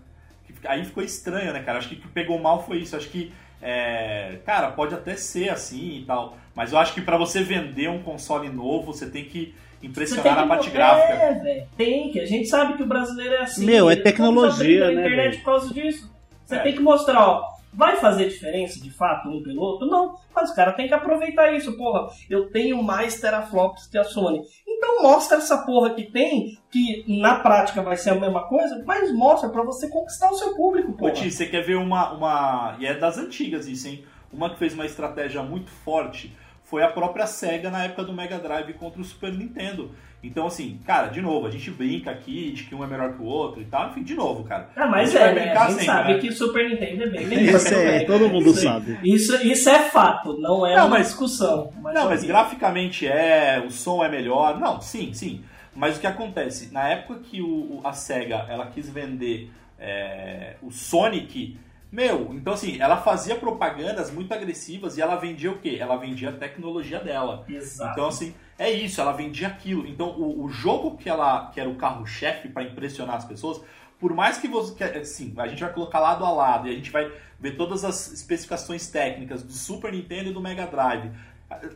Aí 0.66 0.86
ficou 0.86 1.03
estranho, 1.03 1.51
né, 1.51 1.61
cara? 1.61 1.80
Acho 1.80 1.89
que 1.89 1.95
o 1.95 1.99
que 1.99 2.07
pegou 2.07 2.39
mal 2.39 2.64
foi 2.66 2.78
isso. 2.78 2.95
Acho 2.95 3.09
que, 3.09 3.34
é, 3.64 4.39
cara, 4.45 4.72
pode 4.72 4.93
até 4.93 5.16
ser 5.16 5.49
assim 5.49 5.99
e 6.01 6.05
tal. 6.05 6.38
Mas 6.55 6.72
eu 6.72 6.78
acho 6.78 6.93
que 6.93 7.01
pra 7.01 7.18
você 7.18 7.41
vender 7.41 7.89
um 7.89 8.03
console 8.03 8.49
novo, 8.49 8.93
você 8.93 9.09
tem 9.09 9.26
que 9.26 9.55
impressionar 9.82 10.24
tem 10.24 10.36
na 10.36 10.41
que 10.43 10.47
parte 10.49 10.68
mo- 10.68 10.74
gráfica. 10.74 11.14
É, 11.14 11.34
velho. 11.34 11.64
Tem 11.78 12.11
que. 12.11 12.20
A 12.20 12.26
gente 12.26 12.47
sabe 12.47 12.74
que 12.76 12.84
o 12.84 12.86
brasileiro 12.88 13.34
é 13.36 13.41
assim. 13.41 13.66
Meu, 13.66 13.89
é 13.89 13.95
tecnologia, 13.95 14.88
a 14.88 14.91
né, 14.91 15.01
internet 15.01 15.38
por 15.39 15.45
causa 15.45 15.74
disso. 15.74 16.14
Você 16.45 16.55
É. 16.55 16.59
tem 16.59 16.74
que 16.74 16.82
mostrar, 16.82 17.26
ó. 17.28 17.53
Vai 17.74 17.98
fazer 17.98 18.30
diferença 18.30 18.80
de 18.80 18.92
fato 18.92 19.30
pelo 19.42 19.62
outro? 19.62 19.88
Não. 19.88 20.16
Mas 20.34 20.52
o 20.52 20.56
cara 20.56 20.74
tem 20.74 20.88
que 20.88 20.94
aproveitar 20.94 21.52
isso. 21.54 21.76
Porra, 21.76 22.08
eu 22.30 22.50
tenho 22.52 22.82
mais 22.84 23.20
teraflops 23.20 23.88
que 23.88 23.98
a 23.98 24.04
Sony. 24.04 24.42
Então 24.68 25.02
mostra 25.02 25.38
essa 25.38 25.58
porra 25.66 25.94
que 25.94 26.04
tem, 26.04 26.58
que 26.70 27.04
na 27.08 27.40
prática 27.40 27.82
vai 27.82 27.98
ser 27.98 28.12
a 28.12 28.16
mesma 28.16 28.48
coisa, 28.48 28.84
mas 28.86 29.12
mostra 29.12 29.50
pra 29.50 29.64
você 29.64 29.90
conquistar 29.90 30.30
o 30.30 30.36
seu 30.36 30.56
público, 30.56 30.94
porra. 30.94 31.14
Ti, 31.14 31.32
você 31.32 31.46
quer 31.46 31.62
ver 31.62 31.78
uma, 31.78 32.12
uma. 32.14 32.76
E 32.80 32.86
é 32.86 32.94
das 32.94 33.18
antigas 33.18 33.68
isso, 33.68 33.88
hein? 33.88 34.06
Uma 34.32 34.50
que 34.50 34.58
fez 34.58 34.74
uma 34.74 34.86
estratégia 34.86 35.42
muito 35.44 35.70
forte 35.70 36.36
foi 36.64 36.82
a 36.82 36.90
própria 36.90 37.28
SEGA 37.28 37.70
na 37.70 37.84
época 37.84 38.04
do 38.04 38.14
Mega 38.14 38.40
Drive 38.40 38.74
contra 38.74 39.00
o 39.00 39.04
Super 39.06 39.32
Nintendo. 39.32 39.92
Então, 40.24 40.48
assim, 40.48 40.80
cara, 40.86 41.08
de 41.08 41.22
novo, 41.22 41.46
a 41.48 41.52
gente 41.52 41.70
brinca 41.70 42.10
aqui 42.10 42.52
de 42.54 42.64
que 42.64 42.74
um 42.74 42.82
é 42.84 42.88
melhor 42.88 43.12
que 43.14 43.22
o 43.22 43.26
outro 43.26 43.62
e 43.62 43.66
tal. 43.66 43.90
Enfim, 43.90 44.04
de 44.04 44.16
novo, 44.16 44.46
cara. 44.46 44.70
Ah, 44.76 44.88
mas 44.88 45.10
A 45.10 45.12
gente 45.12 45.18
é, 45.18 45.26
vai 45.26 45.34
né? 45.36 45.42
brincar 45.42 45.62
A 45.62 45.66
gente 45.68 45.72
sempre, 45.80 45.86
sabe 45.86 46.14
né? 46.14 46.20
que 46.20 46.32
Super 46.32 46.70
Nintendo 46.70 47.04
é 47.04 47.08
bem 47.08 47.28
melhor. 47.28 47.56
Isso 47.56 47.76
o 47.76 47.78
é, 47.78 48.00
todo 48.06 48.30
mundo 48.30 48.54
Sim. 48.54 48.62
sabe. 48.64 49.00
Isso, 49.04 49.36
isso 49.46 49.70
é 49.70 49.80
fato, 49.90 50.38
não 50.40 50.66
é 50.66 50.76
Não, 50.78 50.88
uma 50.88 50.98
mas- 50.98 51.08
discussão. 51.08 51.74
Mas 51.82 51.94
Não, 51.94 52.06
mas 52.06 52.24
graficamente 52.24 53.06
é, 53.06 53.62
o 53.68 53.70
som 53.70 54.02
é 54.04 54.08
melhor. 54.10 54.58
Não, 54.60 54.80
sim, 54.80 55.12
sim. 55.14 55.44
Mas 55.76 55.98
o 55.98 56.00
que 56.00 56.08
acontece? 56.08 56.72
Na 56.72 56.88
época 56.88 57.20
que 57.24 57.42
o, 57.42 57.48
o- 57.48 57.82
a 57.84 57.92
SEGA 57.92 58.46
ela 58.48 58.68
quis 58.68 58.90
vender 58.90 59.52
é, 59.78 60.56
o 60.62 60.72
Sonic, 60.72 61.58
meu, 61.92 62.30
então 62.34 62.54
assim, 62.54 62.78
ela 62.80 62.98
fazia 62.98 63.36
propagandas 63.36 64.10
muito 64.10 64.34
agressivas 64.34 64.98
e 64.98 65.02
ela 65.02 65.16
vendia 65.18 65.52
o 65.52 65.58
quê? 65.60 65.78
Ela 65.80 65.98
vendia 65.98 66.30
a 66.30 66.32
tecnologia 66.32 67.00
dela. 67.00 67.44
Exato. 67.50 67.92
Então, 67.92 68.08
assim, 68.08 68.34
é 68.58 68.72
isso, 68.72 69.01
ela 69.01 69.12
vendia 69.12 69.47
aquilo. 69.47 69.88
Então, 69.88 70.10
o, 70.10 70.43
o 70.43 70.49
jogo 70.49 70.97
que 70.97 71.10
ela 71.10 71.49
que 71.51 71.60
era 71.60 71.70
o 71.70 71.76
carro-chefe 71.76 72.49
para 72.49 72.64
impressionar 72.64 73.16
as 73.16 73.26
pessoas, 73.26 73.62
por 73.99 74.14
mais 74.14 74.38
que 74.38 74.47
você. 74.47 74.74
que, 74.76 74.84
Assim, 74.84 75.34
a 75.38 75.47
gente 75.47 75.62
vai 75.62 75.74
colocar 75.74 75.99
lado 75.99 76.26
a 76.26 76.32
lado 76.32 76.68
e 76.68 76.72
a 76.72 76.76
gente 76.76 76.91
vai 76.91 77.12
ver 77.39 77.58
todas 77.58 77.84
as 77.84 78.12
especificações 78.12 78.88
técnicas 78.88 79.43
do 79.43 79.51
Super 79.51 79.91
Nintendo 79.91 80.30
e 80.30 80.34
do 80.34 80.41
Mega 80.41 80.66
Drive. 80.68 81.12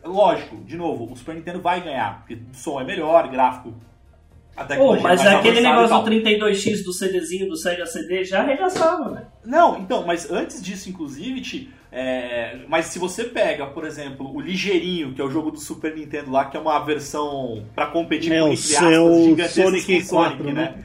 Lógico, 0.04 0.56
de 0.64 0.76
novo, 0.76 1.12
o 1.12 1.16
Super 1.16 1.36
Nintendo 1.36 1.60
vai 1.60 1.80
ganhar, 1.80 2.18
porque 2.18 2.34
o 2.34 2.54
som 2.54 2.80
é 2.80 2.84
melhor, 2.84 3.28
gráfico. 3.28 3.74
Tecnologia 4.64 5.02
mas 5.02 5.26
aquele 5.26 5.60
e 5.60 5.62
negócio 5.62 5.98
do 5.98 6.10
32X 6.10 6.84
do 6.84 6.92
CDzinho 6.92 7.48
do 7.48 7.56
Sega 7.56 7.86
CD 7.86 8.24
já 8.24 8.40
arregaçava, 8.40 9.10
velho. 9.14 9.26
Não, 9.44 9.78
então, 9.78 10.04
mas 10.06 10.30
antes 10.30 10.62
disso, 10.62 10.88
inclusive, 10.88 11.40
Ti, 11.40 11.70
é, 11.90 12.58
mas 12.68 12.86
se 12.86 12.98
você 12.98 13.24
pega, 13.24 13.66
por 13.66 13.84
exemplo, 13.84 14.34
o 14.34 14.40
Ligeirinho, 14.40 15.14
que 15.14 15.20
é 15.20 15.24
o 15.24 15.30
jogo 15.30 15.50
do 15.50 15.58
Super 15.58 15.94
Nintendo 15.96 16.30
lá, 16.30 16.44
que 16.44 16.56
é 16.56 16.60
uma 16.60 16.78
versão 16.80 17.64
pra 17.74 17.86
competir 17.86 18.32
É, 18.32 18.40
com 18.40 18.46
o 18.46 18.52
entre 18.52 18.62
seu 18.62 19.24
gigantescas 19.24 19.64
Sonic 19.64 20.00
com 20.00 20.06
Sonic, 20.06 20.36
4, 20.42 20.52
né? 20.52 20.84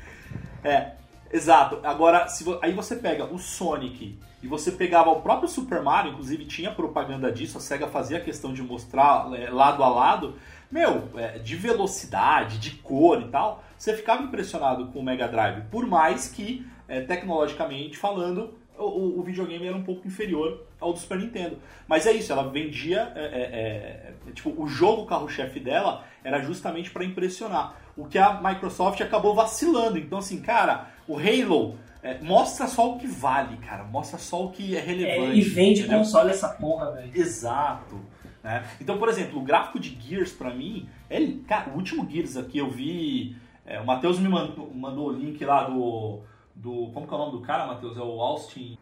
É, 0.63 0.91
exato. 1.31 1.79
Agora, 1.83 2.27
se 2.27 2.43
vo- 2.43 2.59
aí 2.61 2.71
você 2.71 2.95
pega 2.95 3.25
o 3.25 3.37
Sonic 3.37 4.17
e 4.41 4.47
você 4.47 4.71
pegava 4.71 5.09
o 5.09 5.21
próprio 5.21 5.47
Super 5.49 5.81
Mario, 5.81 6.11
inclusive 6.11 6.45
tinha 6.45 6.71
propaganda 6.71 7.31
disso, 7.31 7.57
a 7.57 7.61
SEGA 7.61 7.87
fazia 7.87 8.19
questão 8.19 8.53
de 8.53 8.61
mostrar 8.61 9.29
é, 9.33 9.49
lado 9.49 9.83
a 9.83 9.89
lado. 9.89 10.35
Meu, 10.73 11.09
é, 11.15 11.37
de 11.37 11.55
velocidade, 11.55 12.57
de 12.57 12.71
cor 12.71 13.21
e 13.21 13.27
tal, 13.27 13.63
você 13.77 13.95
ficava 13.95 14.23
impressionado 14.23 14.87
com 14.87 14.99
o 14.99 15.03
Mega 15.03 15.27
Drive, 15.27 15.65
por 15.69 15.85
mais 15.85 16.27
que, 16.27 16.65
é, 16.87 17.01
tecnologicamente 17.01 17.95
falando, 17.95 18.55
o, 18.75 19.19
o- 19.19 19.23
videogame 19.23 19.67
era 19.67 19.77
um 19.77 19.83
pouco 19.83 20.07
inferior 20.07 20.63
ao 20.81 20.91
do 20.91 20.97
Super 20.99 21.19
Nintendo. 21.19 21.59
Mas 21.87 22.07
é 22.07 22.11
isso, 22.11 22.31
ela 22.31 22.49
vendia. 22.49 23.11
é, 23.15 23.19
é, 23.23 24.13
é, 24.29 24.31
tipo, 24.33 24.51
o 24.57 24.67
jogo 24.67 25.05
carro-chefe 25.05 25.59
dela 25.59 26.03
era 26.23 26.39
justamente 26.41 26.89
para 26.89 27.05
impressionar. 27.05 27.75
O 27.95 28.05
que 28.05 28.17
a 28.17 28.41
Microsoft 28.41 28.99
acabou 28.99 29.35
vacilando. 29.35 29.99
Então, 29.99 30.17
assim, 30.17 30.41
cara, 30.41 30.87
o 31.07 31.15
Halo 31.19 31.77
é, 32.01 32.17
mostra 32.19 32.65
só 32.65 32.93
o 32.93 32.97
que 32.97 33.05
vale, 33.05 33.57
cara. 33.57 33.83
Mostra 33.83 34.17
só 34.17 34.43
o 34.45 34.51
que 34.51 34.75
é 34.75 34.79
É, 34.79 34.81
relevante. 34.81 35.37
e 35.37 35.41
vende 35.41 35.81
entendeu? 35.81 35.99
console 35.99 36.31
essa 36.31 36.49
porra, 36.49 36.91
velho. 36.93 37.11
Exato. 37.15 38.01
Né? 38.43 38.67
Então, 38.81 38.97
por 38.97 39.07
exemplo, 39.07 39.39
o 39.39 39.43
gráfico 39.43 39.79
de 39.79 39.97
Gears 39.99 40.33
pra 40.33 40.53
mim, 40.53 40.87
é, 41.09 41.19
cara, 41.47 41.71
o 41.71 41.75
último 41.75 42.09
Gears 42.09 42.35
aqui 42.35 42.57
eu 42.57 42.69
vi. 42.69 43.35
é, 43.65 43.79
o 43.79 43.85
Matheus 43.85 44.19
me 44.19 44.27
mandou, 44.27 44.71
mandou 44.73 45.07
o 45.07 45.11
link 45.11 45.43
lá 45.45 45.63
do, 45.63 46.19
do. 46.53 46.91
Como 46.93 47.07
que 47.07 47.13
é 47.13 47.15
o 47.15 47.19
nome 47.19 47.31
do 47.31 47.41
cara, 47.41 47.65
Matheus? 47.65 47.97
É 47.97 48.01
o 48.01 48.19
Austin. 48.19 48.77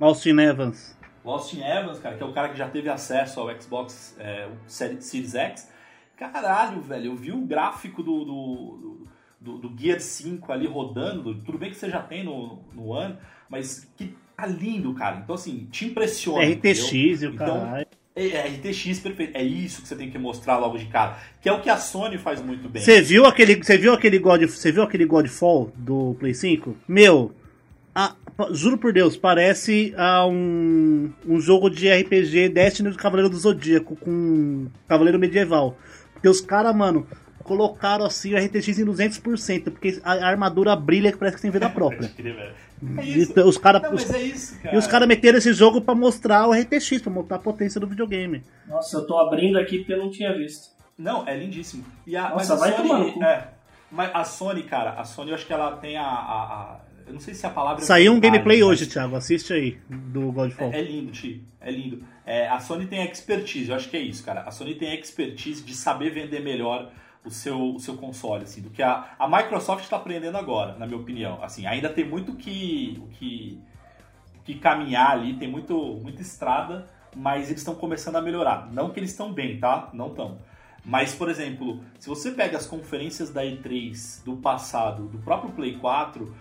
Austin 0.00 0.38
Evans. 0.38 0.96
O 1.22 1.30
Austin 1.30 1.60
Evans, 1.60 1.98
cara, 2.00 2.16
que 2.16 2.22
é 2.22 2.26
o 2.26 2.32
cara 2.32 2.48
que 2.48 2.58
já 2.58 2.68
teve 2.68 2.88
acesso 2.88 3.38
ao 3.38 3.60
Xbox 3.60 4.16
é, 4.18 4.48
Series 4.66 5.34
X. 5.34 5.70
Caralho, 6.16 6.80
velho, 6.80 7.06
eu 7.06 7.16
vi 7.16 7.32
o 7.32 7.40
gráfico 7.40 8.02
do, 8.02 8.24
do, 8.24 9.06
do, 9.40 9.58
do 9.58 9.80
Gear 9.80 10.00
5 10.00 10.50
ali 10.52 10.66
rodando. 10.66 11.34
Tudo 11.42 11.58
bem 11.58 11.70
que 11.70 11.76
você 11.76 11.88
já 11.90 12.00
tem 12.00 12.24
no, 12.24 12.60
no 12.72 12.88
One, 12.88 13.16
mas 13.48 13.88
que 13.96 14.16
tá 14.36 14.46
lindo, 14.46 14.94
cara. 14.94 15.18
Então, 15.18 15.34
assim, 15.34 15.68
te 15.70 15.86
impressiona. 15.86 16.44
RTX 16.44 16.92
e 17.22 17.26
o 17.26 17.28
entendeu? 17.28 17.34
Então, 17.34 17.60
caralho. 17.60 17.86
É, 18.14 18.26
é 18.28 18.46
RTX 18.48 19.00
perfeito. 19.00 19.36
É 19.36 19.42
isso 19.42 19.82
que 19.82 19.88
você 19.88 19.96
tem 19.96 20.10
que 20.10 20.18
mostrar 20.18 20.58
logo 20.58 20.76
de 20.76 20.86
cara. 20.86 21.18
Que 21.40 21.48
é 21.48 21.52
o 21.52 21.60
que 21.60 21.70
a 21.70 21.76
Sony 21.76 22.18
faz 22.18 22.42
muito 22.42 22.68
bem. 22.68 22.82
Você 22.82 23.00
viu 23.00 23.24
aquele, 23.24 23.56
você 23.56 23.78
viu 23.78 23.92
aquele 23.94 24.18
God, 24.18 24.42
você 24.42 24.70
viu 24.70 24.82
aquele 24.82 25.06
Godfall 25.06 25.72
do 25.76 26.14
Play 26.18 26.34
5? 26.34 26.76
Meu, 26.86 27.32
a- 27.94 28.14
juro 28.52 28.76
por 28.76 28.92
Deus, 28.92 29.16
parece 29.16 29.94
a 29.96 30.26
um, 30.26 31.10
um 31.26 31.40
jogo 31.40 31.70
de 31.70 31.90
RPG 31.90 32.50
Destiny 32.50 32.90
do 32.90 32.96
Cavaleiro 32.98 33.30
do 33.30 33.38
Zodíaco 33.38 33.96
com 33.96 34.66
Cavaleiro 34.86 35.18
Medieval. 35.18 35.78
Porque 36.12 36.28
os 36.28 36.40
caras, 36.42 36.74
mano, 36.76 37.06
colocaram 37.42 38.04
assim 38.04 38.34
o 38.34 38.36
RTX 38.38 38.78
em 38.78 38.84
200%, 38.84 39.64
porque 39.64 40.00
a, 40.04 40.12
a 40.12 40.28
armadura 40.28 40.76
brilha 40.76 41.10
que 41.10 41.18
parece 41.18 41.36
que 41.36 41.42
tem 41.42 41.50
vida 41.50 41.68
própria. 41.70 42.10
Crer, 42.86 42.94
velho. 42.96 43.00
É 43.00 43.18
isso. 43.18 43.30
Então, 43.32 43.48
os 43.48 43.56
cara, 43.58 43.78
Não, 43.80 43.94
os- 43.94 44.04
mas 44.04 44.14
é 44.14 44.22
isso, 44.22 44.60
cara. 44.60 44.74
e 44.74 44.78
os 44.78 44.86
caras 44.86 45.08
meteram 45.08 45.38
esse 45.38 45.52
jogo 45.52 45.80
pra 45.80 45.94
mostrar 45.94 46.46
o 46.48 46.52
RTX, 46.52 47.00
pra 47.02 47.12
mostrar 47.12 47.36
a 47.36 47.40
potência 47.40 47.80
do 47.80 47.86
videogame. 47.86 48.42
Nossa, 48.68 48.96
eu 48.98 49.06
tô 49.06 49.18
abrindo 49.18 49.58
aqui 49.58 49.78
porque 49.78 49.92
eu 49.94 49.98
não 49.98 50.10
tinha 50.10 50.36
visto. 50.36 50.70
Não, 50.98 51.26
é 51.26 51.36
lindíssimo. 51.36 51.84
E 52.06 52.16
a, 52.16 52.30
Nossa, 52.30 52.34
mas 52.34 52.50
a 52.50 52.56
vai 52.56 52.76
tomar 52.76 52.98
no 52.98 53.04
Sony. 53.06 53.12
cu. 53.14 53.24
É, 53.24 53.48
mas 53.90 54.10
a 54.14 54.24
Sony, 54.24 54.62
cara, 54.64 54.90
a 54.92 55.04
Sony 55.04 55.30
eu 55.30 55.34
acho 55.34 55.46
que 55.46 55.52
ela 55.52 55.76
tem 55.76 55.96
a. 55.96 56.02
a- 56.04 56.06
a- 56.06 56.80
eu 57.06 57.12
não 57.14 57.20
sei 57.20 57.34
se 57.34 57.44
a 57.46 57.50
palavra. 57.50 57.82
é 57.82 57.86
Saiu 57.86 58.12
um 58.12 58.20
gameplay 58.20 58.60
mas- 58.60 58.68
hoje, 58.68 58.86
Thiago, 58.86 59.16
assiste 59.16 59.52
aí, 59.52 59.78
do 59.88 60.30
Godfall. 60.32 60.70
É, 60.72 60.78
é 60.78 60.82
lindo, 60.82 61.10
Ti. 61.12 61.44
É 61.60 61.70
lindo. 61.70 62.04
É, 62.24 62.46
a 62.48 62.60
Sony 62.60 62.86
tem 62.86 63.02
expertise, 63.04 63.70
eu 63.70 63.74
acho 63.76 63.88
que 63.90 63.96
é 63.96 64.00
isso, 64.00 64.24
cara. 64.24 64.42
A 64.42 64.50
Sony 64.52 64.74
tem 64.76 64.94
expertise 64.94 65.62
de 65.64 65.74
saber 65.74 66.10
vender 66.10 66.40
melhor 66.40 66.92
o 67.24 67.30
seu, 67.30 67.74
o 67.74 67.80
seu 67.80 67.96
console, 67.96 68.44
assim, 68.44 68.60
do 68.60 68.70
que 68.70 68.82
a, 68.82 69.14
a 69.18 69.28
Microsoft 69.28 69.84
está 69.84 69.96
aprendendo 69.96 70.36
agora, 70.36 70.76
na 70.76 70.86
minha 70.86 70.98
opinião. 70.98 71.42
Assim, 71.42 71.66
ainda 71.66 71.88
tem 71.88 72.04
muito 72.04 72.34
que, 72.34 73.00
o 73.02 73.08
que, 73.08 73.60
que 74.44 74.54
caminhar 74.56 75.12
ali, 75.12 75.34
tem 75.34 75.48
muito, 75.48 75.76
muita 76.02 76.20
estrada, 76.20 76.86
mas 77.14 77.48
eles 77.48 77.60
estão 77.60 77.74
começando 77.74 78.16
a 78.16 78.20
melhorar. 78.20 78.72
Não 78.72 78.90
que 78.90 78.98
eles 78.98 79.10
estão 79.10 79.32
bem, 79.32 79.58
tá? 79.58 79.88
Não 79.92 80.08
estão. 80.08 80.38
Mas, 80.84 81.14
por 81.14 81.28
exemplo, 81.28 81.80
se 81.98 82.08
você 82.08 82.32
pega 82.32 82.56
as 82.56 82.66
conferências 82.66 83.30
da 83.30 83.44
E3 83.44 84.24
do 84.24 84.36
passado, 84.36 85.06
do 85.06 85.18
próprio 85.18 85.52
Play 85.52 85.78
4, 85.78 86.34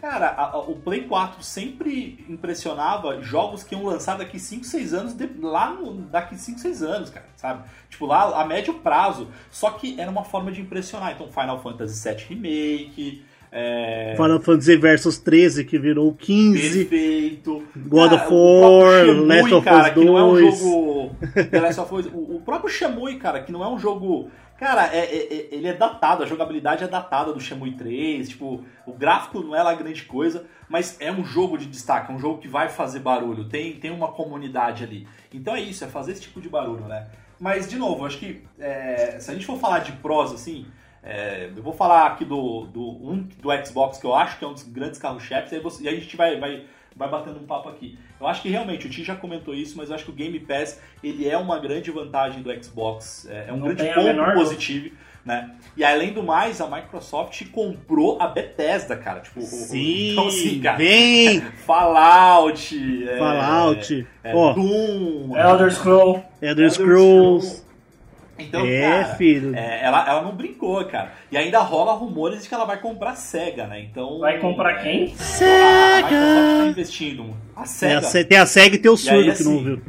cara, 0.00 0.26
a- 0.28 0.50
a- 0.52 0.58
o 0.58 0.76
Play 0.76 1.02
4 1.02 1.42
sempre 1.42 2.24
impressionava 2.28 3.20
jogos 3.22 3.62
que 3.62 3.74
iam 3.74 3.84
lançar 3.84 4.16
daqui 4.18 4.38
5, 4.38 4.64
6 4.64 4.94
anos, 4.94 5.14
de- 5.14 5.28
lá 5.40 5.70
no, 5.72 5.92
daqui 6.02 6.36
5, 6.36 6.58
6 6.58 6.82
anos, 6.82 7.10
cara, 7.10 7.26
sabe? 7.36 7.64
Tipo, 7.90 8.06
lá 8.06 8.40
a 8.40 8.44
médio 8.46 8.74
prazo. 8.74 9.28
Só 9.50 9.70
que 9.72 10.00
era 10.00 10.10
uma 10.10 10.24
forma 10.24 10.50
de 10.52 10.60
impressionar. 10.60 11.12
Então, 11.12 11.28
Final 11.30 11.60
Fantasy 11.60 12.08
VII 12.08 12.24
Remake, 12.28 13.22
é, 13.50 14.14
Final 14.16 14.40
Fantasy 14.40 14.76
Versus 14.76 15.18
13, 15.18 15.64
que 15.64 15.78
virou 15.78 16.12
15. 16.14 16.84
Perfeito. 16.84 17.62
God 17.76 18.12
of 18.12 18.16
Cara, 18.18 18.34
o 18.34 18.60
próprio 18.60 19.16
War, 19.16 19.26
Last 19.26 19.54
of 19.54 19.64
cara, 19.64 19.88
Us 19.88 19.94
que 19.94 20.04
não 20.04 20.18
é 20.18 20.22
um 20.24 20.32
2. 20.32 20.58
jogo. 20.58 21.16
The 21.50 21.60
Last 21.60 21.80
of 21.80 21.94
Us, 21.94 22.06
o, 22.12 22.36
o 22.36 22.42
próprio 22.44 22.70
Shenmue, 22.70 23.16
cara, 23.16 23.42
que 23.42 23.50
não 23.52 23.64
é 23.64 23.68
um 23.68 23.78
jogo. 23.78 24.30
Cara, 24.58 24.92
é, 24.92 24.98
é- 24.98 25.34
é- 25.34 25.48
ele 25.52 25.68
é 25.68 25.72
datado, 25.72 26.24
a 26.24 26.26
jogabilidade 26.26 26.82
é 26.82 26.88
datada 26.88 27.32
do 27.32 27.40
Shenmue 27.40 27.76
3, 27.76 28.28
tipo, 28.28 28.64
o 28.84 28.92
gráfico 28.92 29.40
não 29.40 29.54
é 29.54 29.62
lá 29.62 29.72
grande 29.72 30.02
coisa, 30.02 30.46
mas 30.68 31.00
é 31.00 31.12
um 31.12 31.24
jogo 31.24 31.56
de 31.56 31.66
destaque, 31.66 32.10
é 32.10 32.14
um 32.14 32.18
jogo 32.18 32.38
que 32.38 32.48
vai 32.48 32.68
fazer 32.68 32.98
barulho, 32.98 33.48
tem, 33.48 33.78
tem 33.78 33.92
uma 33.92 34.08
comunidade 34.08 34.82
ali. 34.82 35.06
Então 35.32 35.54
é 35.54 35.60
isso, 35.60 35.84
é 35.84 35.88
fazer 35.88 36.12
esse 36.12 36.22
tipo 36.22 36.40
de 36.40 36.48
barulho, 36.48 36.86
né? 36.86 37.06
Mas, 37.38 37.68
de 37.70 37.76
novo, 37.78 38.04
acho 38.04 38.18
que 38.18 38.42
é, 38.58 39.18
se 39.20 39.30
a 39.30 39.34
gente 39.34 39.46
for 39.46 39.58
falar 39.60 39.78
de 39.78 39.92
prós, 39.92 40.32
assim, 40.32 40.66
é, 41.04 41.52
eu 41.56 41.62
vou 41.62 41.72
falar 41.72 42.06
aqui 42.08 42.24
do, 42.24 42.66
do, 42.66 42.82
um, 42.82 43.28
do 43.40 43.64
Xbox, 43.64 43.98
que 43.98 44.06
eu 44.06 44.14
acho 44.14 44.40
que 44.40 44.44
é 44.44 44.48
um 44.48 44.54
dos 44.54 44.64
grandes 44.64 44.98
carros-chefes, 44.98 45.52
e, 45.52 45.84
e 45.84 45.88
a 45.88 45.94
gente 45.94 46.16
vai, 46.16 46.38
vai, 46.40 46.66
vai 46.96 47.08
batendo 47.08 47.38
um 47.38 47.46
papo 47.46 47.68
aqui. 47.68 47.98
Eu 48.20 48.26
acho 48.26 48.42
que 48.42 48.48
realmente, 48.48 48.86
o 48.86 48.90
Ti 48.90 49.04
já 49.04 49.14
comentou 49.14 49.54
isso, 49.54 49.76
mas 49.76 49.88
eu 49.88 49.94
acho 49.94 50.04
que 50.04 50.10
o 50.10 50.14
Game 50.14 50.38
Pass, 50.40 50.80
ele 51.02 51.28
é 51.28 51.36
uma 51.36 51.58
grande 51.58 51.90
vantagem 51.90 52.42
do 52.42 52.64
Xbox, 52.64 53.26
é, 53.30 53.46
é 53.48 53.52
um 53.52 53.58
Não 53.58 53.66
grande 53.68 53.84
ponto 53.94 54.06
menor 54.06 54.34
positivo, 54.34 54.94
né? 55.24 55.54
E 55.76 55.84
além 55.84 56.12
do 56.12 56.22
mais, 56.22 56.60
a 56.60 56.66
Microsoft 56.66 57.44
comprou 57.52 58.20
a 58.20 58.26
Bethesda, 58.26 58.96
cara. 58.96 59.20
Tipo, 59.20 59.40
Sim, 59.42 60.12
então, 60.12 60.28
assim, 60.28 60.60
cara, 60.60 60.78
vem! 60.78 61.40
Fallout, 61.66 63.08
é, 63.08 63.18
Fallout. 63.18 64.06
é, 64.24 64.34
Ó, 64.34 64.52
Doom, 64.54 65.36
Elder 65.36 65.70
Scroll. 65.72 66.24
Elder 66.42 66.70
Scrolls. 66.70 67.67
Então, 68.38 68.64
É, 68.64 68.80
cara, 69.02 69.14
filho. 69.16 69.54
é, 69.56 69.84
ela, 69.84 70.08
ela 70.08 70.22
não 70.22 70.34
brincou, 70.36 70.84
cara. 70.84 71.12
E 71.30 71.36
ainda 71.36 71.58
rola 71.60 71.92
rumores 71.92 72.42
de 72.42 72.48
que 72.48 72.54
ela 72.54 72.64
vai 72.64 72.80
comprar 72.80 73.10
a 73.10 73.14
SEGA, 73.16 73.66
né? 73.66 73.80
Então. 73.80 74.20
Vai 74.20 74.38
comprar 74.38 74.82
quem? 74.82 75.04
A 75.04 75.96
Microsoft 75.96 76.58
tá 76.58 76.66
investindo. 76.68 77.36
A 77.56 77.62
É, 77.62 77.66
SEGA. 77.66 77.98
a 77.98 78.02
Se- 78.02 78.24
tem 78.24 78.38
a 78.38 78.46
SEG 78.46 78.74
e 78.74 78.78
tem 78.78 78.90
o 78.90 78.96
surdo 78.96 79.18
aí, 79.30 79.36
que 79.36 79.42
não 79.44 79.52
assim, 79.54 79.64
viu. 79.64 79.82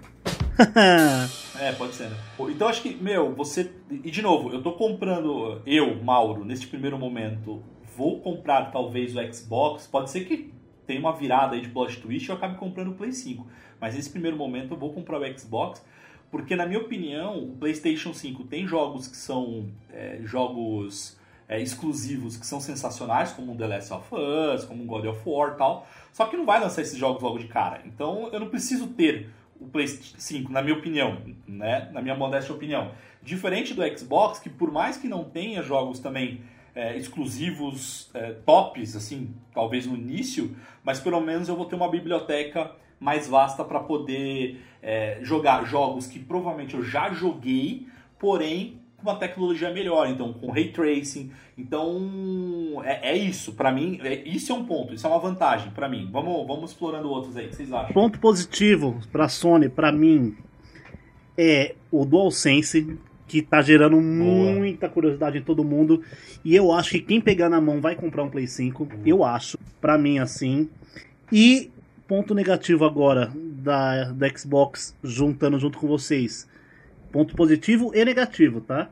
É, 1.61 1.73
pode 1.73 1.93
ser, 1.93 2.05
né? 2.09 2.15
Então 2.39 2.69
acho 2.69 2.81
que, 2.81 2.95
meu, 2.95 3.33
você. 3.35 3.69
E 3.91 4.09
de 4.09 4.21
novo, 4.21 4.49
eu 4.53 4.61
tô 4.63 4.71
comprando, 4.73 5.61
eu, 5.65 6.01
Mauro, 6.01 6.45
neste 6.45 6.65
primeiro 6.67 6.97
momento, 6.97 7.61
vou 7.97 8.21
comprar 8.21 8.71
talvez 8.71 9.13
o 9.15 9.33
Xbox. 9.33 9.85
Pode 9.85 10.09
ser 10.09 10.21
que 10.21 10.53
tenha 10.87 10.99
uma 11.01 11.11
virada 11.13 11.55
aí 11.55 11.61
de 11.61 11.67
plot 11.67 11.97
twist 11.99 12.27
e 12.27 12.31
eu 12.31 12.35
acabe 12.37 12.57
comprando 12.57 12.91
o 12.91 12.93
Play 12.93 13.11
5. 13.11 13.45
Mas 13.79 13.93
nesse 13.95 14.09
primeiro 14.09 14.37
momento 14.37 14.73
eu 14.73 14.77
vou 14.77 14.93
comprar 14.93 15.19
o 15.19 15.37
Xbox. 15.39 15.83
Porque, 16.31 16.55
na 16.55 16.65
minha 16.65 16.79
opinião, 16.79 17.43
o 17.43 17.55
PlayStation 17.57 18.13
5 18.13 18.43
tem 18.43 18.67
jogos 18.67 19.07
que 19.07 19.17
são 19.17 19.67
é, 19.91 20.19
jogos 20.23 21.17
é, 21.47 21.59
exclusivos 21.59 22.37
que 22.37 22.45
são 22.45 22.61
sensacionais, 22.61 23.31
como 23.31 23.55
The 23.55 23.67
Last 23.67 23.93
of 23.93 24.07
Us, 24.13 24.65
como 24.65 24.85
God 24.85 25.05
of 25.05 25.21
War 25.25 25.57
tal. 25.57 25.87
Só 26.13 26.27
que 26.27 26.37
não 26.37 26.45
vai 26.45 26.59
lançar 26.59 26.83
esses 26.83 26.97
jogos 26.97 27.21
logo 27.23 27.39
de 27.39 27.47
cara. 27.47 27.81
Então 27.85 28.29
eu 28.31 28.39
não 28.39 28.49
preciso 28.49 28.87
ter 28.87 29.29
o 29.59 29.65
PlayStation 29.65 30.15
5, 30.17 30.51
na 30.51 30.61
minha 30.61 30.75
opinião, 30.75 31.21
né? 31.47 31.89
Na 31.91 32.01
minha 32.01 32.15
modesta 32.15 32.53
opinião. 32.53 32.91
Diferente 33.21 33.73
do 33.73 33.81
Xbox, 33.97 34.39
que 34.39 34.49
por 34.49 34.71
mais 34.71 34.97
que 34.97 35.07
não 35.07 35.23
tenha 35.23 35.61
jogos 35.61 35.99
também 35.99 36.41
é, 36.73 36.95
exclusivos 36.95 38.09
é, 38.13 38.33
tops, 38.45 38.95
assim, 38.95 39.33
talvez 39.53 39.85
no 39.85 39.95
início, 39.95 40.55
mas 40.83 40.99
pelo 40.99 41.19
menos 41.19 41.49
eu 41.49 41.55
vou 41.55 41.65
ter 41.65 41.75
uma 41.75 41.89
biblioteca 41.89 42.71
mais 42.99 43.27
vasta 43.27 43.63
para 43.63 43.79
poder 43.79 44.61
é, 44.81 45.19
jogar 45.21 45.65
jogos 45.65 46.07
que 46.07 46.19
provavelmente 46.19 46.75
eu 46.75 46.83
já 46.83 47.11
joguei, 47.11 47.87
porém 48.17 48.79
com 48.97 49.09
uma 49.09 49.15
tecnologia 49.15 49.71
melhor, 49.71 50.09
então 50.09 50.33
com 50.33 50.51
ray 50.51 50.71
tracing. 50.71 51.31
Então 51.57 52.81
é, 52.83 53.11
é 53.11 53.17
isso, 53.17 53.53
para 53.53 53.71
mim, 53.71 53.99
é, 54.03 54.27
isso 54.27 54.51
é 54.51 54.55
um 54.55 54.65
ponto, 54.65 54.93
isso 54.93 55.07
é 55.07 55.09
uma 55.09 55.19
vantagem 55.19 55.71
para 55.71 55.87
mim. 55.87 56.09
Vamos, 56.11 56.45
vamos 56.45 56.71
explorando 56.71 57.09
outros 57.09 57.37
aí, 57.37 57.45
o 57.45 57.49
que 57.49 57.55
vocês 57.55 57.71
acham? 57.71 57.93
Ponto 57.93 58.19
positivo 58.19 58.99
pra 59.11 59.29
Sony, 59.29 59.69
pra 59.69 59.91
mim, 59.91 60.35
é 61.37 61.75
o 61.89 62.05
DualSense, 62.05 62.97
que 63.29 63.41
tá 63.41 63.61
gerando 63.61 64.01
muita 64.01 64.89
curiosidade 64.89 65.37
em 65.37 65.41
todo 65.41 65.63
mundo. 65.63 66.03
E 66.43 66.55
eu 66.55 66.73
acho 66.73 66.91
que 66.91 66.99
quem 66.99 67.21
pegar 67.21 67.47
na 67.47 67.61
mão 67.61 67.79
vai 67.79 67.95
comprar 67.95 68.23
um 68.23 68.29
Play 68.29 68.47
5. 68.47 68.87
Eu 69.05 69.23
acho. 69.23 69.57
Pra 69.79 69.97
mim, 69.97 70.17
assim. 70.17 70.67
E 71.31 71.71
ponto 72.09 72.33
negativo 72.33 72.85
agora 72.85 73.31
da, 73.35 74.05
da 74.05 74.27
Xbox 74.35 74.95
juntando 75.03 75.59
junto 75.59 75.77
com 75.77 75.87
vocês. 75.87 76.49
Ponto 77.11 77.35
positivo 77.35 77.91
e 77.93 78.03
negativo, 78.03 78.61
tá? 78.61 78.89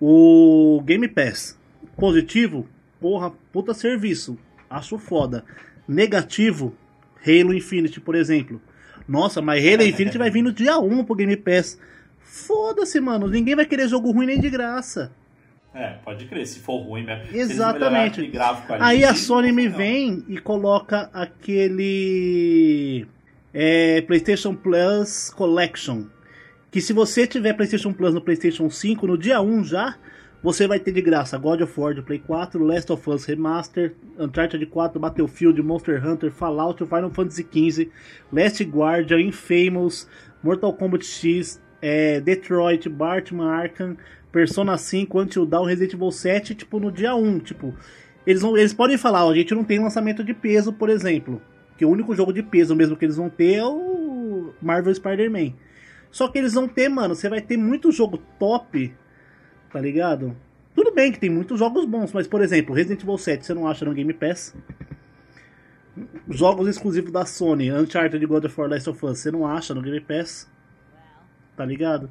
O 0.00 0.82
Game 0.84 1.06
Pass. 1.06 1.56
Positivo, 1.96 2.66
porra, 3.00 3.30
puta 3.52 3.72
serviço. 3.72 4.36
Acho 4.68 4.98
foda. 4.98 5.44
Negativo, 5.86 6.74
Halo 7.24 7.54
Infinite, 7.54 8.00
por 8.00 8.16
exemplo. 8.16 8.60
Nossa, 9.06 9.40
mas 9.40 9.64
Halo 9.64 9.84
Infinite 9.84 10.18
vai 10.18 10.28
vir 10.28 10.42
no 10.42 10.52
dia 10.52 10.76
1 10.76 11.04
pro 11.04 11.14
Game 11.14 11.36
Pass. 11.36 11.78
Foda-se, 12.18 13.00
mano. 13.00 13.28
Ninguém 13.28 13.54
vai 13.54 13.64
querer 13.64 13.86
jogo 13.86 14.10
ruim 14.10 14.26
nem 14.26 14.40
de 14.40 14.50
graça. 14.50 15.12
É, 15.72 15.90
pode 16.04 16.24
crer, 16.24 16.46
se 16.46 16.58
for 16.58 16.78
ruim 16.78 17.04
mesmo. 17.04 17.24
Exatamente. 17.36 18.26
gráfico 18.26 18.72
ali, 18.72 18.82
Aí 18.82 19.04
a 19.04 19.14
Sony 19.14 19.52
me 19.52 19.68
não. 19.68 19.76
vem 19.76 20.24
e 20.28 20.38
coloca 20.38 21.08
aquele 21.12 23.06
é, 23.54 24.00
PlayStation 24.02 24.54
Plus 24.54 25.30
Collection. 25.30 26.06
Que 26.70 26.80
se 26.80 26.92
você 26.92 27.26
tiver 27.26 27.52
PlayStation 27.54 27.92
Plus 27.92 28.14
no 28.14 28.20
PlayStation 28.20 28.68
5, 28.68 29.06
no 29.06 29.16
dia 29.18 29.40
1 29.40 29.64
já, 29.64 29.96
você 30.42 30.66
vai 30.66 30.78
ter 30.80 30.92
de 30.92 31.02
graça 31.02 31.36
God 31.38 31.60
of 31.60 31.80
War 31.80 31.94
de 31.94 32.02
Play 32.02 32.18
4, 32.18 32.64
Last 32.64 32.90
of 32.92 33.10
Us 33.10 33.24
Remaster, 33.26 33.94
Uncharted 34.18 34.64
4, 34.66 34.98
Battlefield, 34.98 35.60
Monster 35.62 36.04
Hunter, 36.04 36.30
Fallout, 36.30 36.84
Final 36.84 37.10
Fantasy 37.10 37.44
XV, 37.44 37.90
Last 38.32 38.64
Guardian, 38.64 39.20
Infamous, 39.20 40.08
Mortal 40.42 40.72
Kombat 40.72 41.04
X, 41.04 41.60
é, 41.82 42.20
Detroit, 42.20 42.88
Batman 42.88 43.50
Arkham, 43.50 43.96
Persona 44.32 44.76
5, 44.76 45.20
Until 45.20 45.46
Dawn, 45.46 45.64
Resident 45.64 45.94
Evil 45.94 46.10
7, 46.10 46.54
tipo, 46.54 46.78
no 46.78 46.90
dia 46.90 47.14
1, 47.14 47.40
tipo... 47.40 47.74
Eles, 48.26 48.42
não, 48.42 48.56
eles 48.56 48.74
podem 48.74 48.98
falar, 48.98 49.24
ó, 49.24 49.30
a 49.30 49.34
gente 49.34 49.54
não 49.54 49.64
tem 49.64 49.78
lançamento 49.78 50.22
de 50.22 50.34
peso, 50.34 50.72
por 50.72 50.88
exemplo. 50.90 51.40
Que 51.76 51.84
o 51.84 51.90
único 51.90 52.14
jogo 52.14 52.32
de 52.32 52.42
peso 52.42 52.76
mesmo 52.76 52.96
que 52.96 53.04
eles 53.04 53.16
vão 53.16 53.30
ter 53.30 53.54
é 53.54 53.64
o 53.64 54.52
Marvel 54.60 54.94
Spider-Man. 54.94 55.54
Só 56.10 56.28
que 56.28 56.38
eles 56.38 56.52
vão 56.52 56.68
ter, 56.68 56.88
mano, 56.88 57.14
você 57.14 57.28
vai 57.28 57.40
ter 57.40 57.56
muito 57.56 57.90
jogo 57.90 58.18
top, 58.38 58.92
tá 59.72 59.80
ligado? 59.80 60.36
Tudo 60.74 60.92
bem 60.92 61.10
que 61.10 61.18
tem 61.18 61.30
muitos 61.30 61.58
jogos 61.58 61.84
bons, 61.86 62.12
mas, 62.12 62.26
por 62.28 62.42
exemplo, 62.42 62.74
Resident 62.74 63.02
Evil 63.02 63.18
7 63.18 63.44
você 63.44 63.54
não 63.54 63.66
acha 63.66 63.84
no 63.84 63.94
Game 63.94 64.12
Pass? 64.12 64.54
Jogos 66.28 66.68
exclusivos 66.68 67.10
da 67.10 67.24
Sony, 67.24 67.72
Uncharted 67.72 68.24
God 68.26 68.44
of 68.44 68.60
War 68.60 68.70
Last 68.70 68.90
of 68.90 69.06
Us, 69.06 69.18
você 69.18 69.30
não 69.30 69.46
acha 69.46 69.74
no 69.74 69.82
Game 69.82 70.00
Pass? 70.00 70.48
tá 71.60 71.66
ligado? 71.66 72.10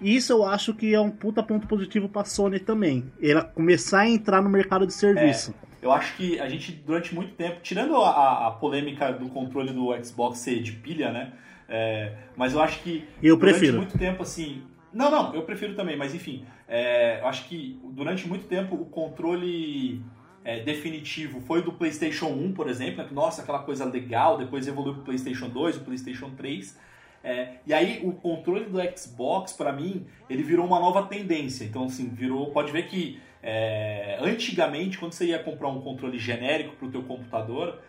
Isso 0.00 0.32
eu 0.32 0.44
acho 0.46 0.74
que 0.74 0.94
é 0.94 1.00
um 1.00 1.10
puta 1.10 1.42
ponto 1.42 1.66
positivo 1.66 2.08
pra 2.08 2.24
Sony 2.24 2.58
também. 2.58 3.10
Ela 3.22 3.42
começar 3.42 4.00
a 4.00 4.08
entrar 4.08 4.42
no 4.42 4.48
mercado 4.50 4.86
de 4.86 4.92
serviço. 4.92 5.54
Eu 5.82 5.90
acho 5.92 6.14
que 6.16 6.38
a 6.38 6.48
gente, 6.48 6.72
durante 6.72 7.14
muito 7.14 7.34
tempo, 7.34 7.60
tirando 7.62 7.96
a, 7.96 8.48
a- 8.48 8.50
polêmica 8.50 9.12
do 9.12 9.28
controle 9.30 9.72
do 9.72 9.88
Xbox 10.04 10.38
ser 10.38 10.62
de 10.62 10.72
pilha, 10.72 11.10
né? 11.10 11.32
É, 11.68 12.12
mas 12.36 12.52
eu 12.52 12.60
acho 12.60 12.80
que 12.82 13.06
Eu 13.22 13.36
durante 13.36 13.58
prefiro. 13.58 13.76
muito 13.78 13.96
tempo, 13.96 14.22
assim. 14.22 14.62
Não, 14.92 15.10
não, 15.10 15.34
eu 15.34 15.42
prefiro 15.42 15.74
também, 15.74 15.96
mas 15.96 16.14
enfim. 16.14 16.44
é, 16.68 17.20
eu 17.20 17.26
acho 17.28 17.44
que 17.48 17.78
durante 17.92 18.26
muito 18.28 18.46
tempo 18.46 18.74
o 18.74 18.84
controle 18.86 20.02
é, 20.44 20.60
definitivo 20.60 21.40
foi 21.40 21.62
do 21.62 21.72
PlayStation 21.72 22.26
1, 22.26 22.52
por 22.52 22.68
exemplo. 22.68 23.02
né, 23.04 23.08
Nossa, 23.12 23.42
aquela 23.42 23.60
coisa 23.60 23.84
legal, 23.84 24.36
depois 24.36 24.66
evoluiu 24.66 24.94
pro 24.94 25.04
PlayStation 25.04 25.48
2, 25.48 25.76
o 25.76 25.80
PlayStation 25.80 26.30
3. 26.36 26.76
É, 27.22 27.54
e 27.66 27.74
aí 27.74 28.00
o 28.02 28.12
controle 28.12 28.64
do 28.64 28.78
Xbox, 28.96 29.52
pra 29.52 29.72
mim, 29.72 30.06
ele 30.28 30.42
virou 30.42 30.66
uma 30.66 30.80
nova 30.80 31.02
tendência. 31.04 31.64
Então, 31.64 31.84
assim, 31.84 32.08
virou. 32.08 32.50
Pode 32.50 32.72
ver 32.72 32.86
que 32.86 33.20
é, 33.42 34.18
antigamente, 34.20 34.98
quando 34.98 35.12
você 35.12 35.26
ia 35.26 35.38
comprar 35.38 35.68
um 35.68 35.80
controle 35.80 36.18
genérico 36.18 36.76
pro 36.76 36.90
teu 36.90 37.02
computador, 37.02 37.80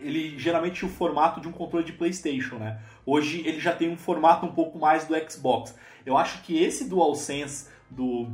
ele 0.00 0.38
geralmente 0.38 0.76
tinha 0.76 0.90
o 0.90 0.92
formato 0.92 1.40
de 1.40 1.48
um 1.48 1.52
controle 1.52 1.84
de 1.84 1.92
PlayStation, 1.92 2.56
né? 2.56 2.80
Hoje 3.04 3.42
ele 3.46 3.60
já 3.60 3.74
tem 3.74 3.88
um 3.88 3.96
formato 3.96 4.46
um 4.46 4.52
pouco 4.52 4.78
mais 4.78 5.06
do 5.06 5.14
Xbox. 5.30 5.76
Eu 6.04 6.16
acho 6.16 6.42
que 6.42 6.62
esse 6.62 6.88
DualSense 6.88 7.70
do 7.90 8.28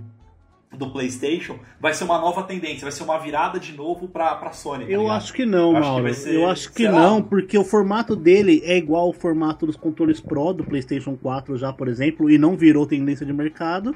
do 0.76 0.88
PlayStation 0.90 1.58
vai 1.80 1.92
ser 1.92 2.04
uma 2.04 2.18
nova 2.20 2.44
tendência, 2.44 2.82
vai 2.82 2.92
ser 2.92 3.02
uma 3.02 3.18
virada 3.18 3.58
de 3.58 3.72
novo 3.76 4.06
pra, 4.08 4.36
pra 4.36 4.52
Sony. 4.52 4.84
tá 4.86 4.90
Eu 4.90 5.00
ligado? 5.02 5.16
acho 5.16 5.32
que 5.32 5.44
não, 5.44 5.72
Eu 5.72 5.76
acho 5.76 6.04
que 6.04 6.14
ser- 6.14 6.34
eu 6.34 6.48
acho 6.48 6.68
que 6.72 6.82
sei 6.84 6.90
lá. 6.92 7.00
não, 7.02 7.20
porque 7.22 7.58
o 7.58 7.64
formato 7.64 8.14
dele 8.14 8.62
é 8.64 8.76
igual 8.78 9.06
ao 9.06 9.12
formato 9.12 9.66
dos 9.66 9.76
controles 9.76 10.20
Pro 10.20 10.52
do 10.52 10.62
PlayStation 10.64 11.16
4 11.16 11.56
já, 11.56 11.72
por 11.72 11.88
exemplo, 11.88 12.30
e 12.30 12.38
não 12.38 12.56
virou 12.56 12.86
tendência 12.86 13.26
de 13.26 13.32
mercado. 13.32 13.94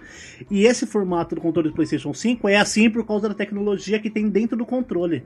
E 0.51 0.65
esse 0.67 0.85
formato 0.85 1.35
do 1.37 1.41
controle 1.41 1.69
do 1.69 1.75
PlayStation 1.75 2.13
5 2.13 2.49
é 2.49 2.57
assim 2.57 2.91
por 2.91 3.07
causa 3.07 3.29
da 3.29 3.35
tecnologia 3.35 3.99
que 4.01 4.11
tem 4.11 4.29
dentro 4.29 4.57
do 4.57 4.67
controle. 4.67 5.23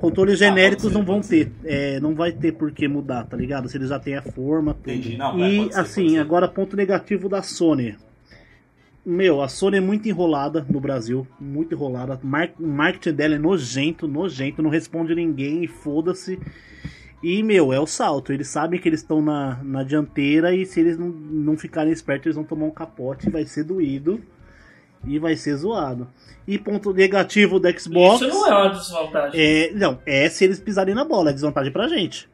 Controles 0.00 0.34
Ah, 0.42 0.46
genéricos 0.46 0.84
ser, 0.84 0.94
não 0.94 1.04
vão 1.04 1.20
ter, 1.20 1.50
é, 1.64 1.98
não 2.00 2.14
vai 2.14 2.32
ter 2.32 2.52
por 2.52 2.70
que 2.72 2.86
mudar, 2.88 3.24
tá 3.24 3.36
ligado? 3.36 3.68
Se 3.68 3.76
eles 3.76 3.88
já 3.88 3.98
têm 3.98 4.16
a 4.16 4.22
forma, 4.22 4.74
tudo. 4.74 4.90
Entendi. 4.90 5.16
Não, 5.16 5.42
é, 5.42 5.48
e 5.48 5.58
pode 5.60 5.74
ser, 5.74 5.80
assim, 5.80 6.18
agora 6.18 6.46
ponto 6.48 6.76
negativo 6.76 7.28
da 7.28 7.42
Sony. 7.42 7.96
Meu, 9.04 9.40
a 9.40 9.48
Sony 9.48 9.78
é 9.78 9.80
muito 9.80 10.08
enrolada 10.08 10.66
no 10.68 10.80
Brasil, 10.80 11.26
muito 11.40 11.74
enrolada. 11.74 12.20
O 12.22 12.66
marketing 12.66 13.12
dela 13.12 13.34
é 13.36 13.38
nojento, 13.38 14.06
nojento, 14.06 14.62
não 14.62 14.70
responde 14.70 15.14
ninguém 15.14 15.64
e 15.64 15.68
foda-se. 15.68 16.38
E, 17.22 17.42
meu, 17.42 17.72
é 17.72 17.80
o 17.80 17.86
salto. 17.86 18.32
Eles 18.32 18.48
sabem 18.48 18.78
que 18.78 18.88
eles 18.88 19.00
estão 19.00 19.20
na, 19.20 19.60
na 19.62 19.82
dianteira 19.82 20.54
e 20.54 20.64
se 20.66 20.80
eles 20.80 20.98
não, 20.98 21.08
não 21.08 21.56
ficarem 21.56 21.92
espertos, 21.92 22.26
eles 22.26 22.36
vão 22.36 22.44
tomar 22.44 22.66
um 22.66 22.70
capote, 22.70 23.30
vai 23.30 23.44
ser 23.46 23.64
doído 23.64 24.20
e 25.04 25.18
vai 25.18 25.36
ser 25.36 25.56
zoado. 25.56 26.08
E 26.46 26.58
ponto 26.58 26.92
negativo 26.92 27.58
do 27.58 27.80
Xbox. 27.80 28.20
Isso 28.20 28.28
não 28.28 28.46
é 28.46 28.54
uma 28.54 28.68
desvantagem. 28.68 29.40
É, 29.40 29.72
não, 29.72 29.98
é 30.06 30.28
se 30.28 30.44
eles 30.44 30.60
pisarem 30.60 30.94
na 30.94 31.04
bola, 31.04 31.30
é 31.30 31.32
desvantagem 31.32 31.72
pra 31.72 31.88
gente. 31.88 32.28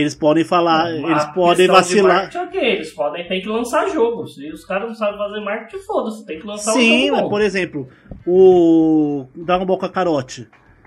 Eles 0.00 0.14
podem 0.14 0.44
falar, 0.44 0.86
A 0.86 0.90
eles 0.96 1.24
podem 1.34 1.66
de 1.66 1.72
vacilar. 1.72 2.16
marketing, 2.16 2.38
ok, 2.44 2.60
eles 2.72 2.90
podem 2.92 3.26
ter 3.26 3.40
que 3.40 3.48
lançar 3.48 3.88
jogos. 3.88 4.34
Se 4.36 4.48
os 4.52 4.64
caras 4.64 4.88
não 4.88 4.94
sabem 4.94 5.18
fazer 5.18 5.40
marketing, 5.40 5.82
foda-se, 5.84 6.24
tem 6.24 6.38
que 6.38 6.46
lançar 6.46 6.70
um 6.72 6.74
Sim, 6.74 7.06
jogo 7.08 7.20
mas 7.20 7.28
por 7.30 7.40
exemplo, 7.40 7.88
o 8.26 9.26
Dragon 9.34 9.66
Ball 9.66 9.78
Kakarote. 9.78 10.46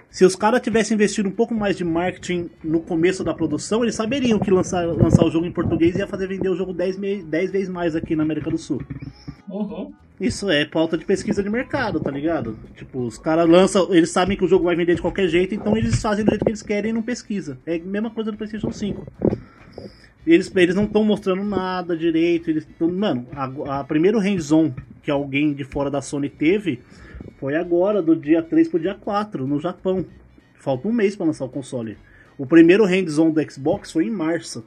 Se 0.09 0.25
os 0.25 0.35
caras 0.35 0.61
tivessem 0.61 0.95
investido 0.95 1.29
um 1.29 1.31
pouco 1.31 1.53
mais 1.53 1.77
de 1.77 1.83
marketing 1.85 2.49
no 2.63 2.81
começo 2.81 3.23
da 3.23 3.33
produção, 3.33 3.83
eles 3.83 3.95
saberiam 3.95 4.37
que 4.39 4.51
lançar, 4.51 4.85
lançar 4.85 5.23
o 5.25 5.31
jogo 5.31 5.45
em 5.45 5.51
português 5.51 5.95
ia 5.95 6.05
fazer 6.07 6.27
vender 6.27 6.49
o 6.49 6.55
jogo 6.55 6.73
10, 6.73 6.97
me- 6.97 7.23
10 7.23 7.49
vezes 7.51 7.69
mais 7.69 7.95
aqui 7.95 8.13
na 8.15 8.23
América 8.23 8.49
do 8.51 8.57
Sul. 8.57 8.81
Uhum. 9.49 9.91
Isso 10.21 10.51
é 10.51 10.63
pauta 10.65 10.95
de 10.99 11.03
pesquisa 11.03 11.41
de 11.41 11.49
mercado, 11.49 11.99
tá 11.99 12.11
ligado? 12.11 12.55
Tipo, 12.75 12.99
os 12.99 13.17
caras 13.17 13.49
lançam, 13.49 13.91
eles 13.91 14.11
sabem 14.11 14.37
que 14.37 14.45
o 14.45 14.47
jogo 14.47 14.65
vai 14.65 14.75
vender 14.75 14.93
de 14.93 15.01
qualquer 15.01 15.27
jeito, 15.27 15.55
então 15.55 15.75
eles 15.75 15.99
fazem 15.99 16.23
do 16.23 16.29
jeito 16.29 16.45
que 16.45 16.51
eles 16.51 16.61
querem 16.61 16.91
e 16.91 16.93
não 16.93 17.01
pesquisa. 17.01 17.57
É 17.65 17.77
a 17.77 17.79
mesma 17.79 18.11
coisa 18.11 18.31
do 18.31 18.37
PlayStation 18.37 18.71
5. 18.71 19.03
Eles, 20.27 20.55
eles 20.55 20.75
não 20.75 20.83
estão 20.83 21.03
mostrando 21.03 21.43
nada 21.43 21.97
direito. 21.97 22.51
Eles 22.51 22.67
tão, 22.77 22.87
mano, 22.91 23.25
a, 23.33 23.79
a 23.79 23.83
primeiro 23.83 24.19
hands-on 24.19 24.71
que 25.01 25.09
alguém 25.09 25.55
de 25.55 25.63
fora 25.63 25.89
da 25.89 26.03
Sony 26.03 26.29
teve 26.29 26.79
foi 27.39 27.55
agora, 27.55 27.99
do 27.99 28.15
dia 28.15 28.43
3 28.43 28.67
pro 28.67 28.79
dia 28.79 28.93
4, 28.93 29.47
no 29.47 29.59
Japão. 29.59 30.05
Falta 30.53 30.87
um 30.87 30.93
mês 30.93 31.15
pra 31.15 31.25
lançar 31.25 31.45
o 31.45 31.49
console. 31.49 31.97
O 32.37 32.45
primeiro 32.45 32.85
hands-on 32.85 33.31
do 33.31 33.51
Xbox 33.51 33.91
foi 33.91 34.05
em 34.05 34.11
março. 34.11 34.63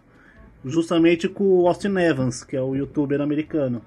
Justamente 0.64 1.28
com 1.28 1.44
o 1.44 1.68
Austin 1.68 1.96
Evans, 1.96 2.42
que 2.42 2.56
é 2.56 2.60
o 2.60 2.74
youtuber 2.74 3.20
americano. 3.20 3.82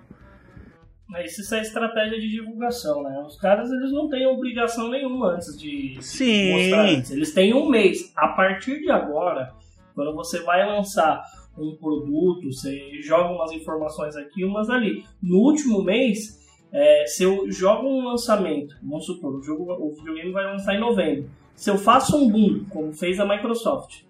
Mas 1.07 1.37
isso 1.37 1.55
é 1.55 1.61
estratégia 1.61 2.19
de 2.19 2.29
divulgação, 2.29 3.01
né? 3.01 3.23
Os 3.25 3.39
caras 3.39 3.71
eles 3.71 3.91
não 3.93 4.09
têm 4.09 4.27
obrigação 4.27 4.89
nenhuma 4.89 5.35
antes 5.35 5.57
de, 5.57 5.97
Sim. 6.01 6.51
mostrar 6.51 6.85
antes. 6.85 7.11
Eles 7.11 7.33
têm 7.33 7.53
um 7.53 7.69
mês. 7.69 8.11
A 8.15 8.27
partir 8.29 8.81
de 8.81 8.91
agora, 8.91 9.53
quando 9.95 10.13
você 10.13 10.41
vai 10.41 10.67
lançar 10.67 11.23
um 11.57 11.75
produto, 11.75 12.51
você 12.51 13.01
joga 13.01 13.33
umas 13.33 13.51
informações 13.51 14.15
aqui, 14.15 14.43
umas 14.43 14.69
ali. 14.69 15.05
No 15.23 15.37
último 15.37 15.81
mês, 15.81 16.45
é, 16.71 17.05
se 17.05 17.23
eu 17.23 17.49
jogo 17.49 17.87
um 17.87 18.03
lançamento, 18.03 18.75
vamos 18.83 19.05
supor, 19.05 19.35
o, 19.35 19.41
jogo, 19.41 19.71
o 19.71 19.95
videogame 19.95 20.31
vai 20.31 20.45
lançar 20.45 20.75
em 20.75 20.79
novembro. 20.79 21.29
Se 21.55 21.69
eu 21.69 21.77
faço 21.77 22.17
um 22.17 22.29
boom, 22.29 22.65
como 22.69 22.93
fez 22.93 23.19
a 23.19 23.25
Microsoft, 23.25 24.03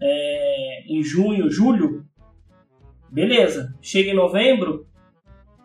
é, 0.00 0.84
em 0.86 1.02
junho, 1.02 1.50
julho, 1.50 2.04
beleza. 3.10 3.74
Chega 3.82 4.10
em 4.10 4.14
novembro, 4.14 4.86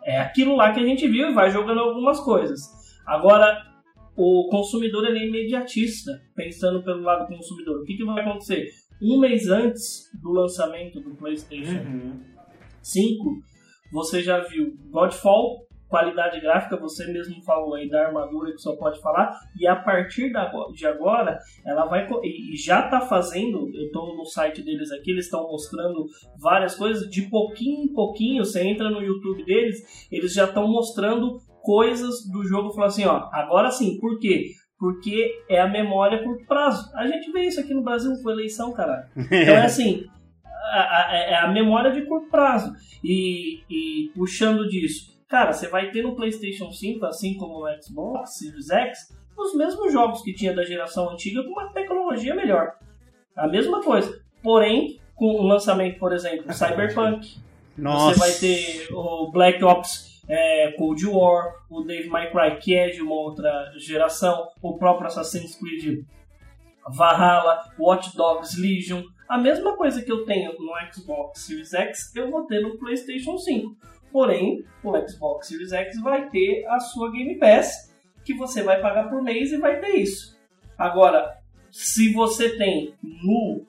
é 0.04 0.18
aquilo 0.18 0.56
lá 0.56 0.72
que 0.72 0.80
a 0.80 0.86
gente 0.86 1.06
viu 1.08 1.30
e 1.30 1.34
vai 1.34 1.50
jogando 1.50 1.80
algumas 1.80 2.20
coisas. 2.20 2.60
Agora, 3.06 3.62
o 4.16 4.48
consumidor 4.50 5.06
ele 5.06 5.20
é 5.20 5.26
imediatista, 5.26 6.12
pensando 6.34 6.82
pelo 6.82 7.02
lado 7.02 7.26
do 7.26 7.36
consumidor. 7.36 7.80
O 7.80 7.84
que, 7.84 7.96
que 7.96 8.04
vai 8.04 8.20
acontecer? 8.22 8.68
Um 9.00 9.18
mês 9.18 9.48
antes 9.48 10.10
do 10.22 10.30
lançamento 10.32 11.00
do 11.00 11.14
PlayStation 11.16 11.82
Uhum. 11.84 12.20
5, 12.82 13.42
você 13.92 14.22
já 14.22 14.40
viu 14.40 14.76
Godfall, 14.90 15.66
qualidade 15.92 16.40
gráfica, 16.40 16.76
você 16.76 17.06
mesmo 17.12 17.42
falou 17.44 17.74
aí 17.74 17.88
da 17.88 18.06
armadura 18.06 18.50
que 18.52 18.58
só 18.62 18.74
pode 18.76 18.98
falar, 19.00 19.30
e 19.60 19.66
a 19.66 19.76
partir 19.76 20.32
de 20.74 20.86
agora, 20.86 21.38
ela 21.66 21.84
vai. 21.86 22.08
E 22.24 22.56
já 22.56 22.88
tá 22.88 23.02
fazendo, 23.02 23.68
eu 23.74 23.90
tô 23.92 24.16
no 24.16 24.24
site 24.24 24.62
deles 24.62 24.90
aqui, 24.90 25.10
eles 25.10 25.26
estão 25.26 25.42
mostrando 25.42 26.06
várias 26.40 26.74
coisas, 26.74 27.08
de 27.10 27.22
pouquinho 27.28 27.84
em 27.84 27.92
pouquinho, 27.92 28.44
você 28.44 28.62
entra 28.66 28.88
no 28.90 29.02
YouTube 29.02 29.44
deles, 29.44 30.08
eles 30.10 30.32
já 30.32 30.44
estão 30.44 30.66
mostrando 30.66 31.36
coisas 31.62 32.26
do 32.32 32.42
jogo, 32.44 32.70
falando 32.72 32.88
assim, 32.88 33.04
ó, 33.04 33.28
agora 33.32 33.70
sim, 33.70 33.98
por 34.00 34.18
quê? 34.18 34.46
Porque 34.78 35.30
é 35.48 35.60
a 35.60 35.68
memória 35.68 36.24
curto 36.24 36.44
prazo. 36.46 36.90
A 36.96 37.06
gente 37.06 37.30
vê 37.30 37.42
isso 37.42 37.60
aqui 37.60 37.72
no 37.74 37.84
Brasil 37.84 38.10
com 38.20 38.30
eleição, 38.30 38.72
caralho. 38.72 39.06
Então 39.16 39.54
é 39.54 39.64
assim, 39.66 40.04
a, 40.72 40.80
a- 40.80 41.16
é 41.16 41.34
a 41.36 41.48
memória 41.52 41.92
de 41.92 42.02
curto 42.06 42.28
prazo. 42.30 42.72
E, 43.04 43.60
e 43.70 44.08
puxando 44.16 44.66
disso, 44.68 45.11
cara, 45.32 45.50
você 45.50 45.66
vai 45.66 45.90
ter 45.90 46.02
no 46.02 46.14
PlayStation 46.14 46.70
5, 46.70 47.06
assim 47.06 47.38
como 47.38 47.60
no 47.60 47.82
Xbox 47.82 48.34
Series 48.36 48.68
X, 48.68 49.16
os 49.34 49.54
mesmos 49.54 49.90
jogos 49.90 50.20
que 50.20 50.34
tinha 50.34 50.54
da 50.54 50.62
geração 50.62 51.08
antiga 51.08 51.42
com 51.42 51.52
uma 51.52 51.72
tecnologia 51.72 52.34
melhor. 52.34 52.74
A 53.34 53.48
mesma 53.48 53.82
coisa. 53.82 54.22
Porém, 54.42 55.00
com 55.14 55.36
o 55.36 55.42
lançamento, 55.42 55.98
por 55.98 56.12
exemplo, 56.12 56.52
Cyberpunk, 56.52 57.38
Nossa. 57.78 58.14
você 58.14 58.20
vai 58.20 58.32
ter 58.32 58.92
o 58.92 59.30
Black 59.30 59.64
Ops 59.64 60.20
é, 60.28 60.72
Cold 60.72 61.06
War, 61.06 61.54
o 61.70 61.80
Dave 61.80 62.10
May 62.10 62.30
Cry, 62.30 62.58
que 62.60 62.74
é 62.74 62.90
de 62.90 63.00
uma 63.00 63.14
outra 63.14 63.72
geração, 63.78 64.48
o 64.60 64.76
próprio 64.76 65.06
Assassin's 65.06 65.54
Creed 65.54 66.04
Valhalla, 66.90 67.72
Watch 67.78 68.14
Dogs 68.14 68.60
Legion. 68.60 69.02
A 69.26 69.38
mesma 69.38 69.78
coisa 69.78 70.02
que 70.02 70.12
eu 70.12 70.26
tenho 70.26 70.52
no 70.58 70.72
Xbox 70.92 71.40
Series 71.40 71.72
X, 71.72 72.14
eu 72.14 72.30
vou 72.30 72.44
ter 72.46 72.60
no 72.60 72.76
PlayStation 72.76 73.38
5. 73.38 73.91
Porém, 74.12 74.64
o 74.84 75.08
Xbox 75.08 75.48
Series 75.48 75.72
X 75.72 76.00
vai 76.00 76.28
ter 76.28 76.66
a 76.66 76.78
sua 76.78 77.10
Game 77.10 77.38
Pass, 77.38 77.92
que 78.24 78.34
você 78.34 78.62
vai 78.62 78.80
pagar 78.80 79.08
por 79.08 79.22
mês 79.22 79.52
e 79.52 79.58
vai 79.58 79.80
ter 79.80 79.96
isso. 79.96 80.38
Agora, 80.76 81.38
se 81.70 82.12
você 82.12 82.56
tem 82.56 82.94
no 83.02 83.64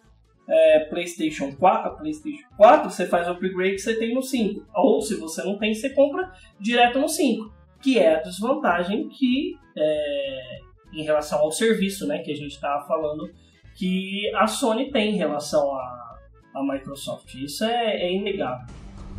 é, 0.47 0.79
PlayStation 0.85 1.55
4, 1.55 1.97
PlayStation 1.97 2.47
4, 2.57 2.89
você 2.89 3.07
faz 3.07 3.27
o 3.27 3.31
upgrade 3.31 3.79
você 3.79 3.95
tem 3.97 4.13
no 4.13 4.21
5. 4.21 4.65
Ou 4.75 5.01
se 5.01 5.15
você 5.15 5.43
não 5.43 5.57
tem, 5.57 5.73
você 5.73 5.89
compra 5.89 6.31
direto 6.59 6.99
no 6.99 7.07
5. 7.07 7.51
Que 7.81 7.99
é 7.99 8.15
a 8.15 8.21
desvantagem 8.21 9.07
que, 9.09 9.57
é, 9.77 10.59
em 10.93 11.03
relação 11.03 11.39
ao 11.39 11.51
serviço, 11.51 12.07
né, 12.07 12.19
que 12.19 12.31
a 12.31 12.35
gente 12.35 12.51
estava 12.51 12.85
falando, 12.85 13.31
que 13.75 14.31
a 14.35 14.47
Sony 14.47 14.91
tem 14.91 15.15
em 15.15 15.17
relação 15.17 15.73
à, 15.73 16.09
Microsoft. 16.55 17.33
Isso 17.35 17.63
é, 17.63 17.95
é 18.03 18.13
inegável. 18.13 18.67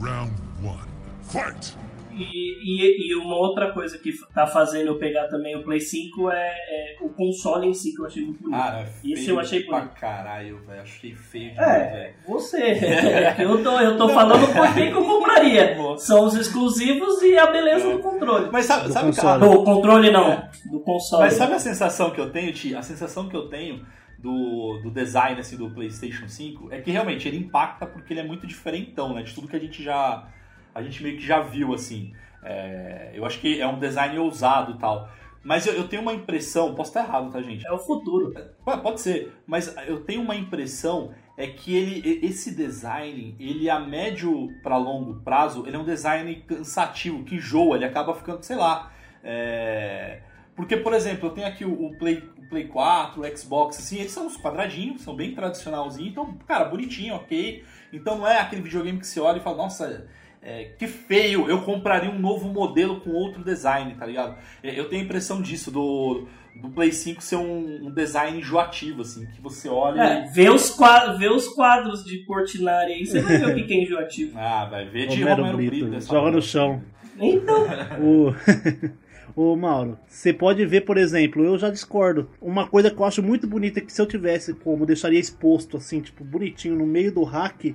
Round 0.01 0.33
one. 0.63 0.94
Fight! 1.31 1.77
E, 2.17 2.23
e, 2.23 3.09
e 3.11 3.15
uma 3.17 3.35
outra 3.35 3.73
coisa 3.73 3.99
que 3.99 4.13
tá 4.33 4.47
fazendo 4.47 4.87
eu 4.87 4.99
pegar 5.01 5.27
também 5.27 5.57
o 5.57 5.65
Play 5.65 5.81
5 5.81 6.31
é, 6.31 6.37
é 6.49 6.97
o 7.01 7.09
console 7.09 7.67
em 7.67 7.75
si, 7.75 7.93
que 7.93 8.01
eu 8.01 8.07
achei 8.07 8.23
muito 8.23 8.41
bonito. 8.41 8.57
Cara, 8.57 8.89
Isso 9.03 9.31
eu 9.31 9.41
achei 9.41 9.65
pra 9.65 9.81
bonito. 9.81 9.95
caralho, 9.99 10.61
velho. 10.65 10.81
Achei 10.81 11.13
feio 11.13 11.51
demais, 11.51 11.69
É, 11.83 11.91
velho. 11.91 12.15
você. 12.25 12.79
eu 13.43 13.65
tô, 13.65 13.81
eu 13.81 13.97
tô 13.97 14.09
falando 14.11 14.47
por 14.47 14.75
que 14.75 14.87
que 14.91 14.93
eu 14.97 15.05
compraria. 15.05 15.77
São 15.99 16.25
os 16.27 16.37
exclusivos 16.37 17.21
e 17.21 17.37
a 17.37 17.51
beleza 17.51 17.91
do 17.91 17.99
controle. 17.99 18.49
Mas 18.53 18.67
sabe, 18.67 18.87
Do 18.87 18.93
sabe 18.93 19.07
console. 19.07 19.41
cara, 19.41 19.53
Do 19.53 19.65
controle 19.65 20.11
não, 20.13 20.49
do 20.71 20.79
console. 20.81 21.25
Mas 21.25 21.33
sabe 21.35 21.55
a 21.55 21.59
sensação 21.59 22.13
que 22.13 22.21
eu 22.21 22.31
tenho, 22.31 22.53
Ti? 22.53 22.77
A 22.77 22.83
sensação 22.83 23.29
que 23.29 23.35
eu 23.37 23.49
tenho 23.49 23.85
do, 24.21 24.79
do 24.85 24.91
design 24.93 25.41
assim, 25.41 25.57
do 25.57 25.69
PlayStation 25.69 26.29
5 26.29 26.69
é 26.73 26.81
que 26.81 26.93
realmente 26.93 27.27
ele 27.27 27.39
impacta 27.39 27.87
porque 27.87 28.13
ele 28.13 28.21
é 28.21 28.25
muito 28.25 28.47
diferentão, 28.47 29.13
né? 29.13 29.23
De 29.25 29.35
tudo 29.35 29.49
que 29.49 29.57
a 29.57 29.61
gente 29.61 29.83
já. 29.83 30.29
A 30.75 30.83
gente 30.83 31.03
meio 31.03 31.17
que 31.17 31.27
já 31.27 31.41
viu, 31.41 31.73
assim. 31.73 32.13
É, 32.43 33.13
eu 33.15 33.25
acho 33.25 33.41
que 33.41 33.61
é 33.61 33.67
um 33.67 33.79
design 33.79 34.19
ousado 34.19 34.73
e 34.73 34.79
tal. 34.79 35.09
Mas 35.43 35.67
eu, 35.67 35.75
eu 35.75 35.87
tenho 35.87 36.03
uma 36.03 36.15
impressão, 36.15 36.75
posso 36.75 36.91
estar 36.91 37.05
errado, 37.05 37.31
tá, 37.31 37.41
gente? 37.43 37.67
É 37.67 37.73
o 37.73 37.79
futuro. 37.79 38.33
Ué, 38.67 38.77
pode 38.79 39.01
ser, 39.01 39.33
mas 39.47 39.75
eu 39.87 40.01
tenho 40.01 40.23
uma 40.23 40.35
impressão 40.35 41.13
é 41.37 41.49
que 41.49 41.75
ele, 41.77 42.21
esse 42.25 42.55
design, 42.55 43.35
ele 43.41 43.69
a 43.69 43.79
médio 43.79 44.49
para 44.63 44.77
longo 44.77 45.21
prazo, 45.23 45.65
ele 45.67 45.77
é 45.77 45.79
um 45.79 45.85
design 45.85 46.35
cansativo, 46.47 47.25
que 47.25 47.37
enjoa, 47.37 47.77
ele 47.77 47.85
acaba 47.85 48.15
ficando, 48.15 48.43
sei 48.43 48.57
lá. 48.57 48.93
é, 49.23 50.21
Porque, 50.55 50.77
por 50.77 50.95
exemplo, 50.95 51.29
eu 51.29 51.33
tenho 51.33 51.47
aqui 51.47 51.65
o, 51.65 51.87
o 51.87 51.99
Play, 51.99 52.23
o 52.39 52.49
Play 52.49 52.69
4, 52.69 53.21
o 53.21 53.37
Xbox, 53.37 53.79
assim, 53.79 53.99
eles 53.99 54.13
são 54.13 54.27
uns 54.27 54.37
quadradinhos, 54.37 55.03
são 55.03 55.17
bem 55.17 55.35
tradicionalzinhos, 55.35 56.13
então, 56.13 56.35
cara, 56.47 56.67
bonitinho, 56.67 57.17
ok. 57.17 57.65
Então 57.93 58.19
não 58.19 58.29
é 58.29 58.39
aquele 58.39 58.63
videogame 58.63 58.99
que 59.01 59.07
você 59.07 59.21
olha 59.21 59.39
e 59.39 59.43
fala, 59.43 59.57
nossa, 59.57 60.07
é, 60.45 60.65
que 60.79 60.87
feio, 60.87 61.49
eu 61.49 61.63
compraria 61.63 62.11
um 62.11 62.19
novo 62.19 62.49
modelo 62.49 63.01
com 63.01 63.11
outro 63.11 63.43
design, 63.43 63.95
tá 63.95 64.05
ligado? 64.05 64.37
É, 64.63 64.79
Eu 64.79 64.91
tenho 64.91 65.01
a 65.01 65.05
impressão 65.07 65.41
disso, 65.41 65.71
do, 65.71 66.27
do 66.61 66.69
Play 66.69 66.93
5 66.93 67.23
ser 67.23 67.37
um, 67.37 67.87
um 67.87 67.91
design 67.91 68.39
enjoativo, 68.39 69.01
assim, 69.01 69.25
que 69.35 69.41
você 69.41 69.71
olha 69.71 70.03
É, 70.03 70.27
e... 70.27 70.33
vê 70.33 70.51
os, 70.51 70.69
quadros, 70.69 71.19
vê 71.19 71.29
os 71.29 71.49
quadros 71.49 72.05
de 72.05 72.19
Portinari 72.27 72.93
aí, 72.93 73.07
você 73.07 73.23
vai 73.23 73.39
ver 73.39 73.47
o 73.49 73.55
que 73.55 73.63
que 73.63 73.73
é 73.73 73.83
enjoativo. 73.83 74.35
Ah, 74.39 74.67
vai 74.67 74.85
ver 74.85 75.09
de 75.09 75.19
Romero 75.19 75.37
Romero 75.37 75.57
Brito, 75.57 75.87
Brito. 75.87 76.05
joga 76.07 76.31
no 76.31 76.43
chão. 76.43 76.83
Então, 77.19 77.67
O... 78.03 78.35
Ô 79.37 79.57
Mauro, 79.57 79.99
você 80.07 80.33
pode 80.33 80.65
ver, 80.65 80.83
por 80.83 80.97
exemplo, 80.97 81.45
eu 81.45 81.59
já 81.59 81.69
discordo. 81.69 82.31
Uma 82.41 82.69
coisa 82.69 82.89
que 82.89 82.97
eu 83.01 83.05
acho 83.05 83.21
muito 83.21 83.49
bonita 83.49 83.81
que 83.81 83.93
se 83.93 84.01
eu 84.01 84.07
tivesse 84.07 84.55
como, 84.55 84.87
deixaria 84.87 85.19
exposto 85.19 85.77
assim, 85.77 86.01
tipo, 86.01 86.23
bonitinho 86.23 86.77
no 86.77 86.87
meio 86.87 87.13
do 87.13 87.25
hack, 87.25 87.75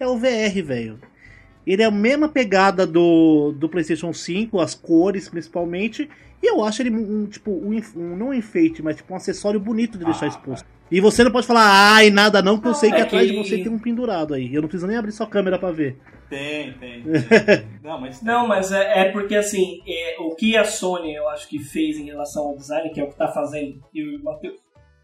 é 0.00 0.06
o 0.08 0.16
VR, 0.18 0.60
velho. 0.64 0.98
Ele 1.70 1.82
é 1.82 1.84
a 1.84 1.90
mesma 1.90 2.28
pegada 2.28 2.86
do, 2.86 3.52
do 3.56 3.68
PlayStation 3.68 4.12
5, 4.12 4.58
as 4.58 4.74
cores 4.74 5.28
principalmente, 5.28 6.08
e 6.42 6.46
eu 6.50 6.64
acho 6.64 6.80
ele 6.80 6.90
um, 6.90 7.26
tipo, 7.26 7.50
um, 7.50 7.76
um- 7.96 8.16
não 8.16 8.28
um 8.28 8.34
enfeite, 8.34 8.82
mas 8.82 8.96
tipo 8.96 9.12
um 9.12 9.16
acessório 9.16 9.60
bonito 9.60 9.98
de 9.98 10.04
deixar 10.06 10.24
Ah, 10.24 10.28
exposto. 10.28 10.66
E 10.90 10.98
você 11.00 11.22
não 11.22 11.30
pode 11.30 11.46
falar, 11.46 11.66
ai, 11.94 12.08
nada 12.08 12.40
não, 12.40 12.54
porque 12.56 12.68
eu 12.68 12.74
sei 12.74 12.90
que 12.90 12.96
é 12.96 13.02
atrás 13.02 13.26
de 13.28 13.34
que- 13.34 13.38
você 13.44 13.58
tem 13.58 13.70
um 13.70 13.78
pendurado 13.78 14.32
aí. 14.32 14.54
Eu 14.54 14.62
não 14.62 14.68
preciso 14.68 14.86
nem 14.86 14.96
abrir 14.96 15.12
sua 15.12 15.26
câmera 15.26 15.58
pra 15.58 15.70
ver. 15.70 15.98
Tem, 16.30 16.72
tem. 16.74 17.02
tem. 17.02 17.12
Não, 17.82 18.00
mas 18.00 18.18
tem. 18.20 18.26
não, 18.28 18.46
mas 18.46 18.70
é, 18.72 19.00
é 19.00 19.12
porque 19.12 19.34
assim, 19.34 19.80
é, 19.86 20.16
o 20.20 20.34
que 20.34 20.56
a 20.56 20.64
Sony 20.64 21.14
eu 21.14 21.28
acho 21.28 21.48
que 21.48 21.58
fez 21.58 21.98
em 21.98 22.04
relação 22.04 22.48
ao 22.48 22.56
design, 22.56 22.90
que 22.90 23.00
é 23.00 23.04
o 23.04 23.08
que 23.08 23.16
tá 23.16 23.28
fazendo 23.28 23.78
eu 23.94 24.12
e 24.12 24.16
o 24.16 24.24
Matheus 24.24 24.56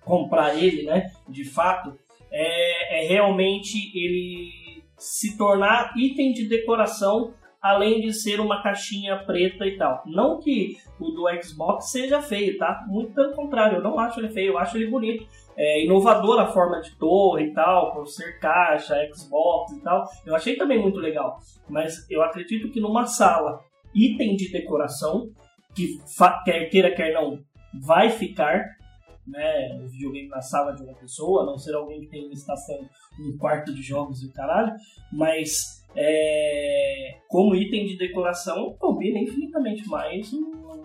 comprar 0.03 0.55
ele, 0.57 0.83
né, 0.85 1.11
de 1.29 1.45
fato, 1.45 1.99
é, 2.31 3.05
é 3.05 3.09
realmente 3.09 3.91
ele 3.99 4.51
se 4.99 5.37
tornar 5.37 5.93
item 5.97 6.33
de 6.33 6.49
decoração 6.49 7.35
além 7.65 8.03
de 8.03 8.13
ser 8.13 8.41
uma 8.41 8.63
caixinha 8.63 9.17
preta 9.25 9.67
e 9.67 9.79
tal. 9.79 10.03
Não 10.05 10.39
que 10.39 10.77
o 11.01 11.09
do 11.13 11.25
Xbox 11.43 11.91
seja 11.91 12.21
feio, 12.21 12.59
tá? 12.59 12.85
Muito 12.87 13.15
pelo 13.15 13.33
contrário, 13.33 13.79
eu 13.79 13.83
não 13.83 13.99
acho 13.99 14.21
ele 14.21 14.29
feio, 14.29 14.53
eu 14.53 14.59
acho 14.59 14.77
ele 14.77 14.91
bonito. 14.91 15.27
É 15.57 15.83
inovador 15.83 16.39
a 16.39 16.47
forma 16.53 16.83
de 16.83 16.95
torre 16.99 17.47
e 17.47 17.55
tal, 17.55 17.95
por 17.95 18.07
ser 18.07 18.39
caixa, 18.39 18.95
Xbox 19.11 19.73
e 19.73 19.83
tal. 19.83 20.05
Eu 20.27 20.35
achei 20.35 20.57
também 20.57 20.79
muito 20.79 20.99
legal. 20.99 21.39
Mas 21.67 22.05
eu 22.11 22.23
acredito 22.23 22.71
que 22.71 22.83
numa 22.83 23.07
sala, 23.07 23.61
item 23.95 24.37
de 24.37 24.53
decoração, 24.53 25.31
que 25.75 25.97
quer 26.45 26.69
queira, 26.69 26.95
quer 26.95 27.15
não, 27.15 27.39
vai 27.83 28.11
ficar, 28.11 28.63
né, 29.27 29.79
o 29.83 29.89
videogame 29.89 30.29
na 30.29 30.41
sala 30.41 30.73
de 30.73 30.83
uma 30.83 30.95
pessoa, 30.95 31.43
a 31.43 31.47
não 31.47 31.59
ser 31.59 31.75
alguém 31.75 32.01
que 32.01 32.09
tem 32.09 32.25
uma 32.25 32.35
estação, 32.35 32.79
um 33.19 33.37
quarto 33.39 33.75
de 33.75 33.83
jogos 33.83 34.23
e 34.23 34.33
caralho, 34.33 34.75
mas 35.13 35.85
é, 35.97 37.19
como 37.29 37.55
item 37.55 37.87
de 37.87 37.97
decoração 37.97 38.75
combina 38.79 39.19
infinitamente 39.19 39.89
mais 39.89 40.33
o, 40.33 40.39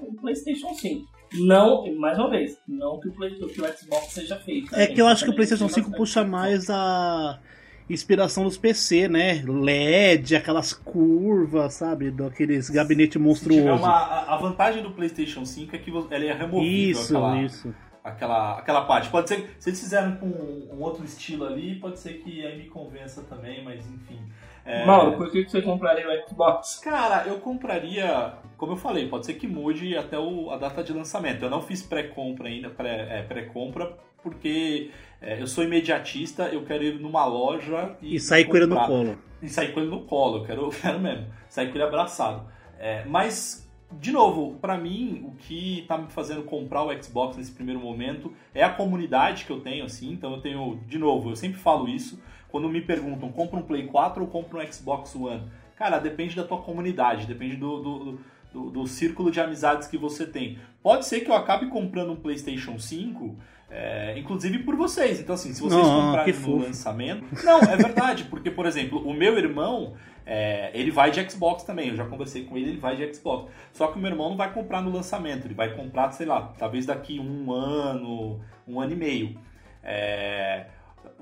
o 0.10 0.16
PlayStation 0.20 0.74
5. 0.74 1.20
Não, 1.34 1.86
mais 1.96 2.18
uma 2.18 2.30
vez, 2.30 2.58
não 2.68 3.00
que 3.00 3.08
o, 3.08 3.12
Play, 3.14 3.36
que 3.36 3.62
o 3.62 3.78
Xbox 3.78 4.08
seja 4.14 4.36
feito. 4.38 4.74
É 4.76 4.88
que 4.88 5.00
eu 5.00 5.08
acho 5.08 5.24
que 5.26 5.30
o 5.30 5.36
PlayStation 5.36 5.66
tem 5.66 5.76
5 5.76 5.90
bastante 5.92 5.98
puxa 5.98 6.24
mais 6.24 6.70
a 6.70 7.40
inspiração 7.88 8.44
dos 8.44 8.58
PC, 8.58 9.08
né? 9.08 9.44
LED, 9.46 10.36
aquelas 10.36 10.74
curvas, 10.74 11.76
sabe? 11.76 12.10
Daqueles 12.10 12.70
gabinete 12.70 13.14
Se 13.14 13.20
tiver 13.20 13.26
monstruoso. 13.26 13.84
uma, 13.84 13.90
a 13.90 14.34
a 14.34 14.38
vantagem 14.38 14.82
do 14.82 14.92
PlayStation 14.92 15.46
5 15.46 15.76
é 15.76 15.80
que 15.80 15.92
ela 15.92 16.26
é 16.26 16.34
removível. 16.34 16.92
Isso, 16.92 17.18
aquela, 17.18 17.42
isso. 17.42 17.76
Aquela, 18.04 18.58
aquela 18.60 18.86
parte. 18.86 19.10
Pode 19.10 19.28
ser 19.28 19.42
que 19.42 19.62
se 19.62 19.70
eles 19.70 19.80
fizeram 19.80 20.16
com 20.16 20.26
um 20.28 20.82
outro 20.82 21.04
estilo 21.04 21.46
ali, 21.46 21.76
pode 21.76 22.00
ser 22.00 22.14
que 22.20 22.46
aí 22.46 22.58
me 22.58 22.66
convença 22.70 23.24
também, 23.24 23.64
mas 23.64 23.86
enfim. 23.90 24.20
É, 24.66 24.86
Mauro, 24.86 25.18
por 25.18 25.32
que 25.32 25.44
você 25.48 25.62
compraria 25.62 26.06
o 26.08 26.30
Xbox? 26.30 26.80
Cara, 26.80 27.26
eu 27.28 27.40
compraria, 27.40 28.34
como 28.58 28.74
eu 28.74 28.78
falei, 28.78 29.08
pode 29.10 29.26
ser 29.26 29.34
que 29.34 29.48
mude 29.48 29.98
até 29.98 30.18
o- 30.20 30.52
a 30.52 30.58
data 30.58 30.84
de 30.84 30.94
lançamento. 30.94 31.44
Eu 31.44 31.50
não 31.50 31.62
fiz 31.62 31.82
pré-compra 31.82 32.48
ainda, 32.48 32.70
pré- 32.70 33.08
é, 33.20 33.24
pré-compra, 33.24 33.98
porque 34.22 34.92
é, 35.22 35.42
eu 35.42 35.48
sou 35.48 35.64
imediatista, 35.64 36.44
eu 36.50 36.64
quero 36.64 36.84
ir 36.84 37.00
numa 37.00 37.26
loja 37.26 37.96
e, 38.02 38.16
E 38.16 38.20
sair 38.20 38.46
com 38.46 38.56
ele 38.56 38.66
no 38.68 38.76
colo. 38.86 39.18
E 39.42 39.50
sair 39.50 39.74
com 39.74 39.80
ele 39.80 39.90
no 39.90 40.02
colo, 40.02 40.38
eu 40.40 40.44
quero, 40.46 40.62
eu 40.68 40.70
quero 40.70 41.00
mesmo. 41.00 41.28
Sair 41.50 41.68
com 41.70 41.76
ele 41.76 41.84
abraçado. 41.84 42.46
É, 42.78 43.04
mas, 43.06 43.69
de 43.92 44.12
novo, 44.12 44.58
pra 44.60 44.78
mim, 44.78 45.26
o 45.28 45.32
que 45.36 45.84
tá 45.88 45.98
me 45.98 46.10
fazendo 46.12 46.44
comprar 46.44 46.84
o 46.84 47.04
Xbox 47.04 47.38
nesse 47.38 47.52
primeiro 47.52 47.80
momento 47.80 48.32
é 48.54 48.64
a 48.64 48.70
comunidade 48.70 49.46
que 49.46 49.52
eu 49.52 49.62
tenho, 49.62 49.84
assim. 49.84 50.12
Então 50.12 50.34
eu 50.34 50.42
tenho, 50.42 50.80
de 50.88 51.00
novo, 51.00 51.32
eu 51.32 51.36
sempre 51.36 51.60
falo 51.60 51.88
isso. 51.88 52.22
Quando 52.50 52.70
me 52.70 52.82
perguntam, 52.82 53.32
compra 53.32 53.60
um 53.60 53.64
Play 53.64 53.88
4 53.88 54.22
ou 54.22 54.30
compra 54.30 54.60
um 54.60 54.72
Xbox 54.72 55.16
One? 55.16 55.44
Cara, 55.76 55.98
depende 55.98 56.36
da 56.36 56.44
tua 56.44 56.60
comunidade, 56.60 57.26
depende 57.26 57.56
do, 57.56 57.80
do, 57.80 58.20
do, 58.54 58.70
do 58.70 58.88
círculo 58.88 59.32
de 59.32 59.40
amizades 59.40 59.88
que 59.88 59.98
você 59.98 60.26
tem. 60.26 60.60
Pode 60.84 61.06
ser 61.06 61.22
que 61.22 61.32
eu 61.32 61.36
acabe 61.36 61.68
comprando 61.68 62.12
um 62.12 62.16
PlayStation 62.16 62.78
5, 62.78 63.36
é, 63.70 64.18
inclusive 64.18 64.60
por 64.60 64.76
vocês. 64.76 65.20
Então, 65.20 65.36
assim, 65.36 65.54
se 65.54 65.62
vocês 65.62 65.82
Não, 65.82 66.08
comprarem 66.08 66.34
no 66.34 66.58
lançamento. 66.58 67.24
Não, 67.44 67.60
é 67.60 67.76
verdade, 67.76 68.26
porque, 68.26 68.50
por 68.50 68.66
exemplo, 68.66 69.00
o 69.00 69.14
meu 69.14 69.38
irmão, 69.38 69.94
é, 70.32 70.70
ele 70.76 70.92
vai 70.92 71.10
de 71.10 71.28
Xbox 71.28 71.64
também. 71.64 71.90
Eu 71.90 71.96
já 71.96 72.06
conversei 72.06 72.46
com 72.46 72.56
ele, 72.56 72.70
ele 72.70 72.78
vai 72.78 72.96
de 72.96 73.16
Xbox. 73.16 73.52
Só 73.74 73.88
que 73.88 73.98
o 73.98 74.00
meu 74.00 74.12
irmão 74.12 74.30
não 74.30 74.38
vai 74.38 74.54
comprar 74.54 74.80
no 74.80 74.92
lançamento, 74.92 75.48
ele 75.48 75.56
vai 75.56 75.76
comprar, 75.76 76.12
sei 76.12 76.28
lá, 76.28 76.54
talvez 76.56 76.86
daqui 76.86 77.20
um 77.20 77.52
ano, 77.52 78.40
um 78.68 78.80
ano 78.80 78.94
e 78.94 78.96
meio. 78.96 79.40
É, 79.84 80.68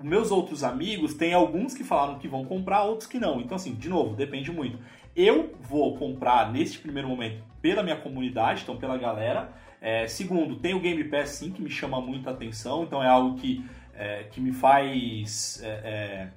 meus 0.03 0.29
outros 0.29 0.61
amigos, 0.61 1.13
tem 1.13 1.33
alguns 1.33 1.73
que 1.73 1.85
falaram 1.85 2.19
que 2.19 2.27
vão 2.27 2.43
comprar, 2.43 2.83
outros 2.83 3.07
que 3.07 3.17
não. 3.17 3.39
Então, 3.39 3.55
assim, 3.55 3.75
de 3.75 3.87
novo, 3.87 4.13
depende 4.13 4.51
muito. 4.51 4.77
Eu 5.15 5.55
vou 5.61 5.95
comprar 5.95 6.51
neste 6.51 6.77
primeiro 6.77 7.07
momento 7.07 7.41
pela 7.61 7.81
minha 7.83 7.95
comunidade, 7.95 8.63
então 8.63 8.75
pela 8.75 8.97
galera. 8.97 9.53
É, 9.79 10.05
segundo, 10.07 10.57
tem 10.57 10.73
o 10.73 10.81
Game 10.81 11.05
Pass 11.05 11.29
sim, 11.29 11.49
que 11.49 11.61
me 11.61 11.69
chama 11.69 12.01
muita 12.01 12.31
atenção, 12.31 12.83
então 12.83 13.01
é 13.01 13.07
algo 13.07 13.37
que, 13.37 13.63
é, 13.95 14.23
que 14.23 14.41
me 14.41 14.51
faz. 14.51 15.61
é, 15.63 15.69
é, 15.69 16.29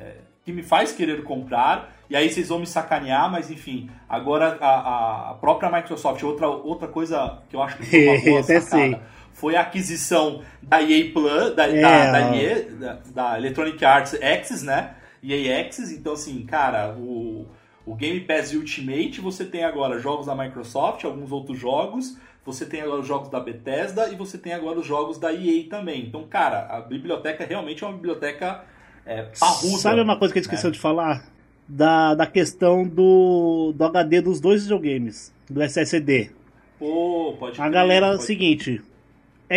é, 0.00 0.35
que 0.46 0.52
me 0.52 0.62
faz 0.62 0.92
querer 0.92 1.24
comprar, 1.24 1.92
e 2.08 2.14
aí 2.14 2.30
vocês 2.30 2.50
vão 2.50 2.60
me 2.60 2.68
sacanear, 2.68 3.28
mas 3.28 3.50
enfim, 3.50 3.90
agora 4.08 4.56
a, 4.60 5.30
a 5.32 5.34
própria 5.34 5.68
Microsoft, 5.68 6.22
outra, 6.22 6.46
outra 6.46 6.86
coisa 6.86 7.42
que 7.50 7.56
eu 7.56 7.60
acho 7.60 7.76
que 7.76 7.84
foi 7.84 8.06
uma 8.06 8.22
boa 8.22 8.42
sacada, 8.44 8.64
sei. 8.64 9.00
foi 9.32 9.56
a 9.56 9.62
aquisição 9.62 10.42
da 10.62 10.80
EA 10.80 11.10
Plus, 11.12 11.56
da, 11.56 11.66
É, 11.66 11.80
da, 11.80 12.12
da. 12.12 12.36
EA, 12.36 12.64
da, 12.70 12.98
da 13.12 13.38
Electronic 13.38 13.84
Arts 13.84 14.14
Access, 14.14 14.64
né? 14.64 14.94
EA 15.20 15.62
Access, 15.62 15.92
então 15.92 16.12
assim, 16.12 16.46
cara, 16.46 16.94
o, 16.96 17.48
o 17.84 17.96
Game 17.96 18.20
Pass 18.20 18.54
Ultimate, 18.54 19.20
você 19.20 19.44
tem 19.44 19.64
agora 19.64 19.98
jogos 19.98 20.26
da 20.26 20.34
Microsoft, 20.36 21.04
alguns 21.04 21.32
outros 21.32 21.58
jogos, 21.58 22.16
você 22.44 22.64
tem 22.64 22.82
agora 22.82 23.00
os 23.00 23.08
jogos 23.08 23.28
da 23.30 23.40
Bethesda 23.40 24.08
e 24.10 24.14
você 24.14 24.38
tem 24.38 24.54
agora 24.54 24.78
os 24.78 24.86
jogos 24.86 25.18
da 25.18 25.32
EA 25.32 25.68
também. 25.68 26.06
Então, 26.06 26.22
cara, 26.22 26.68
a 26.70 26.80
biblioteca 26.80 27.44
realmente 27.44 27.82
é 27.82 27.86
uma 27.88 27.96
biblioteca 27.96 28.64
é, 29.06 29.22
parruda. 29.38 29.78
Sabe 29.78 30.00
uma 30.00 30.16
coisa 30.18 30.32
que 30.34 30.38
a 30.38 30.42
gente 30.42 30.50
esqueceu 30.50 30.70
de 30.70 30.78
falar? 30.78 31.24
Da, 31.68 32.14
da 32.14 32.26
questão 32.26 32.86
do, 32.86 33.72
do 33.74 33.84
HD 33.84 34.20
dos 34.20 34.40
dois 34.40 34.62
videogames, 34.62 35.32
do 35.50 35.60
SSD. 35.62 36.30
Pô, 36.78 37.34
pode 37.38 37.60
A 37.60 37.68
galera 37.68 38.06
é 38.08 38.10
pode- 38.12 38.24
seguinte: 38.24 38.80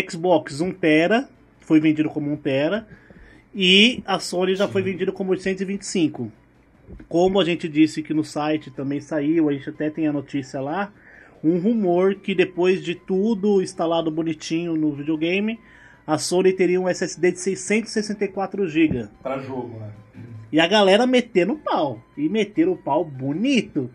Xbox 0.10 0.62
1 0.62 0.72
tera 0.74 1.30
foi 1.60 1.80
vendido 1.80 2.10
como 2.10 2.32
1 2.32 2.38
tera 2.38 2.88
e 3.54 4.02
a 4.06 4.20
Sony 4.20 4.56
já 4.56 4.68
foi 4.68 4.82
vendido 4.82 5.12
como 5.14 5.32
825. 5.32 6.32
como 7.08 7.40
a 7.40 7.46
gente 7.46 7.68
disse 7.70 8.02
que 8.02 8.14
no 8.14 8.24
site 8.24 8.72
também 8.72 9.00
saiu, 9.02 9.50
a 9.50 9.54
gente 9.54 9.70
até 9.70 9.90
tem 9.92 10.08
a 10.08 10.14
notícia 10.14 10.60
lá, 10.60 10.92
um 11.44 11.60
rumor 11.60 12.16
que 12.16 12.34
depois 12.34 12.84
de 12.84 12.96
tudo 12.96 13.62
instalado 13.62 14.10
bonitinho 14.10 14.76
no 14.76 14.92
videogame, 14.94 15.60
a 16.10 16.18
Sony 16.18 16.52
teria 16.54 16.82
um 16.82 16.90
SSD 16.90 17.34
de 17.34 17.40
664 17.40 18.68
GB. 18.68 19.08
Pra 19.22 19.38
jogo, 19.38 19.78
né? 19.80 19.92
E 20.52 20.60
a 20.60 20.66
galera 20.66 21.06
metendo 21.06 21.56
pau. 21.56 22.02
E 22.18 22.28
meteram 22.28 22.72
o 22.72 22.78
pau 22.78 23.06
bonito. 23.06 23.92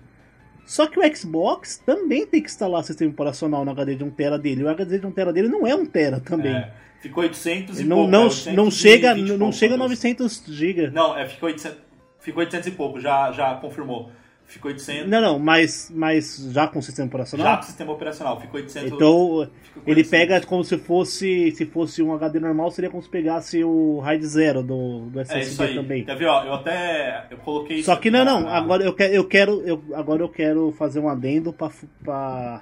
Só 0.65 0.87
que 0.87 0.97
o 0.97 1.17
Xbox 1.17 1.77
também 1.85 2.25
tem 2.25 2.41
que 2.41 2.49
instalar 2.49 2.85
sistema 2.85 3.11
operacional 3.11 3.65
no 3.65 3.73
HD 3.73 3.97
de 3.97 4.05
1TB 4.05 4.39
dele. 4.39 4.63
O 4.63 4.69
HD 4.69 5.01
de 5.01 5.07
1TB 5.09 5.33
dele 5.33 5.49
não 5.49 5.67
é 5.67 5.77
1TB 5.77 6.23
também. 6.23 6.55
É, 6.55 6.73
ficou 7.01 7.25
800 7.25 7.81
e 7.81 7.85
não, 7.85 7.97
pouco. 7.97 8.11
não, 8.13 8.21
é 8.21 8.53
não 8.53 8.65
820 8.67 8.73
chega, 8.73 9.15
não 9.37 9.51
chega 9.51 9.75
a 9.75 9.77
né? 9.77 9.83
900 9.83 10.45
GB. 10.47 10.91
Não, 10.91 11.19
é, 11.19 11.27
ficou 11.27 11.49
800, 11.49 11.79
ficou 12.21 12.41
800 12.45 12.69
e 12.69 12.71
pouco, 12.71 13.01
já, 13.01 13.33
já 13.33 13.57
confirmou. 13.57 14.13
Ficou 14.47 14.71
800. 14.71 15.09
Não, 15.11 15.21
não, 15.21 15.39
mas, 15.39 15.91
mas 15.93 16.37
já 16.53 16.69
com 16.69 16.81
sistema 16.81 17.09
operacional? 17.09 17.47
Já 17.47 17.57
com 17.57 17.63
sistema 17.63 17.93
operacional, 17.93 18.41
ficou 18.41 18.61
800. 18.61 18.93
Então, 18.93 19.49
ficou 19.63 19.83
ele 19.87 20.01
800. 20.01 20.11
pega 20.11 20.41
como 20.47 20.63
se 20.63 20.77
fosse 20.79 21.51
se 21.53 21.67
fosse 21.67 22.03
um 22.03 22.13
HD 22.13 22.39
normal, 22.41 22.71
seria 22.71 22.91
como 22.91 23.03
se 23.03 23.09
pegasse 23.09 23.65
o 23.65 23.99
RAID 24.01 24.25
zero 24.27 24.63
do, 24.63 25.07
do 25.07 25.19
É 25.19 25.23
SSD 25.23 25.63
aí. 25.63 25.75
também. 25.75 26.05
Quer 26.05 26.17
ver, 26.17 26.27
ó, 26.27 26.45
eu 26.45 26.55
até 26.55 27.27
eu 27.31 27.39
coloquei 27.39 27.83
Só 27.83 27.97
que 27.97 28.11
não, 28.11 28.25
não. 28.25 28.49
Agora 28.49 28.85
eu 28.85 28.93
quero, 28.93 29.15
eu 29.15 29.25
quero, 29.27 29.63
eu, 29.63 29.83
agora 29.95 30.23
eu 30.23 30.29
quero 30.29 30.73
fazer 30.73 31.01
um 31.01 31.09
adendo 31.09 31.53
pra, 31.53 32.61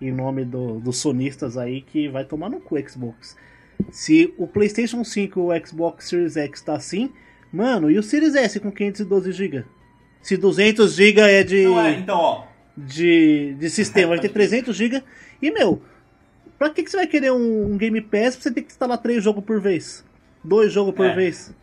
em 0.00 0.12
nome 0.12 0.44
do, 0.44 0.78
dos 0.78 0.98
sonistas 0.98 1.58
aí 1.58 1.82
que 1.82 2.08
vai 2.08 2.24
tomar 2.24 2.48
no 2.48 2.60
cu 2.60 2.76
o 2.76 2.88
Xbox. 2.88 3.36
Se 3.90 4.32
o 4.38 4.46
PlayStation 4.46 5.04
5 5.04 5.38
e 5.38 5.42
o 5.58 5.66
Xbox 5.66 6.08
Series 6.08 6.36
X 6.36 6.62
tá 6.62 6.74
assim, 6.74 7.10
mano, 7.52 7.90
e 7.90 7.98
o 7.98 8.02
Series 8.02 8.34
S 8.34 8.58
com 8.58 8.70
512 8.70 9.32
GB? 9.32 9.64
Se 10.26 10.36
200 10.36 10.92
GB 10.96 11.20
é 11.20 11.44
de 11.44 11.62
Não 11.66 11.80
é, 11.80 11.92
então, 11.92 12.18
ó. 12.18 12.44
de, 12.76 13.54
de 13.60 13.70
sistema, 13.70 14.08
vai 14.08 14.18
ter 14.18 14.28
300 14.30 14.74
GB. 14.76 15.00
E, 15.40 15.52
meu, 15.52 15.80
pra 16.58 16.68
que, 16.68 16.82
que 16.82 16.90
você 16.90 16.96
vai 16.96 17.06
querer 17.06 17.30
um, 17.30 17.72
um 17.72 17.78
Game 17.78 18.00
Pass 18.00 18.34
pra 18.34 18.42
você 18.42 18.50
ter 18.50 18.62
que 18.62 18.72
instalar 18.72 18.98
três 18.98 19.22
jogos 19.22 19.44
por 19.44 19.60
vez? 19.60 20.04
Dois 20.42 20.72
jogos 20.72 20.96
por 20.96 21.06
É. 21.06 21.14
vez? 21.14 21.54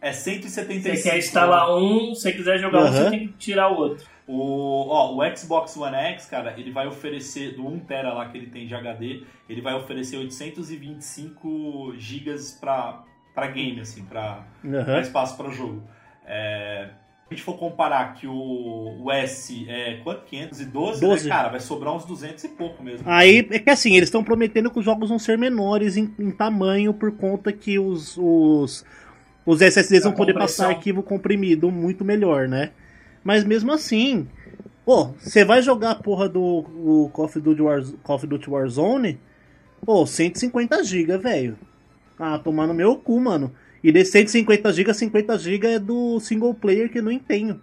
É 0.00 0.10
175. 0.10 0.96
Você 0.96 1.02
quer 1.10 1.18
instalar 1.18 1.76
um, 1.76 2.14
se 2.14 2.22
você 2.22 2.32
quiser 2.32 2.58
jogar 2.58 2.78
um, 2.78 2.86
Aham. 2.86 2.92
você 3.04 3.10
tem 3.10 3.28
que 3.28 3.34
tirar 3.34 3.68
o 3.68 3.76
outro. 3.76 4.06
O, 4.26 4.88
ó, 4.88 5.14
o 5.14 5.36
Xbox 5.36 5.76
One 5.76 5.94
X, 5.94 6.24
cara, 6.24 6.54
ele 6.58 6.70
vai 6.72 6.86
oferecer, 6.86 7.54
do 7.54 7.62
1TB 7.64 8.02
lá 8.14 8.26
que 8.30 8.38
ele 8.38 8.46
tem 8.46 8.66
de 8.66 8.74
HD, 8.74 9.22
ele 9.50 9.60
vai 9.60 9.74
oferecer 9.74 10.16
825 10.16 11.92
GB 11.98 12.34
pra, 12.58 13.04
pra 13.34 13.46
game, 13.48 13.80
assim, 13.80 14.02
pra, 14.04 14.46
Aham. 14.64 14.82
pra 14.84 15.00
espaço 15.02 15.36
pra 15.36 15.50
jogo. 15.50 15.82
É, 16.24 16.88
a 17.30 17.34
gente 17.34 17.42
for 17.44 17.56
comparar 17.56 18.12
que 18.14 18.26
o, 18.26 18.98
o 19.04 19.10
S 19.10 19.66
é 19.68 20.00
quanto? 20.04 20.24
512, 20.26 21.00
12. 21.00 21.24
né, 21.24 21.30
cara? 21.34 21.48
Vai 21.48 21.60
sobrar 21.60 21.94
uns 21.94 22.04
200 22.04 22.44
e 22.44 22.48
pouco 22.48 22.82
mesmo. 22.82 23.08
Aí 23.08 23.46
é 23.50 23.58
que 23.58 23.70
assim, 23.70 23.96
eles 23.96 24.08
estão 24.08 24.22
prometendo 24.22 24.70
que 24.70 24.78
os 24.78 24.84
jogos 24.84 25.08
vão 25.08 25.18
ser 25.18 25.38
menores 25.38 25.96
em, 25.96 26.12
em 26.18 26.30
tamanho 26.30 26.92
por 26.92 27.12
conta 27.12 27.50
que 27.50 27.78
os, 27.78 28.18
os, 28.18 28.84
os 29.46 29.60
SSDs 29.62 30.02
Da 30.02 30.08
vão 30.10 30.16
poder 30.16 30.32
compressão. 30.34 30.66
passar 30.66 30.76
arquivo 30.76 31.02
comprimido 31.02 31.70
muito 31.70 32.04
melhor, 32.04 32.46
né? 32.48 32.70
Mas 33.24 33.44
mesmo 33.44 33.72
assim, 33.72 34.28
pô, 34.84 35.06
você 35.18 35.42
vai 35.44 35.62
jogar 35.62 35.92
a 35.92 35.94
porra 35.94 36.28
do 36.28 37.08
Call, 37.14 37.24
of 37.24 37.40
Duty 37.40 37.62
War, 37.62 37.82
Call 38.02 38.16
of 38.16 38.26
Duty 38.26 38.50
Warzone, 38.50 39.18
pô, 39.86 40.04
150 40.06 40.84
GB, 40.84 41.16
velho. 41.16 41.58
Ah, 42.18 42.38
tomar 42.38 42.66
no 42.66 42.74
meu 42.74 42.96
cu, 42.96 43.18
mano. 43.18 43.52
E 43.82 43.90
desses 43.90 44.12
150 44.12 44.72
GB, 44.72 44.94
50 44.94 45.38
GB 45.38 45.66
é 45.66 45.78
do 45.78 46.20
single 46.20 46.54
player 46.54 46.90
que 46.90 46.98
eu 46.98 47.02
não 47.02 47.18
tenho. 47.18 47.60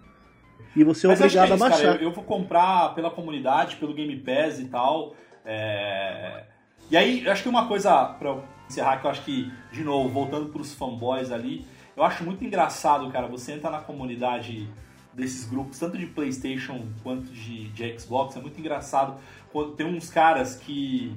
E 0.76 0.84
você 0.84 1.06
é 1.06 1.10
Mas 1.10 1.18
que 1.18 1.24
obrigado 1.24 1.52
é 1.52 1.54
isso, 1.54 1.64
a 1.64 1.68
baixar. 1.68 1.82
Cara, 1.84 1.96
eu, 1.98 2.08
eu 2.08 2.12
vou 2.12 2.24
comprar 2.24 2.94
pela 2.94 3.10
comunidade, 3.10 3.76
pelo 3.76 3.94
Game 3.94 4.16
Pass 4.16 4.58
e 4.60 4.66
tal. 4.66 5.14
é, 5.44 6.44
E 6.90 6.96
aí, 6.96 7.24
eu 7.24 7.32
acho 7.32 7.42
que 7.42 7.48
uma 7.48 7.66
coisa 7.66 8.04
pra 8.04 8.28
eu 8.30 8.44
encerrar, 8.68 8.98
que 8.98 9.06
eu 9.06 9.10
acho 9.10 9.22
que, 9.24 9.50
de 9.72 9.82
novo, 9.82 10.08
voltando 10.08 10.50
pros 10.50 10.74
fanboys 10.74 11.32
ali, 11.32 11.66
eu 11.96 12.04
acho 12.04 12.22
muito 12.22 12.44
engraçado, 12.44 13.10
cara, 13.10 13.26
você 13.26 13.52
entra 13.52 13.70
na 13.70 13.80
comunidade 13.80 14.68
desses 15.12 15.44
grupos, 15.44 15.78
tanto 15.78 15.98
de 15.98 16.06
Playstation 16.06 16.86
quanto 17.02 17.32
de, 17.32 17.68
de 17.70 17.98
Xbox, 17.98 18.36
é 18.36 18.40
muito 18.40 18.60
engraçado 18.60 19.16
quando 19.52 19.72
tem 19.72 19.84
uns 19.84 20.08
caras 20.08 20.54
que, 20.54 21.12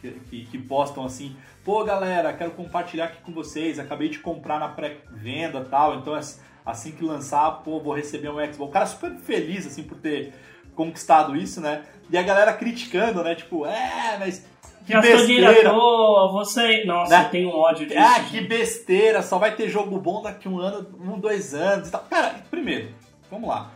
que, 0.00 0.10
que- 0.30 0.44
que 0.46 0.58
postam 0.58 1.04
assim, 1.04 1.36
pô 1.64 1.84
galera, 1.84 2.32
quero 2.32 2.50
compartilhar 2.52 3.04
aqui 3.06 3.20
com 3.22 3.32
vocês, 3.32 3.78
acabei 3.78 4.08
de 4.08 4.18
comprar 4.18 4.58
na 4.58 4.68
pré-venda 4.68 5.64
tal, 5.70 5.96
então 5.96 6.14
as- 6.14 6.40
assim 6.64 6.92
que 6.92 7.04
lançar, 7.04 7.50
pô, 7.62 7.80
vou 7.80 7.94
receber 7.94 8.28
um 8.30 8.36
Xbox. 8.52 8.58
O 8.60 8.68
cara 8.68 8.86
super 8.86 9.12
feliz, 9.16 9.66
assim, 9.66 9.82
por 9.82 9.96
ter 9.98 10.32
conquistado 10.74 11.34
isso, 11.36 11.60
né? 11.60 11.82
E 12.10 12.16
a 12.16 12.22
galera 12.22 12.52
criticando, 12.52 13.22
né? 13.24 13.34
Tipo, 13.34 13.66
é, 13.66 14.16
mas 14.18 14.46
que 14.86 14.92
Gastou 14.92 15.16
dinheiro 15.26 15.44
à 15.46 15.48
besteira. 15.48 15.70
toa, 15.74 16.32
você. 16.32 16.84
Nossa, 16.84 17.18
Né? 17.18 17.24
eu 17.26 17.30
tenho 17.30 17.50
ódio 17.50 17.86
disso. 17.86 17.98
Ah, 18.00 18.20
que 18.20 18.40
besteira, 18.40 19.22
só 19.22 19.38
vai 19.38 19.54
ter 19.54 19.68
jogo 19.68 19.98
bom 19.98 20.22
daqui 20.22 20.48
um 20.48 20.58
ano, 20.58 20.86
um, 21.00 21.18
dois 21.18 21.52
anos 21.54 21.88
e 21.88 21.90
tal. 21.90 22.02
Cara, 22.08 22.36
primeiro, 22.50 22.94
vamos 23.30 23.48
lá. 23.48 23.70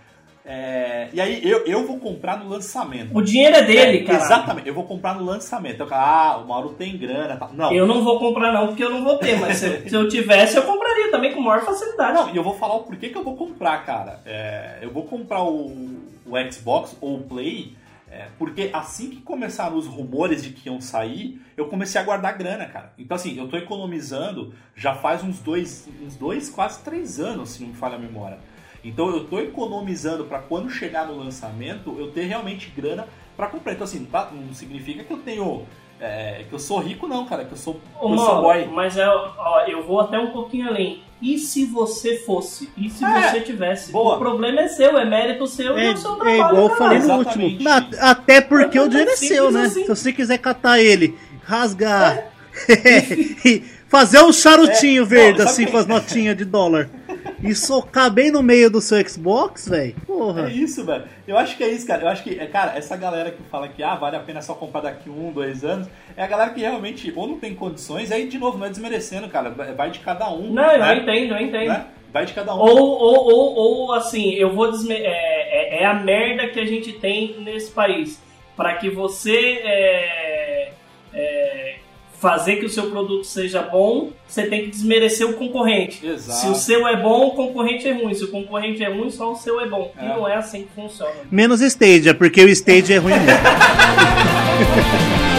É, 0.44 1.08
e 1.12 1.20
aí, 1.20 1.40
eu, 1.48 1.64
eu 1.66 1.86
vou 1.86 1.98
comprar 1.98 2.38
no 2.38 2.48
lançamento. 2.48 3.16
O 3.16 3.22
dinheiro 3.22 3.56
é 3.56 3.62
dele, 3.62 3.98
É, 3.98 4.04
cara. 4.04 4.24
Exatamente, 4.24 4.68
eu 4.68 4.74
vou 4.74 4.84
comprar 4.84 5.14
no 5.14 5.24
lançamento. 5.24 5.80
Eu, 5.80 5.88
ah, 5.92 6.40
o 6.42 6.48
Mauro 6.48 6.70
tem 6.70 6.96
grana 6.96 7.36
tal. 7.36 7.52
Não, 7.52 7.72
Eu 7.72 7.86
não 7.86 8.02
vou 8.02 8.18
comprar 8.18 8.52
não, 8.52 8.68
porque 8.68 8.82
eu 8.82 8.90
não 8.90 9.04
vou 9.04 9.18
ter, 9.18 9.38
mas 9.38 9.58
se, 9.58 9.68
se 9.88 9.94
eu 9.94 10.08
tivesse, 10.08 10.56
eu 10.56 10.64
compraria 10.64 11.10
também 11.10 11.32
com 11.32 11.40
maior 11.40 11.64
facilidade. 11.64 12.14
Não, 12.14 12.30
e 12.30 12.36
eu 12.36 12.42
vou 12.42 12.54
falar 12.54 12.74
o 12.74 12.82
porquê 12.82 13.08
que 13.08 13.16
eu 13.16 13.22
vou 13.22 13.36
comprar, 13.36 13.84
cara. 13.84 14.20
É, 14.26 14.78
eu 14.82 14.90
vou 14.90 15.04
comprar 15.04 15.44
o, 15.44 15.66
o 16.26 16.52
Xbox 16.52 16.96
ou 17.00 17.18
o 17.18 17.22
Play, 17.22 17.76
é, 18.10 18.26
porque 18.36 18.68
assim 18.72 19.10
que 19.10 19.20
começaram 19.20 19.76
os 19.76 19.86
rumores 19.86 20.42
de 20.42 20.50
que 20.50 20.68
iam 20.68 20.80
sair, 20.80 21.40
eu 21.56 21.66
comecei 21.66 22.00
a 22.00 22.04
guardar 22.04 22.36
grana, 22.36 22.66
cara. 22.66 22.92
Então, 22.98 23.14
assim, 23.14 23.38
eu 23.38 23.46
tô 23.46 23.56
economizando 23.56 24.52
já 24.74 24.94
faz 24.94 25.22
uns 25.22 25.38
dois, 25.38 25.88
uns 26.04 26.16
dois 26.16 26.50
quase 26.50 26.82
três 26.82 27.20
anos, 27.20 27.50
se 27.50 27.62
não 27.62 27.68
me 27.68 27.74
falha 27.74 27.94
a 27.94 27.98
memória. 27.98 28.38
Então, 28.84 29.08
eu 29.10 29.24
tô 29.24 29.38
economizando 29.40 30.24
para 30.24 30.38
quando 30.40 30.68
chegar 30.70 31.06
no 31.06 31.16
lançamento, 31.16 31.94
eu 31.98 32.10
ter 32.10 32.22
realmente 32.24 32.72
grana 32.76 33.06
para 33.36 33.46
comprar. 33.46 33.72
Então, 33.72 33.84
assim, 33.84 34.04
tá- 34.04 34.30
não 34.32 34.52
significa 34.54 35.04
que 35.04 35.12
eu 35.12 35.18
tenho. 35.18 35.62
é, 36.04 36.44
que 36.48 36.52
eu 36.52 36.58
sou 36.58 36.80
rico, 36.80 37.06
não, 37.06 37.24
cara. 37.26 37.44
Que 37.44 37.52
eu 37.52 37.56
sou, 37.56 37.80
Ô, 38.00 38.12
eu 38.12 38.18
sou 38.18 38.42
boy. 38.42 38.66
mas 38.72 38.96
é, 38.96 39.06
ó, 39.08 39.60
eu 39.68 39.84
vou 39.86 40.00
até 40.00 40.18
um 40.18 40.32
pouquinho 40.32 40.66
além. 40.66 41.00
E 41.22 41.38
se 41.38 41.64
você 41.64 42.16
fosse? 42.16 42.68
E 42.76 42.90
se 42.90 43.04
É, 43.04 43.30
você 43.30 43.40
tivesse? 43.40 43.92
boa. 43.92 44.16
O 44.16 44.18
problema 44.18 44.62
é 44.62 44.66
seu, 44.66 44.98
é 44.98 45.04
mérito 45.04 45.46
seu 45.46 45.78
e 45.78 45.82
É, 45.82 45.86
é 45.86 45.92
o 45.92 45.96
seu 45.96 46.14
é 46.14 46.16
trabalho. 46.16 46.34
igual 46.56 46.56
eu 46.70 46.76
falei 46.76 46.98
no 46.98 47.14
último. 47.18 47.60
Na- 47.62 47.86
até 48.00 48.40
porque 48.40 48.76
É 48.78 48.82
o 48.82 48.88
dinheiro 48.88 49.12
é 49.12 49.16
seu, 49.16 49.52
né? 49.52 49.62
assim. 49.62 49.82
Se 49.82 49.88
você 49.88 50.12
quiser 50.12 50.38
catar 50.38 50.80
ele, 50.80 51.16
rasgar 51.44 52.24
e 53.44 53.62
fazer 53.88 54.22
um 54.24 54.32
charutinho 54.32 55.02
É, 55.02 55.06
verde 55.06 55.38
não, 55.38 55.46
assim 55.46 55.66
com 55.66 55.76
as 55.76 55.86
notinhas 55.86 56.36
de 56.36 56.44
dólar 56.44 56.90
e 57.42 57.54
socar 57.54 58.10
bem 58.10 58.30
no 58.30 58.42
meio 58.42 58.70
do 58.70 58.80
seu 58.80 58.98
Xbox, 59.06 59.68
velho. 59.68 59.96
É 60.00 60.06
Porra. 60.06 60.50
isso, 60.50 60.84
velho. 60.84 61.04
Eu 61.26 61.36
acho 61.36 61.56
que 61.56 61.64
é 61.64 61.68
isso, 61.68 61.86
cara. 61.86 62.02
Eu 62.02 62.08
acho 62.08 62.22
que, 62.22 62.38
é, 62.38 62.46
cara, 62.46 62.76
essa 62.76 62.96
galera 62.96 63.30
que 63.30 63.42
fala 63.44 63.68
que 63.68 63.82
ah, 63.82 63.96
vale 63.96 64.16
a 64.16 64.20
pena 64.20 64.40
só 64.40 64.54
comprar 64.54 64.82
daqui 64.82 65.10
um, 65.10 65.32
dois 65.32 65.64
anos, 65.64 65.88
é 66.16 66.22
a 66.22 66.26
galera 66.26 66.50
que 66.50 66.60
realmente 66.60 67.12
ou 67.16 67.26
não 67.26 67.38
tem 67.38 67.54
condições, 67.54 68.12
aí 68.12 68.28
de 68.28 68.38
novo, 68.38 68.58
não 68.58 68.66
é 68.66 68.70
desmerecendo, 68.70 69.28
cara. 69.28 69.50
Vai 69.50 69.90
de 69.90 69.98
cada 69.98 70.30
um. 70.30 70.52
Não, 70.52 70.70
eu 70.70 70.78
né? 70.78 70.96
entendo, 70.96 71.34
eu 71.34 71.40
entendo. 71.40 71.68
Né? 71.68 71.86
Vai 72.12 72.26
de 72.26 72.32
cada 72.32 72.54
um. 72.54 72.58
Ou, 72.58 72.78
ou, 72.78 73.32
ou, 73.32 73.54
ou 73.54 73.94
assim, 73.94 74.34
eu 74.34 74.52
vou 74.54 74.70
desme 74.70 74.94
é, 74.94 75.78
é, 75.78 75.82
é 75.82 75.86
a 75.86 75.94
merda 75.94 76.48
que 76.48 76.60
a 76.60 76.66
gente 76.66 76.92
tem 76.92 77.40
nesse 77.40 77.70
país. 77.72 78.22
Pra 78.54 78.76
que 78.76 78.90
você 78.90 79.60
é, 79.64 80.72
é, 81.14 81.76
fazer 82.22 82.56
que 82.56 82.64
o 82.66 82.70
seu 82.70 82.88
produto 82.88 83.24
seja 83.24 83.60
bom, 83.62 84.10
você 84.28 84.46
tem 84.46 84.62
que 84.62 84.68
desmerecer 84.70 85.28
o 85.28 85.32
concorrente. 85.34 86.06
Exato. 86.06 86.38
Se 86.38 86.46
o 86.46 86.54
seu 86.54 86.86
é 86.86 86.96
bom, 86.96 87.26
o 87.26 87.30
concorrente 87.32 87.88
é 87.88 87.92
ruim. 87.92 88.14
Se 88.14 88.22
o 88.22 88.30
concorrente 88.30 88.82
é 88.82 88.88
ruim, 88.88 89.10
só 89.10 89.32
o 89.32 89.36
seu 89.36 89.60
é 89.60 89.66
bom. 89.68 89.92
E 90.00 90.04
É. 90.04 90.08
não 90.08 90.28
é 90.28 90.36
assim 90.36 90.62
que 90.62 90.68
funciona. 90.72 91.12
Menos 91.30 91.60
Stadia, 91.60 92.14
porque 92.14 92.44
o 92.44 92.48
Stadia 92.48 92.96
é 92.96 92.98
ruim 93.00 93.12
mesmo. 93.14 93.26